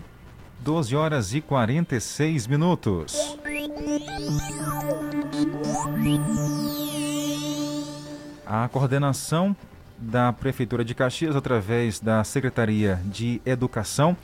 12 0.61 0.95
horas 0.95 1.35
e 1.35 1.41
46 1.41 2.47
minutos. 2.47 3.37
A 8.47 8.69
coordenação 8.69 9.57
da 9.99 10.33
Prefeitura 10.33 10.85
de 10.85 10.95
Caxias, 10.95 11.35
através 11.35 11.99
da 11.99 12.23
Secretaria 12.23 13.01
de 13.05 13.41
Educação, 13.45 14.17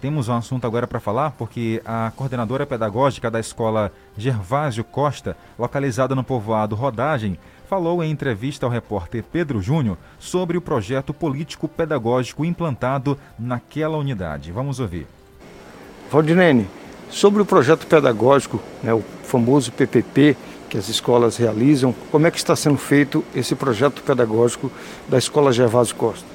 temos 0.00 0.28
um 0.28 0.34
assunto 0.34 0.66
agora 0.66 0.86
para 0.86 1.00
falar, 1.00 1.32
porque 1.32 1.82
a 1.84 2.12
coordenadora 2.14 2.66
pedagógica 2.66 3.30
da 3.30 3.40
escola 3.40 3.92
Gervásio 4.16 4.84
Costa, 4.84 5.36
localizada 5.58 6.14
no 6.14 6.22
povoado 6.22 6.76
Rodagem, 6.76 7.38
falou 7.68 8.02
em 8.02 8.10
entrevista 8.10 8.64
ao 8.64 8.72
repórter 8.72 9.22
Pedro 9.30 9.60
Júnior 9.60 9.98
sobre 10.18 10.56
o 10.56 10.60
projeto 10.60 11.12
político-pedagógico 11.12 12.42
implantado 12.44 13.18
naquela 13.38 13.98
unidade. 13.98 14.50
Vamos 14.50 14.80
ouvir. 14.80 15.06
Valdinene, 16.10 16.66
sobre 17.10 17.42
o 17.42 17.44
projeto 17.44 17.86
pedagógico, 17.86 18.58
né, 18.82 18.94
o 18.94 19.04
famoso 19.22 19.70
PPP, 19.72 20.34
que 20.70 20.78
as 20.78 20.88
escolas 20.88 21.36
realizam, 21.36 21.94
como 22.10 22.26
é 22.26 22.30
que 22.30 22.38
está 22.38 22.56
sendo 22.56 22.78
feito 22.78 23.22
esse 23.34 23.54
projeto 23.54 24.02
pedagógico 24.02 24.72
da 25.06 25.18
Escola 25.18 25.52
Gervásio 25.52 25.94
Costa? 25.94 26.26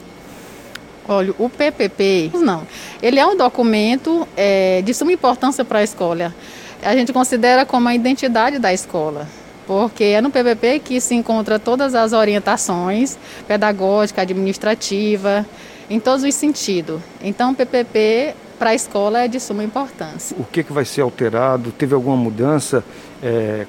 Olha, 1.08 1.34
o 1.38 1.50
PPP, 1.50 2.32
não. 2.36 2.66
Ele 3.02 3.20
é 3.20 3.26
um 3.26 3.36
documento 3.36 4.28
é, 4.38 4.82
de 4.84 4.94
suma 4.94 5.12
importância 5.12 5.66
para 5.66 5.80
a 5.80 5.84
escola. 5.84 6.34
A 6.82 6.96
gente 6.96 7.12
considera 7.12 7.66
como 7.66 7.88
a 7.88 7.96
identidade 7.96 8.60
da 8.60 8.72
escola, 8.74 9.28
porque 9.66 10.04
é 10.04 10.22
no 10.22 10.30
PPP 10.30 10.80
que 10.80 11.02
se 11.02 11.16
encontra 11.16 11.58
todas 11.58 11.96
as 11.96 12.14
orientações 12.14 13.18
pedagógica, 13.48 14.22
administrativa, 14.22 15.46
em 15.90 16.00
todos 16.00 16.24
os 16.24 16.34
sentidos. 16.36 17.02
Então, 17.22 17.52
o 17.52 17.56
PPP 17.56 18.36
para 18.58 18.72
a 18.72 18.76
escola 18.76 19.20
é 19.20 19.28
de 19.28 19.40
suma 19.40 19.64
importância. 19.64 20.36
O 20.40 20.44
que, 20.44 20.64
que 20.64 20.72
vai 20.72 20.86
ser 20.86 21.02
alterado? 21.02 21.72
Teve 21.72 21.94
alguma 21.94 22.16
mudança 22.16 22.84
é, 23.22 23.66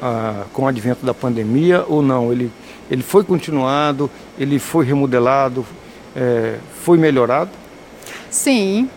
a, 0.00 0.44
com 0.52 0.62
o 0.62 0.66
advento 0.66 1.04
da 1.04 1.12
pandemia 1.12 1.84
ou 1.86 2.02
não? 2.02 2.32
Ele, 2.32 2.50
ele 2.90 3.02
foi 3.02 3.24
continuado, 3.24 4.10
ele 4.38 4.58
foi 4.58 4.84
remodelado, 4.84 5.66
é, 6.16 6.58
foi 6.82 6.98
melhorado? 6.98 7.50
Sim, 8.30 8.88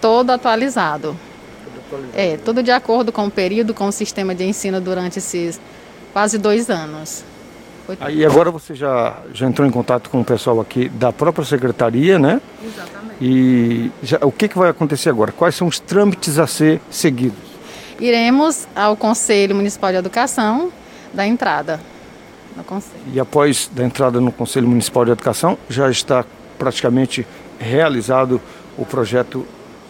todo 0.00 0.30
atualizado. 0.30 1.16
É, 2.14 2.36
tudo 2.36 2.62
de 2.62 2.70
acordo 2.70 3.12
com 3.12 3.26
o 3.26 3.30
período, 3.30 3.74
com 3.74 3.86
o 3.86 3.92
sistema 3.92 4.34
de 4.34 4.44
ensino 4.44 4.80
durante 4.80 5.18
esses 5.18 5.60
quase 6.12 6.38
dois 6.38 6.70
anos. 6.70 7.24
Foi 7.86 7.96
Aí 8.00 8.24
agora 8.24 8.50
você 8.50 8.74
já, 8.74 9.18
já 9.32 9.46
entrou 9.46 9.66
em 9.66 9.70
contato 9.70 10.08
com 10.08 10.20
o 10.20 10.24
pessoal 10.24 10.60
aqui 10.60 10.88
da 10.88 11.12
própria 11.12 11.44
secretaria, 11.44 12.18
né? 12.18 12.40
Exatamente. 12.64 13.16
E 13.20 13.90
já, 14.02 14.18
o 14.22 14.30
que, 14.30 14.48
que 14.48 14.56
vai 14.56 14.70
acontecer 14.70 15.08
agora? 15.08 15.32
Quais 15.32 15.54
são 15.54 15.66
os 15.66 15.80
trâmites 15.80 16.38
a 16.38 16.46
ser 16.46 16.80
seguidos? 16.90 17.38
Iremos 18.00 18.66
ao 18.74 18.96
Conselho 18.96 19.54
Municipal 19.54 19.90
de 19.90 19.98
Educação 19.98 20.72
da 21.12 21.26
entrada 21.26 21.80
no 22.56 22.64
Conselho. 22.64 23.02
E 23.12 23.20
após 23.20 23.70
da 23.72 23.84
entrada 23.84 24.20
no 24.20 24.32
Conselho 24.32 24.68
Municipal 24.68 25.04
de 25.04 25.10
Educação, 25.10 25.58
já 25.68 25.90
está 25.90 26.24
praticamente 26.58 27.26
realizado 27.58 28.40
o 28.76 28.84
projeto 28.84 29.46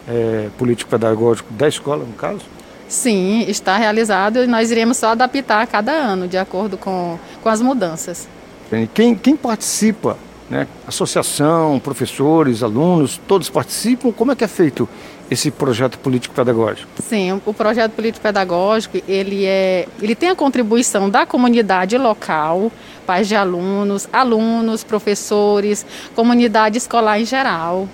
é, 0.07 0.49
político-pedagógico 0.57 1.53
da 1.53 1.67
escola, 1.67 2.03
no 2.03 2.13
caso? 2.13 2.41
Sim, 2.87 3.45
está 3.47 3.77
realizado 3.77 4.43
e 4.43 4.47
nós 4.47 4.69
iremos 4.69 4.97
só 4.97 5.09
adaptar 5.09 5.61
a 5.61 5.67
cada 5.67 5.91
ano, 5.91 6.27
de 6.27 6.37
acordo 6.37 6.77
com, 6.77 7.17
com 7.41 7.49
as 7.49 7.61
mudanças. 7.61 8.27
Quem, 8.93 9.15
quem 9.15 9.35
participa, 9.35 10.17
né? 10.49 10.67
associação, 10.87 11.79
professores, 11.79 12.63
alunos, 12.63 13.19
todos 13.27 13.49
participam? 13.49 14.11
Como 14.11 14.31
é 14.31 14.35
que 14.35 14.43
é 14.43 14.47
feito 14.47 14.87
esse 15.29 15.49
projeto 15.49 15.97
político-pedagógico? 15.99 16.89
Sim, 17.01 17.41
o 17.45 17.53
projeto 17.53 17.93
político-pedagógico, 17.93 19.01
ele, 19.07 19.45
é, 19.45 19.87
ele 20.01 20.15
tem 20.15 20.29
a 20.29 20.35
contribuição 20.35 21.09
da 21.09 21.25
comunidade 21.25 21.97
local, 21.97 22.71
pais 23.05 23.27
de 23.27 23.35
alunos, 23.35 24.07
alunos, 24.11 24.83
professores, 24.83 25.85
comunidade 26.15 26.77
escolar 26.77 27.19
em 27.19 27.25
geral. 27.25 27.87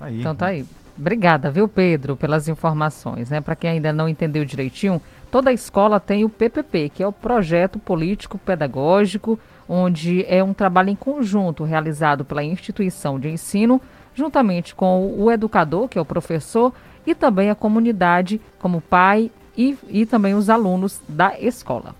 Tá 0.00 0.06
aí. 0.06 0.18
Então 0.18 0.34
tá 0.34 0.46
aí. 0.46 0.64
Obrigada, 0.98 1.50
viu, 1.50 1.68
Pedro, 1.68 2.16
pelas 2.16 2.48
informações. 2.48 3.30
Né? 3.30 3.40
Para 3.40 3.54
quem 3.54 3.70
ainda 3.70 3.92
não 3.92 4.08
entendeu 4.08 4.44
direitinho, 4.44 5.00
toda 5.30 5.52
escola 5.52 6.00
tem 6.00 6.24
o 6.24 6.28
PPP, 6.28 6.88
que 6.88 7.02
é 7.02 7.06
o 7.06 7.12
Projeto 7.12 7.78
Político 7.78 8.38
Pedagógico, 8.38 9.38
onde 9.68 10.24
é 10.26 10.42
um 10.42 10.52
trabalho 10.52 10.90
em 10.90 10.96
conjunto 10.96 11.64
realizado 11.64 12.24
pela 12.24 12.42
instituição 12.42 13.20
de 13.20 13.28
ensino, 13.28 13.80
juntamente 14.14 14.74
com 14.74 15.14
o 15.16 15.30
educador, 15.30 15.88
que 15.88 15.98
é 15.98 16.00
o 16.00 16.04
professor, 16.04 16.72
e 17.06 17.14
também 17.14 17.50
a 17.50 17.54
comunidade, 17.54 18.40
como 18.58 18.80
pai 18.80 19.30
e, 19.56 19.78
e 19.88 20.04
também 20.04 20.34
os 20.34 20.50
alunos 20.50 21.00
da 21.08 21.38
escola. 21.38 21.94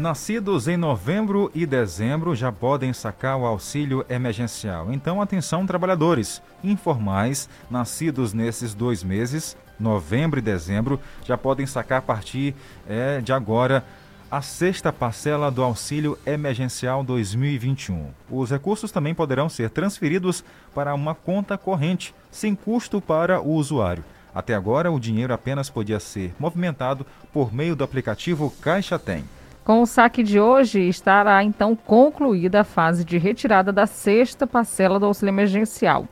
Nascidos 0.00 0.66
em 0.66 0.78
novembro 0.78 1.50
e 1.54 1.66
dezembro 1.66 2.34
já 2.34 2.50
podem 2.50 2.90
sacar 2.90 3.36
o 3.36 3.44
auxílio 3.44 4.02
emergencial. 4.08 4.90
Então, 4.90 5.20
atenção, 5.20 5.66
trabalhadores 5.66 6.40
informais 6.64 7.50
nascidos 7.70 8.32
nesses 8.32 8.72
dois 8.72 9.04
meses, 9.04 9.58
novembro 9.78 10.38
e 10.38 10.42
dezembro, 10.42 10.98
já 11.22 11.36
podem 11.36 11.66
sacar 11.66 11.98
a 11.98 12.02
partir 12.02 12.54
é, 12.88 13.20
de 13.20 13.30
agora 13.30 13.84
a 14.30 14.40
sexta 14.40 14.90
parcela 14.90 15.50
do 15.50 15.62
auxílio 15.62 16.18
emergencial 16.24 17.04
2021. 17.04 18.06
Os 18.30 18.50
recursos 18.50 18.90
também 18.90 19.14
poderão 19.14 19.50
ser 19.50 19.68
transferidos 19.68 20.42
para 20.74 20.94
uma 20.94 21.14
conta 21.14 21.58
corrente, 21.58 22.14
sem 22.30 22.54
custo 22.54 23.02
para 23.02 23.38
o 23.38 23.50
usuário. 23.50 24.02
Até 24.34 24.54
agora, 24.54 24.90
o 24.90 24.98
dinheiro 24.98 25.34
apenas 25.34 25.68
podia 25.68 26.00
ser 26.00 26.32
movimentado 26.38 27.04
por 27.34 27.52
meio 27.52 27.76
do 27.76 27.84
aplicativo 27.84 28.50
Caixa 28.62 28.98
Tem. 28.98 29.26
Com 29.70 29.82
o 29.82 29.86
saque 29.86 30.24
de 30.24 30.40
hoje, 30.40 30.80
estará 30.88 31.44
então 31.44 31.76
concluída 31.76 32.62
a 32.62 32.64
fase 32.64 33.04
de 33.04 33.16
retirada 33.18 33.70
da 33.70 33.86
sexta 33.86 34.44
parcela 34.44 34.98
do 34.98 35.06
auxílio 35.06 35.30
emergencial. 35.30 36.08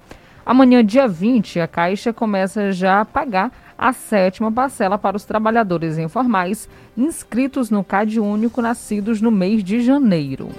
Amanhã, 0.46 0.84
dia 0.84 1.08
20, 1.08 1.58
a 1.58 1.66
Caixa 1.66 2.12
começa 2.12 2.70
já 2.70 3.00
a 3.00 3.04
pagar 3.04 3.50
a 3.76 3.92
sétima 3.92 4.52
parcela 4.52 4.96
para 4.96 5.16
os 5.16 5.24
trabalhadores 5.24 5.98
informais 5.98 6.68
inscritos 6.96 7.68
no 7.68 7.82
CAD 7.82 8.20
Único 8.20 8.62
nascidos 8.62 9.20
no 9.20 9.32
mês 9.32 9.64
de 9.64 9.80
janeiro. 9.80 10.50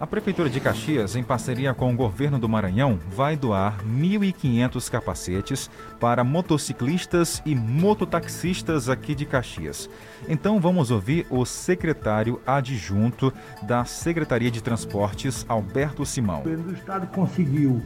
A 0.00 0.06
Prefeitura 0.06 0.48
de 0.48 0.60
Caxias, 0.60 1.16
em 1.16 1.24
parceria 1.24 1.74
com 1.74 1.92
o 1.92 1.96
governo 1.96 2.38
do 2.38 2.48
Maranhão, 2.48 3.00
vai 3.10 3.36
doar 3.36 3.84
1.500 3.84 4.88
capacetes 4.88 5.68
para 5.98 6.22
motociclistas 6.22 7.42
e 7.44 7.52
mototaxistas 7.52 8.88
aqui 8.88 9.12
de 9.12 9.26
Caxias. 9.26 9.90
Então 10.28 10.60
vamos 10.60 10.92
ouvir 10.92 11.26
o 11.28 11.44
secretário 11.44 12.40
adjunto 12.46 13.32
da 13.62 13.84
Secretaria 13.84 14.52
de 14.52 14.62
Transportes, 14.62 15.44
Alberto 15.48 16.06
Simão. 16.06 16.42
O 16.42 16.44
governo 16.44 16.64
do 16.64 16.74
estado 16.74 17.08
conseguiu 17.08 17.82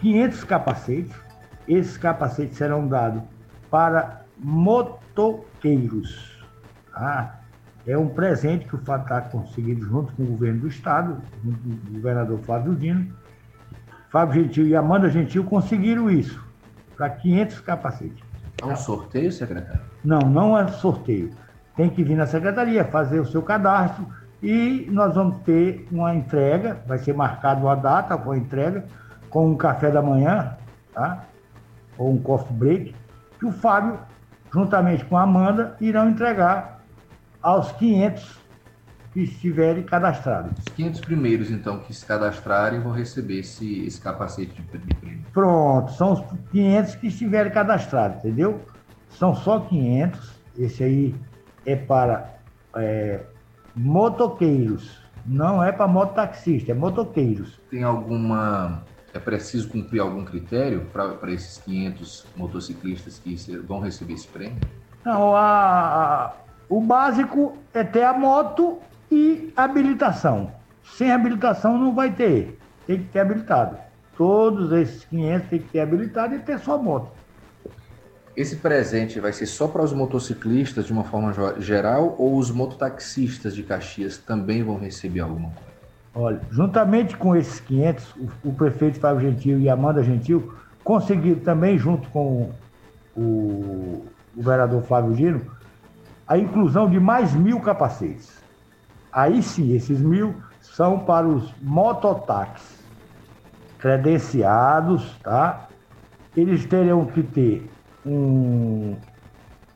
500 0.00 0.44
capacetes. 0.44 1.14
Esses 1.68 1.98
capacetes 1.98 2.56
serão 2.56 2.88
dados 2.88 3.22
para 3.70 4.24
motoqueiros. 4.38 6.40
Tá? 6.90 7.43
É 7.86 7.96
um 7.98 8.08
presente 8.08 8.66
que 8.66 8.74
o 8.74 8.78
Fábio 8.78 9.04
está 9.04 9.20
conseguindo 9.20 9.84
junto 9.84 10.12
com 10.14 10.22
o 10.22 10.26
governo 10.26 10.60
do 10.60 10.68
estado, 10.68 11.20
o 11.44 11.92
governador 11.92 12.38
Flávio 12.40 12.74
Dino. 12.74 13.12
Fábio 14.10 14.42
Gentil 14.42 14.66
e 14.66 14.76
Amanda 14.76 15.10
Gentil 15.10 15.44
conseguiram 15.44 16.10
isso, 16.10 16.42
para 16.96 17.10
500 17.10 17.60
capacetes. 17.60 18.24
É 18.62 18.64
um 18.64 18.76
sorteio, 18.76 19.30
secretário? 19.30 19.80
Não, 20.04 20.20
não 20.20 20.56
é 20.56 20.66
sorteio. 20.68 21.30
Tem 21.76 21.90
que 21.90 22.02
vir 22.02 22.16
na 22.16 22.26
secretaria, 22.26 22.84
fazer 22.84 23.20
o 23.20 23.26
seu 23.26 23.42
cadastro 23.42 24.06
e 24.42 24.88
nós 24.90 25.14
vamos 25.14 25.38
ter 25.38 25.86
uma 25.90 26.14
entrega, 26.14 26.78
vai 26.86 26.98
ser 26.98 27.12
marcada 27.12 27.60
uma 27.60 27.74
data 27.74 28.16
com 28.16 28.30
a 28.30 28.36
entrega, 28.38 28.84
com 29.28 29.50
um 29.50 29.56
café 29.56 29.90
da 29.90 30.00
manhã, 30.00 30.56
tá? 30.92 31.24
ou 31.98 32.12
um 32.12 32.18
coffee 32.18 32.54
break, 32.54 32.94
que 33.38 33.46
o 33.46 33.52
Fábio, 33.52 33.98
juntamente 34.52 35.04
com 35.04 35.16
a 35.16 35.22
Amanda, 35.22 35.76
irão 35.80 36.08
entregar 36.08 36.73
aos 37.44 37.70
500 37.72 38.42
que 39.12 39.20
estiverem 39.20 39.84
cadastrados. 39.84 40.58
Os 40.58 40.74
500 40.74 41.00
primeiros, 41.02 41.50
então, 41.50 41.78
que 41.78 41.92
se 41.94 42.04
cadastrarem 42.04 42.80
vão 42.80 42.90
receber 42.90 43.40
esse, 43.40 43.84
esse 43.86 44.00
capacete 44.00 44.60
de 44.60 44.62
prêmio. 44.96 45.24
Pronto, 45.32 45.92
são 45.92 46.14
os 46.14 46.24
500 46.50 46.94
que 46.96 47.06
estiverem 47.08 47.52
cadastrados, 47.52 48.18
entendeu? 48.18 48.60
São 49.10 49.34
só 49.34 49.60
500. 49.60 50.32
Esse 50.58 50.82
aí 50.82 51.14
é 51.66 51.76
para 51.76 52.34
é, 52.76 53.20
motoqueiros, 53.76 54.98
não 55.26 55.62
é 55.62 55.70
para 55.70 55.86
mototaxista, 55.86 56.72
é 56.72 56.74
motoqueiros. 56.74 57.60
Tem 57.70 57.82
alguma. 57.82 58.82
É 59.12 59.18
preciso 59.20 59.68
cumprir 59.68 60.00
algum 60.00 60.24
critério 60.24 60.86
para 60.92 61.30
esses 61.32 61.58
500 61.58 62.26
motociclistas 62.36 63.18
que 63.22 63.36
vão 63.58 63.78
receber 63.78 64.14
esse 64.14 64.26
prêmio? 64.26 64.58
Não, 65.04 65.36
a- 65.36 66.24
a- 66.26 66.32
o 66.68 66.80
básico 66.80 67.56
é 67.72 67.84
ter 67.84 68.02
a 68.02 68.12
moto 68.12 68.78
e 69.10 69.52
habilitação. 69.56 70.50
Sem 70.96 71.10
habilitação 71.10 71.78
não 71.78 71.94
vai 71.94 72.12
ter, 72.12 72.58
tem 72.86 72.98
que 72.98 73.04
ter 73.04 73.20
habilitado. 73.20 73.76
Todos 74.16 74.72
esses 74.72 75.04
500 75.06 75.48
tem 75.48 75.58
que 75.58 75.68
ter 75.68 75.80
habilitado 75.80 76.34
e 76.34 76.38
ter 76.38 76.58
sua 76.58 76.78
moto. 76.78 77.10
Esse 78.36 78.56
presente 78.56 79.20
vai 79.20 79.32
ser 79.32 79.46
só 79.46 79.68
para 79.68 79.82
os 79.82 79.92
motociclistas 79.92 80.86
de 80.86 80.92
uma 80.92 81.04
forma 81.04 81.32
geral 81.60 82.16
ou 82.18 82.36
os 82.36 82.50
mototaxistas 82.50 83.54
de 83.54 83.62
Caxias 83.62 84.18
também 84.18 84.62
vão 84.62 84.76
receber 84.76 85.20
alguma 85.20 85.50
coisa? 85.50 85.74
Olha, 86.16 86.40
juntamente 86.50 87.16
com 87.16 87.34
esses 87.36 87.60
500, 87.60 88.16
o, 88.16 88.48
o 88.48 88.52
prefeito 88.52 89.00
Fábio 89.00 89.28
Gentil 89.28 89.60
e 89.60 89.68
Amanda 89.68 90.02
Gentil 90.02 90.52
conseguiram 90.82 91.40
também, 91.40 91.78
junto 91.78 92.08
com 92.10 92.50
o, 93.16 94.04
o 94.36 94.42
vereador 94.42 94.82
Flávio 94.82 95.14
Gino, 95.14 95.40
a 96.26 96.38
inclusão 96.38 96.88
de 96.88 96.98
mais 96.98 97.34
mil 97.34 97.60
capacetes. 97.60 98.42
Aí 99.12 99.42
sim, 99.42 99.74
esses 99.74 100.00
mil 100.00 100.34
são 100.60 100.98
para 101.00 101.26
os 101.26 101.54
mototáxis 101.62 102.82
credenciados, 103.78 105.14
tá? 105.22 105.68
Eles 106.34 106.64
terão 106.64 107.04
que 107.04 107.22
ter 107.22 107.70
um, 108.04 108.96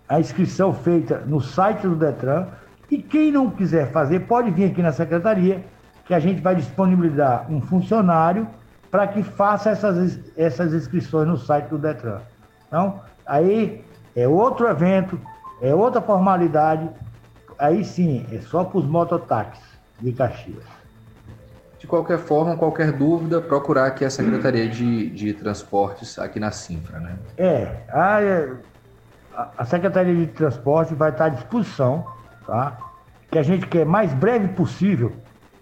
a 0.08 0.18
inscrição 0.18 0.72
feita 0.72 1.22
no 1.26 1.40
site 1.40 1.82
do 1.82 1.94
Detran. 1.94 2.46
E 2.90 2.98
quem 2.98 3.30
não 3.30 3.50
quiser 3.50 3.92
fazer, 3.92 4.20
pode 4.20 4.50
vir 4.50 4.70
aqui 4.70 4.82
na 4.82 4.92
secretaria, 4.92 5.62
que 6.06 6.14
a 6.14 6.18
gente 6.18 6.40
vai 6.40 6.54
disponibilizar 6.54 7.44
um 7.50 7.60
funcionário 7.60 8.48
para 8.90 9.06
que 9.06 9.22
faça 9.22 9.68
essas, 9.68 10.18
essas 10.36 10.72
inscrições 10.72 11.28
no 11.28 11.36
site 11.36 11.66
do 11.66 11.76
Detran. 11.76 12.20
Então, 12.66 13.00
aí 13.26 13.84
é 14.16 14.26
outro 14.26 14.66
evento, 14.66 15.20
é 15.60 15.74
outra 15.74 16.00
formalidade. 16.00 16.88
Aí 17.58 17.84
sim, 17.84 18.26
é 18.32 18.40
só 18.40 18.64
para 18.64 18.78
os 18.78 18.86
mototáxis 18.86 19.64
de 20.00 20.12
Caxias. 20.12 20.64
De 21.78 21.86
qualquer 21.86 22.18
forma, 22.18 22.56
qualquer 22.56 22.92
dúvida, 22.92 23.40
procurar 23.40 23.86
aqui 23.86 24.04
a 24.04 24.10
Secretaria 24.10 24.68
de, 24.68 25.10
de 25.10 25.32
Transportes 25.32 26.18
aqui 26.18 26.40
na 26.40 26.50
Sinfra, 26.50 26.98
né? 26.98 27.16
É, 27.36 27.82
a, 27.90 29.52
a- 29.58 29.64
Secretaria 29.64 30.14
de 30.14 30.26
Transporte 30.26 30.94
vai 30.94 31.10
estar 31.10 31.26
à 31.26 31.28
disposição, 31.28 32.04
tá? 32.46 32.76
Que 33.30 33.38
a 33.38 33.42
gente 33.42 33.66
quer 33.66 33.86
mais 33.86 34.12
breve 34.12 34.48
possível 34.48 35.12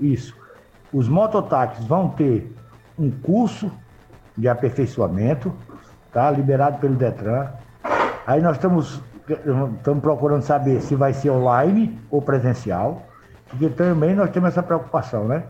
isso. 0.01 0.35
Os 0.93 1.09
mototáxis 1.09 1.85
vão 1.85 2.09
ter 2.11 2.51
um 2.99 3.11
curso 3.11 3.71
de 4.37 4.49
aperfeiçoamento, 4.49 5.53
tá? 6.13 6.31
Liberado 6.31 6.79
pelo 6.79 6.95
Detran. 6.95 7.49
Aí 8.27 8.41
nós 8.41 8.57
estamos, 8.57 9.03
estamos 9.29 10.01
procurando 10.01 10.43
saber 10.43 10.81
se 10.81 10.95
vai 10.95 11.13
ser 11.13 11.31
online 11.31 11.99
ou 12.11 12.23
presencial, 12.23 13.03
porque 13.49 13.69
também 13.69 14.15
nós 14.15 14.31
temos 14.31 14.51
essa 14.51 14.63
preocupação, 14.63 15.27
né? 15.27 15.45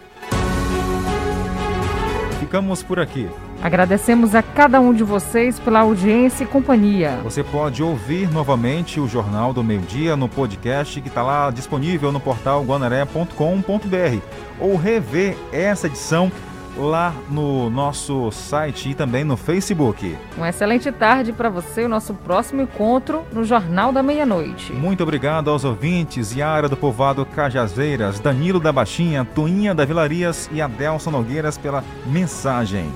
Ficamos 2.51 2.83
por 2.83 2.99
aqui. 2.99 3.31
Agradecemos 3.63 4.35
a 4.35 4.43
cada 4.43 4.81
um 4.81 4.93
de 4.93 5.05
vocês 5.05 5.61
pela 5.61 5.79
audiência 5.79 6.43
e 6.43 6.47
companhia. 6.49 7.21
Você 7.23 7.45
pode 7.45 7.81
ouvir 7.81 8.29
novamente 8.29 8.99
o 8.99 9.07
Jornal 9.07 9.53
do 9.53 9.63
Meio 9.63 9.83
Dia 9.83 10.17
no 10.17 10.29
podcast 10.29 11.01
que 11.01 11.07
está 11.07 11.23
lá 11.23 11.49
disponível 11.53 12.11
no 12.11 12.19
portal 12.19 12.65
guanaré.com.br 12.65 14.19
ou 14.59 14.75
rever 14.75 15.37
essa 15.53 15.87
edição 15.87 16.33
lá 16.81 17.15
no 17.29 17.69
nosso 17.71 18.31
site 18.31 18.91
e 18.91 18.95
também 18.95 19.25
no 19.25 19.37
Facebook. 19.37 20.17
Uma 20.37 20.49
excelente 20.49 20.91
tarde 20.91 21.33
para 21.33 21.49
você, 21.49 21.85
o 21.85 21.89
nosso 21.89 22.15
próximo 22.15 22.63
encontro 22.63 23.23
no 23.33 23.45
Jornal 23.45 23.93
da 23.93 24.03
Meia-Noite. 24.03 24.73
Muito 24.73 25.03
obrigado 25.03 25.51
aos 25.51 25.65
ouvintes, 25.65 26.35
Yara 26.35 26.69
do 26.69 26.77
Povoado 26.77 27.25
Cajazeiras, 27.27 28.21
Danilo 28.21 28.59
da 28.59 28.73
Baixinha, 28.73 29.25
Toinha 29.25 29.75
da 29.75 29.85
Vilarias 29.85 30.49
e 30.53 30.61
Adelson 30.61 31.11
Nogueiras 31.11 31.59
pela 31.59 31.85
mensagem. 32.07 32.91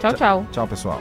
Tchau, 0.00 0.12
tchau. 0.12 0.46
Tchau, 0.50 0.66
pessoal. 0.66 1.00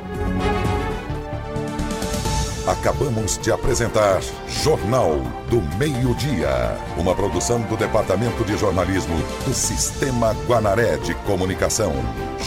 Acabamos 2.66 3.38
de 3.40 3.52
apresentar 3.52 4.22
Jornal 4.48 5.20
do 5.50 5.62
Meio-Dia, 5.78 6.78
uma 6.98 7.14
produção 7.14 7.60
do 7.64 7.76
Departamento 7.76 8.46
de 8.46 8.56
Jornalismo 8.58 9.18
do 9.46 9.54
Sistema 9.54 10.34
Guanaré 10.48 10.96
de 10.96 11.14
Comunicação. 11.26 11.94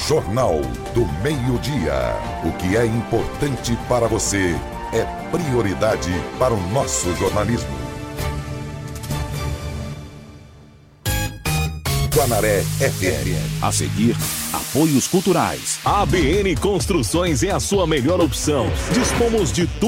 Jornal 0.08 0.62
do 0.94 1.04
Meio-Dia. 1.22 2.16
O 2.46 2.52
que 2.52 2.78
é 2.78 2.86
importante 2.86 3.76
para 3.90 4.08
você 4.08 4.56
é 4.94 5.04
prioridade 5.30 6.10
para 6.38 6.54
o 6.54 6.68
nosso 6.70 7.14
jornalismo. 7.16 7.86
Guanaré 12.16 12.62
FM. 12.80 13.62
A 13.62 13.70
seguir, 13.70 14.16
apoios 14.50 15.06
culturais. 15.06 15.78
ABN 15.84 16.56
Construções 16.56 17.42
é 17.42 17.50
a 17.50 17.60
sua 17.60 17.86
melhor 17.86 18.20
opção. 18.22 18.66
Dispomos 18.92 19.52
de 19.52 19.66
tudo 19.66 19.86